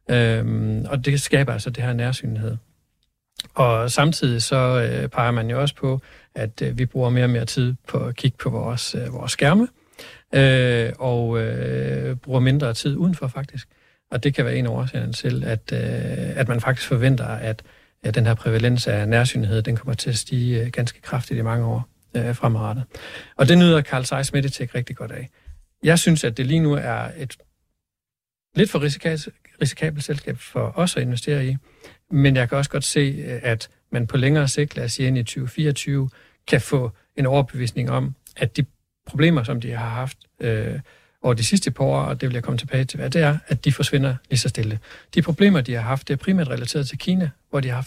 øh, 0.10 0.46
og 0.90 1.06
det 1.06 1.22
skaber 1.22 1.54
altså 1.54 1.70
det 1.70 1.84
her 1.84 1.94
nærsynlighed. 1.94 2.58
Og 3.54 3.92
samtidig 3.92 4.42
så 4.44 4.56
øh, 4.56 5.10
peger 5.10 5.32
man 5.32 5.50
jo 5.50 5.62
også 5.62 5.76
på, 5.76 6.02
at 6.36 6.62
øh, 6.62 6.78
vi 6.78 6.86
bruger 6.86 7.10
mere 7.10 7.24
og 7.24 7.30
mere 7.30 7.46
tid 7.46 7.74
på 7.88 7.98
at 7.98 8.16
kigge 8.16 8.38
på 8.38 8.50
vores, 8.50 8.96
øh, 8.96 9.14
vores 9.14 9.32
skærme, 9.32 9.64
øh, 9.64 9.83
øh, 10.34 10.94
og 11.00 11.42
øh, 11.42 12.16
bruger 12.16 12.40
mindre 12.40 12.74
tid 12.74 12.96
udenfor 12.96 13.28
faktisk. 13.28 13.68
Og 14.12 14.24
det 14.24 14.34
kan 14.34 14.46
være 14.46 14.56
en 14.56 14.66
af 14.66 14.70
årsagerne 14.70 15.14
til, 15.14 15.44
at, 15.44 15.72
øh, 15.74 16.40
at 16.40 16.48
man 16.48 16.62
faktisk 16.62 16.88
forventer, 16.88 17.26
at, 17.26 17.64
at 18.04 18.16
den 18.16 18.26
her 18.26 18.34
prævalens 18.34 18.88
af 18.88 19.10
nærsynlighed, 19.10 19.62
den 19.62 19.76
kommer 19.76 19.94
til 19.94 20.10
at 20.10 20.18
stige 20.18 20.62
øh, 20.62 20.68
ganske 20.72 21.02
kraftigt 21.02 21.38
i 21.38 21.42
mange 21.42 21.66
år 21.66 21.90
øh, 22.16 22.36
fremadrettet. 22.36 22.84
Og 23.36 23.48
det 23.48 23.58
nyder 23.58 23.82
Carl 23.82 24.06
Zeiss 24.06 24.34
Meditech 24.34 24.76
rigtig 24.76 24.96
godt 24.96 25.12
af. 25.12 25.30
Jeg 25.84 26.00
synes, 26.00 26.24
at 26.24 26.38
det 26.38 26.46
lige 26.46 26.60
nu 26.60 26.74
er 26.74 27.10
et 27.18 27.38
lidt 28.56 28.72
for 28.72 28.82
risikabelt, 28.82 29.30
risikabelt 29.62 30.04
selskab 30.04 30.38
for 30.38 30.74
os 30.76 30.98
at 30.98 31.04
investere 31.04 31.46
i, 31.46 31.58
men 32.12 32.36
jeg 32.36 32.50
kan 32.50 32.58
også 32.58 32.72
godt 32.72 32.84
se, 32.84 33.24
øh, 33.28 33.40
at 33.44 33.70
man 33.92 34.08
på 34.08 34.18
længere 34.18 34.48
sigt, 34.48 34.76
lad 34.76 34.86
os 34.86 34.92
sige 34.92 35.08
ind 35.08 35.18
i 35.18 35.24
2024, 35.24 36.10
kan 36.48 36.62
få 36.62 36.92
en 37.16 37.26
overbevisning 37.26 37.92
om, 37.92 38.16
at 38.38 38.58
de 38.58 38.66
problemer, 39.06 39.44
som 39.44 39.62
de 39.62 39.72
har 39.72 39.90
haft 39.90 40.18
øh, 40.40 40.80
over 41.22 41.34
de 41.34 41.44
sidste 41.44 41.72
par 41.72 41.84
år, 41.84 42.02
og 42.02 42.22
det 42.22 42.30
vil 42.30 42.34
jeg 42.34 42.44
komme 42.44 42.58
tilbage 42.58 42.86
til, 42.86 43.00
hvad 43.00 43.10
det 43.10 43.22
er, 43.22 43.38
at 43.48 43.66
de 43.66 43.72
forsvinder 43.72 44.16
lige 44.30 44.40
så 44.40 44.50
stille. 44.50 44.80
De 45.16 45.22
problemer, 45.22 45.62
de 45.62 45.74
har 45.74 45.82
haft, 45.82 46.08
det 46.08 46.14
er 46.14 46.18
primært 46.18 46.50
relateret 46.50 46.88
til 46.88 46.98
Kina, 46.98 47.30
hvor 47.50 47.60
de 47.60 47.70
har 47.70 47.82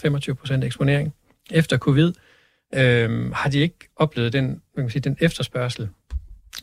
25% 0.61 0.65
eksponering. 0.65 1.13
Efter 1.51 1.77
covid 1.77 2.13
øh, 2.75 3.31
har 3.31 3.49
de 3.49 3.59
ikke 3.59 3.89
oplevet 3.95 4.33
den, 4.33 4.61
man 4.75 4.85
kan 4.85 4.89
sige, 4.89 5.01
den 5.01 5.17
efterspørgsel, 5.19 5.89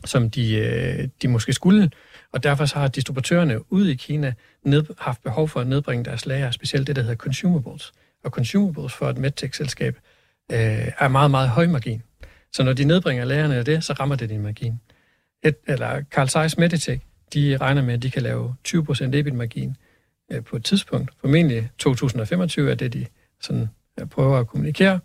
som 0.05 0.29
de, 0.29 0.55
øh, 0.55 1.07
de 1.21 1.27
måske 1.27 1.53
skulle, 1.53 1.91
og 2.31 2.43
derfor 2.43 2.65
så 2.65 2.79
har 2.79 2.87
distributørerne 2.87 3.73
ude 3.73 3.91
i 3.91 3.95
Kina 3.95 4.33
ned, 4.63 4.85
haft 4.97 5.23
behov 5.23 5.49
for 5.49 5.59
at 5.59 5.67
nedbringe 5.67 6.05
deres 6.05 6.25
lager, 6.25 6.51
specielt 6.51 6.87
det, 6.87 6.95
der 6.95 7.01
hedder 7.01 7.15
consumables. 7.15 7.91
Og 8.23 8.31
consumables 8.31 8.93
for 8.93 9.09
et 9.09 9.17
medtech-selskab 9.17 9.95
øh, 10.51 10.87
er 10.99 11.07
meget, 11.07 11.31
meget 11.31 11.49
høj 11.49 11.67
margin. 11.67 12.03
Så 12.55 12.63
når 12.63 12.73
de 12.73 12.83
nedbringer 12.83 13.25
lærerne 13.25 13.55
af 13.55 13.65
det, 13.65 13.83
så 13.83 13.93
rammer 13.93 14.15
det 14.15 14.29
din 14.29 14.41
margin. 14.41 14.79
Et, 15.43 15.55
eller 15.67 16.03
Carl 16.11 16.27
Zeiss 16.27 16.57
Meditech, 16.57 17.01
de 17.33 17.57
regner 17.57 17.81
med, 17.81 17.93
at 17.93 18.03
de 18.03 18.11
kan 18.11 18.21
lave 18.21 18.55
20% 18.67 19.15
EBIT-margin 19.15 19.77
øh, 20.31 20.43
på 20.43 20.55
et 20.55 20.65
tidspunkt. 20.65 21.11
Formentlig 21.21 21.69
2025 21.77 22.71
er 22.71 22.75
det, 22.75 22.93
de 22.93 23.05
sådan, 23.41 23.67
øh, 23.99 24.07
prøver 24.07 24.37
at 24.37 24.47
kommunikere. 24.47 24.99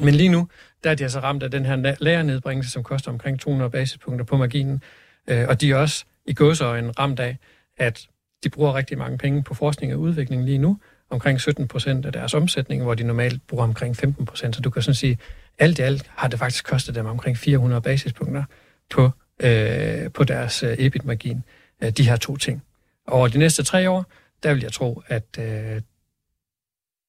Men 0.00 0.14
lige 0.14 0.28
nu, 0.28 0.48
der 0.84 0.90
er 0.90 0.94
de 0.94 1.02
altså 1.02 1.20
ramt 1.20 1.42
af 1.42 1.50
den 1.50 1.64
her 1.64 1.96
lærernedbringelse, 2.00 2.70
som 2.70 2.82
koster 2.82 3.10
omkring 3.10 3.40
200 3.40 3.70
basispunkter 3.70 4.24
på 4.24 4.36
marginen. 4.36 4.82
Øh, 5.28 5.48
og 5.48 5.60
de 5.60 5.70
er 5.70 5.76
også 5.76 6.04
i 6.26 6.34
gåseøjne 6.34 6.90
ramt 6.90 7.20
af, 7.20 7.36
at 7.76 8.08
de 8.44 8.48
bruger 8.50 8.74
rigtig 8.74 8.98
mange 8.98 9.18
penge 9.18 9.42
på 9.42 9.54
forskning 9.54 9.94
og 9.94 10.00
udvikling 10.00 10.44
lige 10.44 10.58
nu, 10.58 10.78
omkring 11.10 11.40
17 11.40 11.68
procent 11.68 12.06
af 12.06 12.12
deres 12.12 12.34
omsætning, 12.34 12.82
hvor 12.82 12.94
de 12.94 13.04
normalt 13.04 13.46
bruger 13.46 13.64
omkring 13.64 13.96
15 13.96 14.26
procent. 14.26 14.56
Så 14.56 14.62
du 14.62 14.70
kan 14.70 14.82
sådan 14.82 14.94
sige, 14.94 15.18
alt 15.58 15.78
i 15.78 15.82
alt 15.82 16.10
har 16.16 16.28
det 16.28 16.38
faktisk 16.38 16.64
kostet 16.64 16.94
dem 16.94 17.06
omkring 17.06 17.38
400 17.38 17.80
basispunkter 17.80 18.44
på, 18.90 19.10
øh, 19.42 20.10
på 20.10 20.24
deres 20.24 20.62
øh, 20.62 20.76
EBIT-margin, 20.78 21.42
øh, 21.82 21.90
de 21.90 22.08
her 22.08 22.16
to 22.16 22.36
ting. 22.36 22.62
Og 23.06 23.12
over 23.14 23.28
de 23.28 23.38
næste 23.38 23.62
tre 23.62 23.90
år, 23.90 24.06
der 24.42 24.54
vil 24.54 24.62
jeg 24.62 24.72
tro, 24.72 25.02
at 25.06 25.24
øh, 25.38 25.80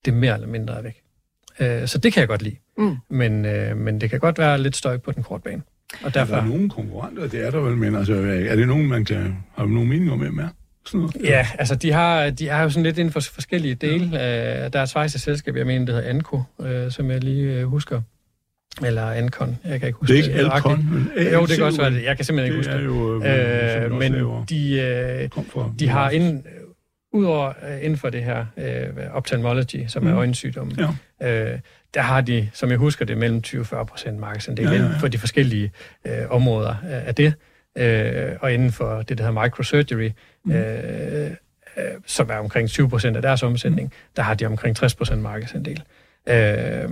det 0.06 0.14
mere 0.14 0.34
eller 0.34 0.48
mindre 0.48 0.78
er 0.78 0.82
væk. 0.82 1.02
Øh, 1.60 1.88
så 1.88 1.98
det 1.98 2.14
kan 2.14 2.20
jeg 2.20 2.28
godt 2.28 2.42
lide. 2.42 2.56
Mm. 2.78 2.98
Men, 3.10 3.46
øh, 3.46 3.78
men 3.78 4.02
det 4.02 4.10
kan 4.10 4.20
godt 4.20 4.38
være 4.38 4.62
lidt 4.62 4.76
støj 4.76 4.98
på 4.98 5.12
den 5.12 5.24
korte 5.24 5.44
bane. 5.44 5.62
Og 6.04 6.14
derfor, 6.14 6.36
Er 6.36 6.42
der 6.42 6.48
nogen 6.48 6.70
konkurrenter? 6.70 7.28
Det 7.28 7.46
er 7.48 7.52
der 7.52 7.60
vel, 7.60 7.78
men 7.78 7.96
altså, 7.96 8.14
er 8.50 8.56
det 8.56 8.68
nogen, 8.68 8.88
man 8.88 9.06
kan 9.06 9.38
have 9.56 9.70
nogen 9.70 9.90
mening 9.90 10.12
om, 10.12 10.20
hvem 10.20 10.40
er? 10.40 10.48
Sådan 10.86 11.00
noget? 11.00 11.16
Ja, 11.24 11.48
altså 11.60 11.76
de 11.76 11.92
har, 11.92 12.30
de 12.30 12.48
har 12.48 12.64
jo 12.64 12.70
sådan 12.70 12.84
lidt 12.84 12.98
inden 12.98 13.12
for 13.12 13.20
forskellige 13.20 13.76
dele. 13.76 14.10
Ja. 14.14 14.70
Der 14.70 14.80
er 14.80 14.84
et 14.84 14.90
svejse 14.90 15.20
selskab, 15.20 15.56
jeg 15.56 15.66
mener, 15.66 15.86
det 15.86 15.96
hedder 15.96 16.10
Anko, 16.10 16.42
øh, 16.62 16.92
som 16.92 17.12
jeg 17.12 17.24
lige 17.24 17.54
øh, 17.54 17.64
husker. 17.64 18.02
Eller 18.84 19.12
Ancon, 19.12 19.58
jeg 19.66 19.80
kan 19.80 19.88
ikke 19.88 20.00
huske 20.00 20.14
Det 20.14 20.20
er 20.20 20.24
ikke 20.24 20.44
nøjagtigt. 20.44 20.66
Alcon, 20.66 21.10
men 21.16 21.34
Jo, 21.34 21.46
det 21.46 21.56
kan 21.56 21.66
også 21.66 21.82
være 21.82 21.92
det. 21.92 22.04
Jeg 22.04 22.16
kan 22.16 22.26
simpelthen 22.26 22.58
ikke 22.58 22.70
det 22.70 22.74
huske 22.74 22.74
er 22.74 22.78
det. 22.78 22.86
jo, 22.86 23.24
øh, 23.24 23.92
Øh, 23.92 23.92
men 23.92 24.14
de, 24.50 24.80
øh, 24.80 25.30
fra, 25.52 25.72
de 25.80 25.90
har 25.90 26.10
inden, 26.10 26.46
udover 27.14 27.48
øh, 27.48 27.84
inden 27.84 27.98
for 27.98 28.10
det 28.10 28.24
her 28.24 28.46
øh, 28.58 29.16
ophthalmology, 29.16 29.88
som 29.88 30.04
mm. 30.04 30.10
er 30.10 30.18
øjensygdom, 30.18 30.72
ja. 31.22 31.54
øh, 31.54 31.60
der 31.94 32.02
har 32.02 32.22
de, 32.22 32.50
som 32.54 32.70
jeg 32.70 32.78
husker 32.78 33.06
det, 33.06 33.18
mellem 33.18 33.42
20-40 33.48 33.84
procent 33.84 34.20
markedsandel 34.20 34.66
ja, 34.66 34.72
ja, 34.74 34.84
ja. 34.84 34.98
for 35.00 35.08
de 35.08 35.18
forskellige 35.18 35.72
øh, 36.06 36.14
områder 36.30 36.76
af 36.84 37.16
det. 37.16 37.34
Øh, 37.78 38.32
og 38.40 38.54
inden 38.54 38.72
for 38.72 39.02
det, 39.02 39.18
der 39.18 39.24
hedder 39.24 39.42
microsurgery, 39.44 40.10
mm. 40.46 40.52
øh, 40.52 41.32
øh, 41.78 41.84
som 42.06 42.30
er 42.30 42.36
omkring 42.36 42.70
20 42.70 42.90
procent 42.90 43.16
af 43.16 43.22
deres 43.22 43.44
omsætning, 43.44 43.88
mm. 43.88 44.14
der 44.16 44.22
har 44.22 44.34
de 44.34 44.46
omkring 44.46 44.76
60 44.76 44.96
procent 44.96 45.22
markedsandel. 45.22 45.84
Øh, 46.30 46.90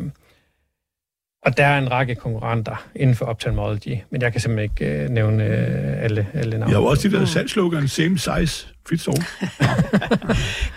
og 1.45 1.57
der 1.57 1.65
er 1.65 1.77
en 1.77 1.91
række 1.91 2.15
konkurrenter 2.15 2.85
inden 2.95 3.15
for 3.15 3.25
ophthalmology, 3.25 3.97
men 4.09 4.21
jeg 4.21 4.31
kan 4.31 4.41
simpelthen 4.41 4.71
ikke 4.71 5.03
øh, 5.03 5.09
nævne 5.09 5.43
øh, 5.43 6.03
alle, 6.03 6.27
alle 6.33 6.57
navne. 6.57 6.71
Jeg 6.71 6.81
har 6.81 6.87
også 6.87 7.07
det 7.07 7.19
der 7.19 7.25
salgslogan, 7.25 7.87
same 7.87 8.17
size, 8.19 8.67
fits 8.89 9.07
all. 9.11 9.23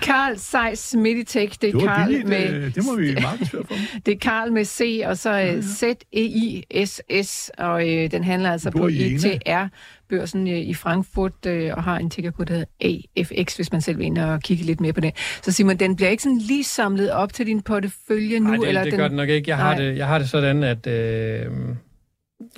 Carl 0.03 0.39
Zeiss 0.39 0.95
Meditech, 0.95 1.59
det 1.61 1.75
er 1.75 1.81
Carl 1.81 2.07
billigt, 2.07 2.29
med... 2.29 2.51
Øh, 2.51 2.75
det 2.75 2.85
må 2.85 2.97
vi 2.97 3.15
markedsføre 3.23 3.65
for. 3.69 3.75
det 4.07 4.15
er 4.15 4.19
Carl 4.19 4.53
med 4.53 4.65
C, 4.65 5.03
og 5.05 5.19
så 5.19 5.31
ja, 5.31 5.53
ja. 5.53 5.61
Z-E-I-S-S, 5.61 7.51
og 7.59 7.89
øh, 7.89 8.11
den 8.11 8.25
handler 8.25 8.53
altså 8.53 8.71
på 8.71 8.89
ETR 8.93 9.69
børsen 10.09 10.49
øh, 10.49 10.59
i 10.59 10.75
Frankfurt 10.75 11.47
øh, 11.47 11.75
og 11.77 11.83
har 11.83 11.99
en 11.99 12.11
tigger 12.11 12.31
på 12.31 12.45
det 12.45 12.65
AFX, 12.81 13.57
hvis 13.57 13.73
man 13.73 13.81
selv 13.81 13.99
vil 13.99 14.07
ind 14.07 14.19
og 14.19 14.41
kigge 14.41 14.65
lidt 14.65 14.81
mere 14.81 14.93
på 14.93 15.01
det. 15.01 15.17
Så 15.43 15.53
Simon, 15.53 15.77
den 15.77 15.97
bliver 15.97 16.09
ikke 16.09 16.23
sådan 16.23 16.39
lige 16.39 16.65
samlet 16.65 17.11
op 17.13 17.33
til 17.33 17.47
din 17.47 17.63
portefølje 17.63 18.41
nu? 18.41 18.49
Nej, 18.49 18.57
det, 18.57 18.69
eller 18.69 18.83
det 18.83 18.93
den... 18.93 18.99
gør 18.99 19.09
den 19.09 19.17
nok 19.17 19.29
ikke. 19.29 19.51
Jeg 19.51 19.57
har, 19.57 19.77
det, 19.77 19.97
jeg 19.97 20.07
har 20.07 20.19
det 20.19 20.29
sådan, 20.29 20.63
at 20.63 20.87
øh, 20.87 21.47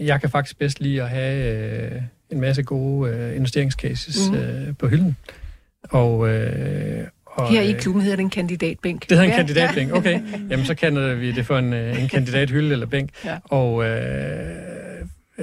jeg 0.00 0.20
kan 0.20 0.30
faktisk 0.30 0.58
bedst 0.58 0.80
lide 0.80 1.02
at 1.02 1.08
have 1.08 1.94
øh, 1.94 2.02
en 2.30 2.40
masse 2.40 2.62
gode 2.62 3.10
øh, 3.10 3.36
investeringscases 3.36 4.30
mm. 4.30 4.36
øh, 4.36 4.76
på 4.78 4.88
hylden. 4.88 5.16
Og, 5.82 6.28
øh, 6.28 7.06
og, 7.26 7.50
Her 7.50 7.62
i 7.62 7.72
øh, 7.72 7.80
klubben 7.80 8.02
hedder 8.02 8.16
det 8.16 8.22
en 8.22 8.30
kandidatbænk. 8.30 9.00
Det 9.02 9.10
hedder 9.10 9.24
en 9.24 9.30
ja. 9.30 9.36
kandidatbænk, 9.36 9.92
okay. 9.92 10.20
Jamen, 10.50 10.66
så 10.66 10.74
kalder 10.74 11.14
vi 11.14 11.32
det 11.32 11.46
for 11.46 11.58
en, 11.58 11.72
øh, 11.72 12.02
en 12.02 12.08
kandidathylde 12.08 12.72
eller 12.72 12.86
bænk. 12.86 13.10
Ja. 13.24 13.38
Og 13.44 13.84
øh, 13.84 14.68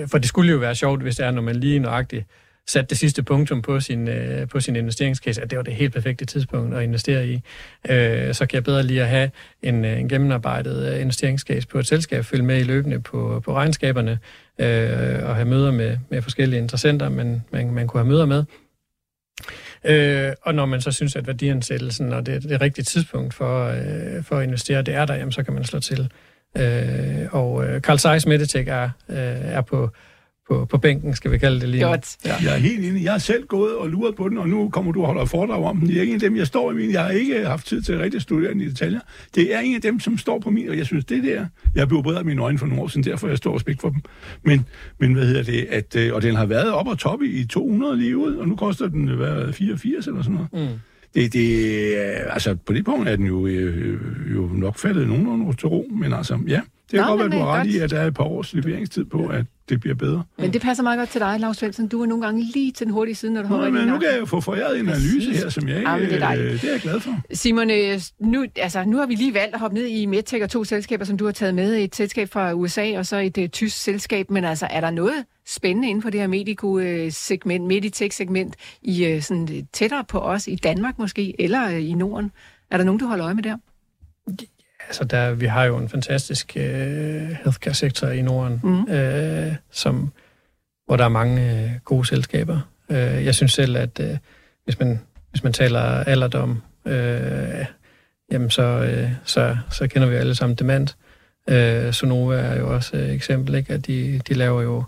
for 0.08 0.18
det 0.18 0.28
skulle 0.28 0.52
jo 0.52 0.58
være 0.58 0.76
sjovt, 0.76 1.02
hvis 1.02 1.16
det 1.16 1.26
er, 1.26 1.32
når 1.32 1.42
man 1.42 1.56
lige 1.56 1.80
nøjagtigt 1.80 2.26
sat 2.68 2.90
det 2.90 2.98
sidste 2.98 3.24
punktum 3.24 3.62
på 3.62 3.80
sin, 3.80 4.08
øh, 4.08 4.48
på 4.48 4.60
sin 4.60 4.76
investeringscase, 4.76 5.42
at 5.42 5.50
det 5.50 5.58
var 5.58 5.64
det 5.64 5.74
helt 5.74 5.94
perfekte 5.94 6.26
tidspunkt 6.26 6.76
at 6.76 6.84
investere 6.84 7.28
i. 7.28 7.42
Øh, 7.90 8.34
så 8.34 8.46
kan 8.46 8.56
jeg 8.56 8.64
bedre 8.64 8.84
lige 8.84 9.02
at 9.02 9.08
have 9.08 9.32
en, 9.62 9.86
øh, 9.86 10.00
en 10.00 10.10
gennemarbejdet 10.10 10.98
investeringscase 10.98 11.68
på 11.68 11.80
et 11.80 11.88
selskab, 11.88 12.26
følge 12.26 12.44
med 12.44 12.60
i 12.60 12.64
løbende 12.64 13.00
på, 13.00 13.42
på 13.46 13.54
regnskaberne, 13.54 14.20
øh, 14.60 15.30
og 15.30 15.36
have 15.36 15.46
møder 15.46 15.72
med, 15.72 15.98
med 16.10 16.22
forskellige 16.22 16.60
interessenter, 16.60 17.10
man, 17.10 17.42
man, 17.52 17.72
man 17.72 17.88
kunne 17.88 18.00
have 18.04 18.10
møder 18.10 18.26
med. 18.26 18.44
Øh, 19.84 20.34
og 20.42 20.56
når 20.56 20.66
man 20.66 20.82
så 20.82 20.92
synes, 20.92 21.16
at 21.16 21.28
værdiansættelsen 21.28 22.14
og 22.14 22.26
det, 22.26 22.44
det 22.44 22.62
rigtige 22.62 22.86
tidspunkt 22.86 23.34
for, 23.34 23.68
øh, 23.68 24.24
for 24.24 24.38
at 24.38 24.44
investere, 24.44 24.82
det 24.82 24.94
er 24.94 25.06
der, 25.06 25.16
jamen, 25.16 25.32
så 25.32 25.44
kan 25.44 25.54
man 25.54 25.64
slå 25.64 25.80
til. 25.80 26.12
Øh, 26.58 27.28
og 27.32 27.66
øh, 27.66 27.82
Carl 27.82 28.00
Zeiss 28.00 28.26
Meditech 28.26 28.70
er, 28.70 28.90
øh, 29.10 29.18
er 29.18 29.62
på, 29.62 29.90
på, 30.50 30.66
på 30.66 30.78
bænken, 30.78 31.16
skal 31.16 31.32
vi 31.32 31.38
kalde 31.38 31.60
det 31.60 31.70
lige 31.70 31.84
Godt. 31.84 32.18
Ja. 32.26 32.36
Jeg 32.44 32.54
er 32.54 32.58
helt 32.58 32.86
enig. 32.86 33.04
Jeg 33.04 33.12
har 33.12 33.20
selv 33.20 33.46
gået 33.46 33.76
og 33.76 33.90
luret 33.90 34.16
på 34.16 34.30
den, 34.30 34.38
og 34.38 34.50
nu 34.50 34.70
kommer 34.70 34.92
du 34.92 35.02
og 35.02 35.08
holder 35.08 35.26
foredrag 35.26 35.64
om 35.64 35.78
den. 35.78 35.88
Det 35.88 35.98
er 35.98 36.02
ikke 36.02 36.12
en 36.12 36.16
af 36.16 36.30
dem, 36.30 36.38
jeg 36.38 36.48
står 36.48 36.72
i 36.72 36.76
min. 36.76 36.92
Jeg 36.92 37.04
har 37.04 37.10
ikke 37.10 37.46
haft 37.46 37.68
tid 37.68 37.82
til 37.82 37.94
at 37.94 38.00
rigtig 38.00 38.22
studere 38.22 38.54
den 38.54 38.62
i 38.62 38.66
detaljer. 38.66 39.00
Det 39.36 39.56
er 39.56 39.60
en 39.60 39.76
af 39.76 39.82
dem, 39.82 40.00
som 40.00 40.18
står 40.18 40.40
på 40.40 40.50
min, 40.50 40.70
og 40.70 40.78
jeg 40.78 40.86
synes, 40.86 41.06
det 41.06 41.24
der... 41.24 41.46
Jeg 41.76 41.88
blev 41.88 42.04
bedre 42.04 42.20
af 42.20 42.26
mine 42.26 42.42
øjne 42.42 42.58
for 42.58 42.66
nogle 42.66 42.84
år 42.84 42.88
siden, 42.88 43.04
derfor 43.04 43.28
jeg 43.28 43.38
står 43.38 43.56
respekt 43.56 43.82
for 43.82 43.90
dem. 43.90 44.02
Men, 44.44 44.66
men 45.00 45.14
hvad 45.14 45.26
hedder 45.28 45.44
det? 45.44 45.68
At, 45.70 45.96
øh, 45.96 46.14
og 46.14 46.22
den 46.22 46.36
har 46.36 46.46
været 46.46 46.72
op 46.72 46.88
og 46.88 46.98
top 46.98 47.22
i 47.22 47.46
200 47.46 47.98
lige 47.98 48.18
ud, 48.18 48.36
og 48.36 48.48
nu 48.48 48.56
koster 48.56 48.88
den 48.88 49.08
hvad, 49.08 49.54
84 49.54 50.08
eller 50.08 50.22
sådan 50.22 50.40
noget. 50.54 50.70
Mm 50.72 50.80
det, 51.16 51.34
det, 51.34 51.96
altså 52.30 52.56
på 52.56 52.74
det 52.74 52.86
punkt 52.86 53.10
er 53.10 53.16
den 53.16 53.26
jo, 53.26 53.48
øh, 53.48 54.00
jo 54.34 54.50
nok 54.54 54.78
faldet 54.78 55.08
nogenlunde 55.08 55.54
til 55.58 55.68
ro, 55.68 55.88
men 55.92 56.14
altså, 56.14 56.40
ja, 56.48 56.62
det 56.92 57.00
kan 57.00 57.08
godt 57.08 57.20
være, 57.20 57.26
at 57.26 57.32
du 57.32 57.38
har 57.38 57.60
ret 57.60 57.68
i, 57.68 57.78
at 57.78 57.90
der 57.90 58.00
er 58.00 58.08
et 58.08 58.14
par 58.14 58.24
års 58.24 58.54
leveringstid 58.54 59.06
på, 59.06 59.28
at 59.28 59.46
det 59.70 59.80
bliver 59.80 59.96
bedre. 59.96 60.24
Men 60.38 60.54
det 60.54 60.62
passer 60.62 60.84
meget 60.84 60.98
godt 60.98 61.10
til 61.10 61.22
dig, 61.22 61.40
Lars 61.40 61.58
Svendsen. 61.58 61.88
Du 61.88 62.02
er 62.02 62.06
nogle 62.06 62.26
gange 62.26 62.44
lige 62.54 62.72
til 62.72 62.86
den 62.86 62.94
hurtige 62.94 63.16
side, 63.16 63.34
når 63.34 63.42
du 63.42 63.48
har 63.48 63.70
men 63.70 63.88
nu 63.88 64.00
kan 64.00 64.10
jeg 64.12 64.20
jo 64.20 64.26
få 64.26 64.42
foræret 64.42 64.80
en 64.80 64.90
analyse 64.90 65.32
her, 65.32 65.50
som 65.50 65.68
jeg 65.68 65.78
ikke... 65.78 65.92
Ja, 65.92 66.00
det, 66.00 66.24
er 66.24 66.32
øh, 66.32 66.38
det 66.38 66.64
er 66.64 66.72
jeg 66.72 66.82
glad 66.82 67.00
for. 67.00 67.22
Simon, 67.34 67.72
øh, 67.72 68.02
nu, 68.20 68.46
altså, 68.56 68.84
nu 68.86 68.98
har 68.98 69.06
vi 69.06 69.16
lige 69.16 69.34
valgt 69.34 69.54
at 69.54 69.60
hoppe 69.60 69.76
ned 69.76 69.86
i 69.86 70.06
MedTech 70.06 70.44
og 70.44 70.50
to 70.50 70.64
selskaber, 70.64 71.06
som 71.06 71.18
du 71.18 71.26
har 71.26 71.32
taget 71.32 71.56
med. 71.56 71.76
Et 71.84 71.96
selskab 71.96 72.30
fra 72.30 72.54
USA 72.54 72.98
og 72.98 73.06
så 73.06 73.18
et 73.18 73.38
uh, 73.38 73.48
tysk 73.48 73.78
selskab. 73.78 74.32
Men 74.32 74.46
altså, 74.46 74.68
er 74.70 74.82
der 74.82 74.90
noget 74.90 75.26
spændende 75.46 75.90
inden 75.90 76.02
for 76.02 76.10
det 76.10 76.20
her 76.20 76.28
medico-segment, 76.28 77.66
Meditech-segment, 77.68 78.56
i 78.82 79.16
uh, 79.16 79.22
sådan 79.22 79.68
tættere 79.74 80.04
på 80.04 80.20
os 80.20 80.48
i 80.48 80.56
Danmark 80.56 81.00
måske, 81.00 81.42
eller 81.42 81.68
uh, 81.68 81.90
i 81.90 81.94
Norden? 81.94 82.32
Er 82.72 82.78
der 82.78 82.84
nogen, 82.84 83.00
du 83.00 83.06
holder 83.06 83.26
øje 83.26 83.36
med 83.36 83.44
der? 83.44 83.58
Altså, 84.88 85.04
der, 85.04 85.34
vi 85.34 85.46
har 85.46 85.64
jo 85.64 85.78
en 85.78 85.90
fantastisk 85.90 86.54
øh, 86.56 87.30
healthcare-sektor 87.44 88.08
i 88.08 88.22
Norden, 88.22 88.62
mm. 88.64 88.94
øh, 88.94 89.56
som, 89.72 90.12
hvor 90.86 90.96
der 90.98 91.06
er 91.06 91.10
mange 91.10 91.64
øh, 91.64 91.70
gode 91.86 92.08
selskaber. 92.08 92.60
Øh, 92.90 93.26
jeg 93.26 93.36
synes 93.36 93.54
selv, 93.54 93.78
at 93.78 94.00
øh, 94.00 94.18
hvis, 94.64 94.80
man, 94.80 95.00
hvis 95.32 95.44
man 95.44 95.54
taler 95.54 95.82
alderdom, 95.82 96.62
øh, 96.86 97.66
jamen 98.32 98.50
så, 98.50 98.62
øh, 98.62 99.12
så, 99.24 99.58
så 99.72 99.88
kender 99.88 100.08
vi 100.08 100.16
alle 100.16 100.36
sammen 100.36 100.56
dement. 100.56 100.98
Øh, 101.50 101.94
Sonova 101.94 102.36
er 102.36 102.60
jo 102.60 102.74
også 102.74 102.98
et 102.98 103.14
eksempel, 103.14 103.56
ikke? 103.56 103.74
at 103.74 103.88
de, 103.88 104.22
de 104.28 104.34
laver 104.34 104.62
jo 104.62 104.84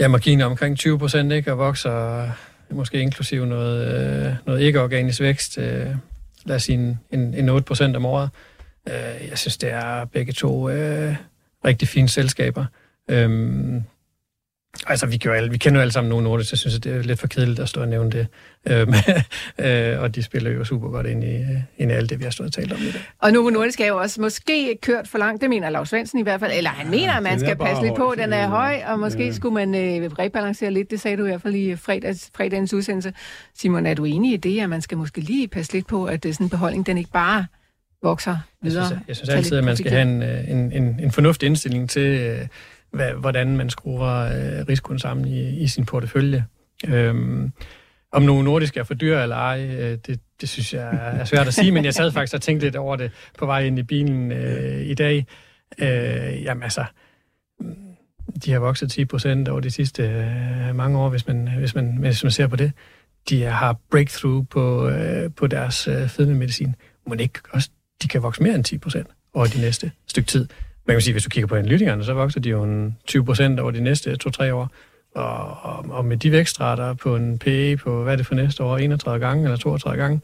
ja, 0.00 0.08
marginer 0.08 0.44
omkring 0.44 0.78
20 0.78 0.98
procent, 0.98 1.32
ikke? 1.32 1.52
og 1.52 1.58
vokser 1.58 2.28
måske 2.70 3.00
inklusive 3.00 3.46
noget, 3.46 3.94
øh, 3.94 4.34
noget 4.46 4.60
ikke-organisk 4.60 5.20
vækst, 5.20 5.58
øh, 5.58 5.86
lad 6.44 6.56
os 6.56 6.62
sige 6.62 6.78
en, 6.78 7.00
en, 7.10 7.34
en 7.34 7.48
8 7.48 7.64
procent 7.64 7.96
om 7.96 8.06
året. 8.06 8.24
Øh, 8.24 8.51
jeg 9.30 9.38
synes, 9.38 9.56
det 9.56 9.70
er 9.70 10.04
begge 10.04 10.32
to 10.32 10.68
øh, 10.68 11.16
rigtig 11.64 11.88
fine 11.88 12.08
selskaber. 12.08 12.64
Øhm, 13.10 13.82
altså, 14.86 15.06
vi, 15.06 15.20
alle, 15.24 15.50
vi 15.50 15.58
kender 15.58 15.78
jo 15.78 15.80
alle 15.80 15.92
sammen 15.92 16.08
nogle 16.08 16.24
nordiske, 16.24 16.56
så 16.56 16.66
jeg 16.66 16.70
synes, 16.70 16.80
det 16.82 16.92
er 16.96 17.02
lidt 17.02 17.20
for 17.20 17.26
kedeligt 17.26 17.60
at 17.60 17.68
stå 17.68 17.80
og 17.80 17.88
nævne 17.88 18.10
det. 18.10 18.26
Øhm, 18.66 18.94
øh, 19.66 20.00
og 20.00 20.14
de 20.14 20.22
spiller 20.22 20.50
jo 20.50 20.64
super 20.64 20.88
godt 20.88 21.06
ind 21.06 21.24
i, 21.24 21.44
ind 21.78 21.90
i 21.90 21.94
alt 21.94 22.10
det, 22.10 22.18
vi 22.18 22.24
har 22.24 22.30
stået 22.30 22.46
og 22.46 22.52
talt 22.52 22.72
om 22.72 22.78
i 22.78 22.90
dag. 22.90 23.00
Og 23.18 23.32
Novo 23.32 23.50
Nordisk 23.50 23.80
er 23.80 23.86
jo 23.86 23.96
også 23.96 24.20
måske 24.20 24.78
kørt 24.82 25.08
for 25.08 25.18
langt, 25.18 25.42
det 25.42 25.50
mener 25.50 25.70
Lars 25.70 25.88
Svendsen 25.88 26.18
i 26.18 26.22
hvert 26.22 26.40
fald, 26.40 26.52
eller 26.56 26.70
han 26.70 26.90
mener, 26.90 27.12
at 27.12 27.22
man 27.22 27.40
skal 27.40 27.56
passe 27.56 27.82
lidt 27.82 27.94
på, 27.96 28.14
den 28.18 28.32
er 28.32 28.48
høj, 28.48 28.82
og 28.86 28.98
måske 28.98 29.24
ja. 29.24 29.32
skulle 29.32 29.54
man 29.54 29.74
øh, 29.74 30.10
rebalancere 30.12 30.70
lidt, 30.70 30.90
det 30.90 31.00
sagde 31.00 31.16
du 31.16 31.24
i 31.24 31.28
hvert 31.28 31.42
fald 31.42 31.54
i 31.54 31.76
fredags, 31.76 32.30
fredagens 32.36 32.74
udsendelse. 32.74 33.12
Simon, 33.58 33.86
er 33.86 33.94
du 33.94 34.04
enig 34.04 34.32
i 34.32 34.36
det, 34.36 34.60
at 34.60 34.68
man 34.68 34.82
skal 34.82 34.98
måske 34.98 35.20
lige 35.20 35.48
passe 35.48 35.72
lidt 35.72 35.86
på, 35.86 36.04
at 36.04 36.22
det 36.22 36.34
sådan 36.34 36.46
en 36.46 36.50
beholdning, 36.50 36.86
den 36.86 36.98
ikke 36.98 37.10
bare 37.10 37.46
vokser 38.02 38.36
videre. 38.62 38.82
Jeg 38.82 38.88
synes, 38.88 39.08
jeg 39.08 39.16
synes 39.16 39.28
altid, 39.28 39.58
at 39.58 39.64
man 39.64 39.76
skal 39.76 39.90
have 39.90 40.02
en, 40.02 40.22
øh, 40.22 40.50
en, 40.50 40.72
en, 40.72 41.00
en 41.00 41.12
fornuftig 41.12 41.46
indstilling 41.46 41.90
til, 41.90 42.20
øh, 42.20 42.46
hvad, 42.92 43.12
hvordan 43.12 43.56
man 43.56 43.70
skruer 43.70 44.24
øh, 44.24 44.68
risikoen 44.68 44.98
sammen 44.98 45.28
i, 45.28 45.60
i 45.62 45.66
sin 45.66 45.84
portefølje. 45.84 46.44
Øhm, 46.86 47.52
om 48.12 48.22
nogle 48.22 48.44
nordiske 48.44 48.80
er 48.80 48.84
for 48.84 48.94
dyre 48.94 49.22
eller 49.22 49.36
ej, 49.36 49.66
øh, 49.66 49.98
det, 50.06 50.20
det 50.40 50.48
synes 50.48 50.74
jeg 50.74 51.16
er 51.20 51.24
svært 51.24 51.46
at 51.46 51.54
sige, 51.54 51.72
men 51.72 51.84
jeg 51.84 51.94
sad 51.94 52.12
faktisk 52.16 52.34
og 52.34 52.42
tænkte 52.42 52.66
lidt 52.66 52.76
over 52.76 52.96
det 52.96 53.10
på 53.38 53.46
vej 53.46 53.64
ind 53.64 53.78
i 53.78 53.82
bilen 53.82 54.32
øh, 54.32 54.86
i 54.86 54.94
dag. 54.94 55.26
Øh, 55.78 56.42
jamen 56.42 56.62
altså, 56.62 56.84
de 58.44 58.52
har 58.52 58.58
vokset 58.58 58.90
10 58.90 59.04
procent 59.04 59.48
over 59.48 59.60
de 59.60 59.70
sidste 59.70 60.02
øh, 60.02 60.74
mange 60.76 60.98
år, 60.98 61.08
hvis 61.08 61.26
man, 61.26 61.48
hvis, 61.58 61.74
man, 61.74 61.96
hvis 61.96 62.24
man 62.24 62.30
ser 62.30 62.46
på 62.46 62.56
det. 62.56 62.72
De 63.28 63.42
har 63.42 63.76
breakthrough 63.90 64.46
på, 64.50 64.88
øh, 64.88 65.30
på 65.36 65.46
deres 65.46 65.88
øh, 65.88 66.08
fedmemedicin. 66.08 66.74
Må 67.06 67.14
det 67.14 67.20
ikke 67.20 67.38
også 67.50 67.70
de 68.02 68.08
kan 68.08 68.22
vokse 68.22 68.42
mere 68.42 68.54
end 68.54 68.64
10 68.64 68.78
procent 68.78 69.06
over 69.34 69.46
de 69.46 69.60
næste 69.60 69.92
stykke 70.06 70.26
tid. 70.26 70.48
Man 70.86 70.94
kan 70.94 71.00
sige, 71.00 71.12
hvis 71.12 71.24
du 71.24 71.28
kigger 71.28 71.46
på 71.46 71.56
analytikerne, 71.56 72.04
så 72.04 72.12
vokser 72.12 72.40
de 72.40 72.48
jo 72.48 72.62
en 72.62 72.96
20 73.06 73.24
procent 73.24 73.60
over 73.60 73.70
de 73.70 73.80
næste 73.80 74.16
2-3 74.26 74.52
år. 74.52 74.70
Og, 75.14 75.58
og, 75.62 75.84
og 75.90 76.04
med 76.04 76.16
de 76.16 76.32
vækstrater 76.32 76.94
på 76.94 77.16
en 77.16 77.38
PE 77.38 77.76
på, 77.76 78.02
hvad 78.02 78.12
er 78.12 78.16
det 78.16 78.26
for 78.26 78.34
næste 78.34 78.62
år, 78.62 78.78
31 78.78 79.26
gange 79.26 79.44
eller 79.44 79.56
32 79.56 80.02
gange, 80.02 80.20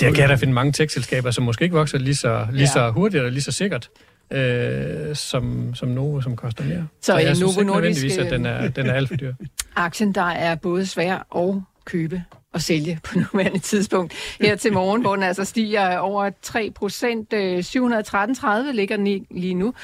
der 0.00 0.10
kan 0.10 0.18
jeg 0.18 0.28
da 0.28 0.34
finde 0.34 0.52
mange 0.52 0.72
tech-selskaber, 0.72 1.30
som 1.30 1.44
måske 1.44 1.62
ikke 1.62 1.76
vokser 1.76 1.98
lige 1.98 2.14
så, 2.14 2.46
lige 2.52 2.60
ja. 2.60 2.66
så 2.66 2.90
hurtigt 2.90 3.20
eller 3.20 3.30
lige 3.30 3.42
så 3.42 3.52
sikkert, 3.52 3.90
øh, 4.30 5.16
som, 5.16 5.74
som 5.74 5.88
Novo, 5.88 6.20
som 6.20 6.36
koster 6.36 6.64
mere. 6.64 6.86
Så, 7.00 7.06
så 7.12 7.18
jeg 7.18 7.36
synes 7.36 7.56
Novo 7.56 7.60
ikke 7.60 7.72
nødvendigvis, 7.72 8.18
at 8.18 8.30
den 8.30 8.46
er, 8.46 8.68
den 8.68 8.86
er 8.86 8.92
alt 8.92 9.08
for 9.08 9.16
dyr. 9.16 9.34
Aktien, 9.76 10.12
der 10.12 10.22
er 10.22 10.54
både 10.54 10.86
svær 10.86 11.26
og 11.30 11.62
købe 11.84 12.22
at 12.58 12.62
sælge 12.62 12.98
på 13.02 13.18
nuværende 13.18 13.58
tidspunkt. 13.58 14.14
Her 14.40 14.56
til 14.56 14.72
morgen, 14.72 15.00
hvor 15.02 15.14
den 15.14 15.24
altså 15.24 15.44
stiger 15.44 15.98
over 15.98 16.30
3 16.42 16.70
procent. 16.74 17.34
713,30 17.34 18.72
ligger 18.72 18.96
den 18.96 19.26
lige 19.30 19.54
nu. 19.54 19.74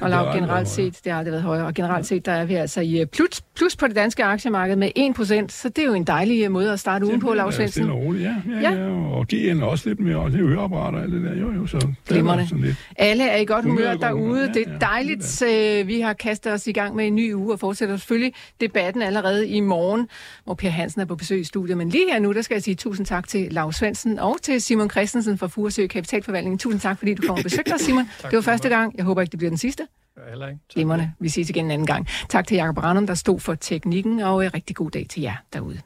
Og 0.00 0.10
lav, 0.10 0.34
generelt 0.34 0.68
set, 0.68 1.00
det 1.04 1.12
har 1.12 1.18
aldrig 1.18 1.32
været 1.32 1.42
højere, 1.42 1.66
og 1.66 1.74
generelt 1.74 2.06
set, 2.06 2.26
der 2.26 2.32
er 2.32 2.44
vi 2.44 2.54
altså 2.54 2.80
i 2.80 3.00
øh, 3.00 3.06
plus, 3.06 3.40
plus 3.56 3.76
på 3.76 3.86
det 3.86 3.96
danske 3.96 4.24
aktiemarked 4.24 4.76
med 4.76 4.90
1 4.96 5.14
procent, 5.14 5.52
så 5.52 5.68
det 5.68 5.78
er 5.78 5.86
jo 5.86 5.94
en 5.94 6.04
dejlig 6.04 6.44
øh, 6.44 6.50
måde 6.50 6.72
at 6.72 6.80
starte 6.80 7.06
ugen 7.06 7.20
på, 7.20 7.34
Lars 7.34 7.54
Svendsen. 7.54 7.86
Ja, 8.20 8.34
ja, 8.60 8.70
ja, 8.70 8.86
og 8.90 9.26
GN 9.28 9.62
også 9.62 9.88
lidt 9.88 10.00
mere, 10.00 10.16
og 10.16 10.30
det 10.30 10.40
er 10.40 10.46
høreapparater 10.46 10.98
og 10.98 11.04
alt 11.04 11.12
det 11.12 11.22
der, 11.22 11.36
jo, 11.36 11.52
jo, 11.52 11.66
så 11.66 11.88
Glimrende. 12.08 12.76
Alle 12.96 13.28
er 13.28 13.36
i 13.36 13.44
godt 13.44 13.64
humør 13.64 13.94
derude, 13.94 14.40
ja, 14.40 14.52
det 14.52 14.68
er 14.68 14.78
dejligt. 14.78 15.42
Ja, 15.42 15.80
øh, 15.80 15.88
vi 15.88 16.00
har 16.00 16.12
kastet 16.12 16.52
os 16.52 16.66
i 16.66 16.72
gang 16.72 16.96
med 16.96 17.06
en 17.06 17.14
ny 17.14 17.34
uge, 17.34 17.52
og 17.52 17.60
fortsætter 17.60 17.96
selvfølgelig 17.96 18.32
debatten 18.60 19.02
allerede 19.02 19.48
i 19.48 19.60
morgen, 19.60 20.08
hvor 20.44 20.54
Per 20.54 20.70
Hansen 20.70 21.00
er 21.00 21.04
på 21.04 21.16
besøg 21.16 21.40
i 21.40 21.44
studiet, 21.44 21.76
men 21.78 21.88
lige 21.88 22.12
her 22.12 22.15
nu, 22.18 22.32
der 22.32 22.42
skal 22.42 22.54
jeg 22.54 22.62
sige 22.62 22.74
tusind 22.74 23.06
tak 23.06 23.28
til 23.28 23.52
Lars 23.52 23.76
Svendsen 23.76 24.18
og 24.18 24.36
til 24.42 24.62
Simon 24.62 24.90
Christensen 24.90 25.38
fra 25.38 25.46
Furesø 25.46 25.86
Kapitalforvaltning. 25.86 26.60
Tusind 26.60 26.80
tak, 26.80 26.98
fordi 26.98 27.14
du 27.14 27.26
kom 27.26 27.36
og 27.36 27.42
besøgte 27.42 27.74
os, 27.74 27.80
Simon. 27.80 28.08
Tak 28.20 28.30
det 28.30 28.36
var 28.36 28.42
første 28.42 28.68
gang. 28.68 28.96
Jeg 28.96 29.04
håber 29.04 29.20
ikke, 29.20 29.30
det 29.30 29.38
bliver 29.38 29.50
den 29.50 29.58
sidste. 29.58 29.86
Heller 30.28 30.48
ikke. 30.48 30.60
Glimrende. 30.72 31.12
Vi 31.20 31.28
ses 31.28 31.50
igen 31.50 31.64
en 31.64 31.70
anden 31.70 31.86
gang. 31.86 32.06
Tak 32.28 32.46
til 32.46 32.54
Jakob 32.54 32.78
Randum, 32.78 33.06
der 33.06 33.14
stod 33.14 33.40
for 33.40 33.54
teknikken, 33.54 34.20
og 34.20 34.44
en 34.44 34.54
rigtig 34.54 34.76
god 34.76 34.90
dag 34.90 35.06
til 35.10 35.22
jer 35.22 35.34
derude. 35.52 35.80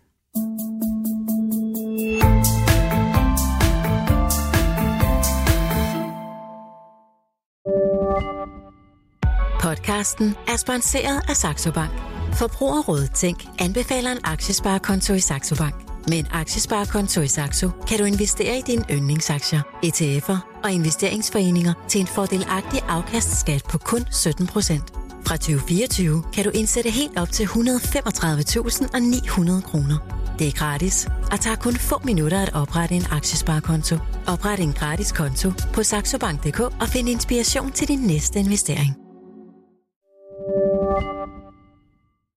Podcasten 9.60 10.34
er 10.48 10.56
sponsoreret 10.56 11.22
af 11.28 11.36
Saxo 11.36 11.72
Bank. 11.72 11.90
Forbrugerrådet 12.32 13.10
Tænk 13.14 13.44
anbefaler 13.58 14.12
en 14.12 14.18
aktiesparekonto 14.24 15.14
i 15.14 15.20
Saxo 15.20 15.56
Bank. 15.56 15.89
Med 16.08 16.18
en 16.18 16.26
aktiesparekonto 16.30 17.20
i 17.20 17.28
Saxo 17.28 17.70
kan 17.88 17.98
du 17.98 18.04
investere 18.04 18.58
i 18.58 18.62
dine 18.66 18.84
yndlingsaktier, 18.90 19.60
ETF'er 19.84 20.60
og 20.64 20.72
investeringsforeninger 20.72 21.72
til 21.88 22.00
en 22.00 22.06
fordelagtig 22.06 22.80
afkastskat 22.88 23.64
på 23.64 23.78
kun 23.78 24.00
17% 24.00 25.00
Fra 25.26 25.36
2024 25.36 26.22
kan 26.32 26.44
du 26.44 26.50
indsætte 26.50 26.90
helt 26.90 27.18
op 27.18 27.32
til 27.32 27.44
135.900 27.44 29.60
kroner. 29.60 30.16
Det 30.38 30.48
er 30.48 30.52
gratis 30.52 31.08
og 31.32 31.40
tager 31.40 31.56
kun 31.56 31.74
få 31.74 32.00
minutter 32.04 32.38
at 32.38 32.54
oprette 32.54 32.94
en 32.94 33.06
aktiesparekonto. 33.10 33.96
Opret 34.26 34.60
en 34.60 34.72
gratis 34.72 35.12
konto 35.12 35.52
på 35.72 35.82
saxobank.dk 35.82 36.60
og 36.60 36.88
find 36.88 37.08
inspiration 37.08 37.72
til 37.72 37.88
din 37.88 37.98
næste 37.98 38.38
investering. 38.38 38.96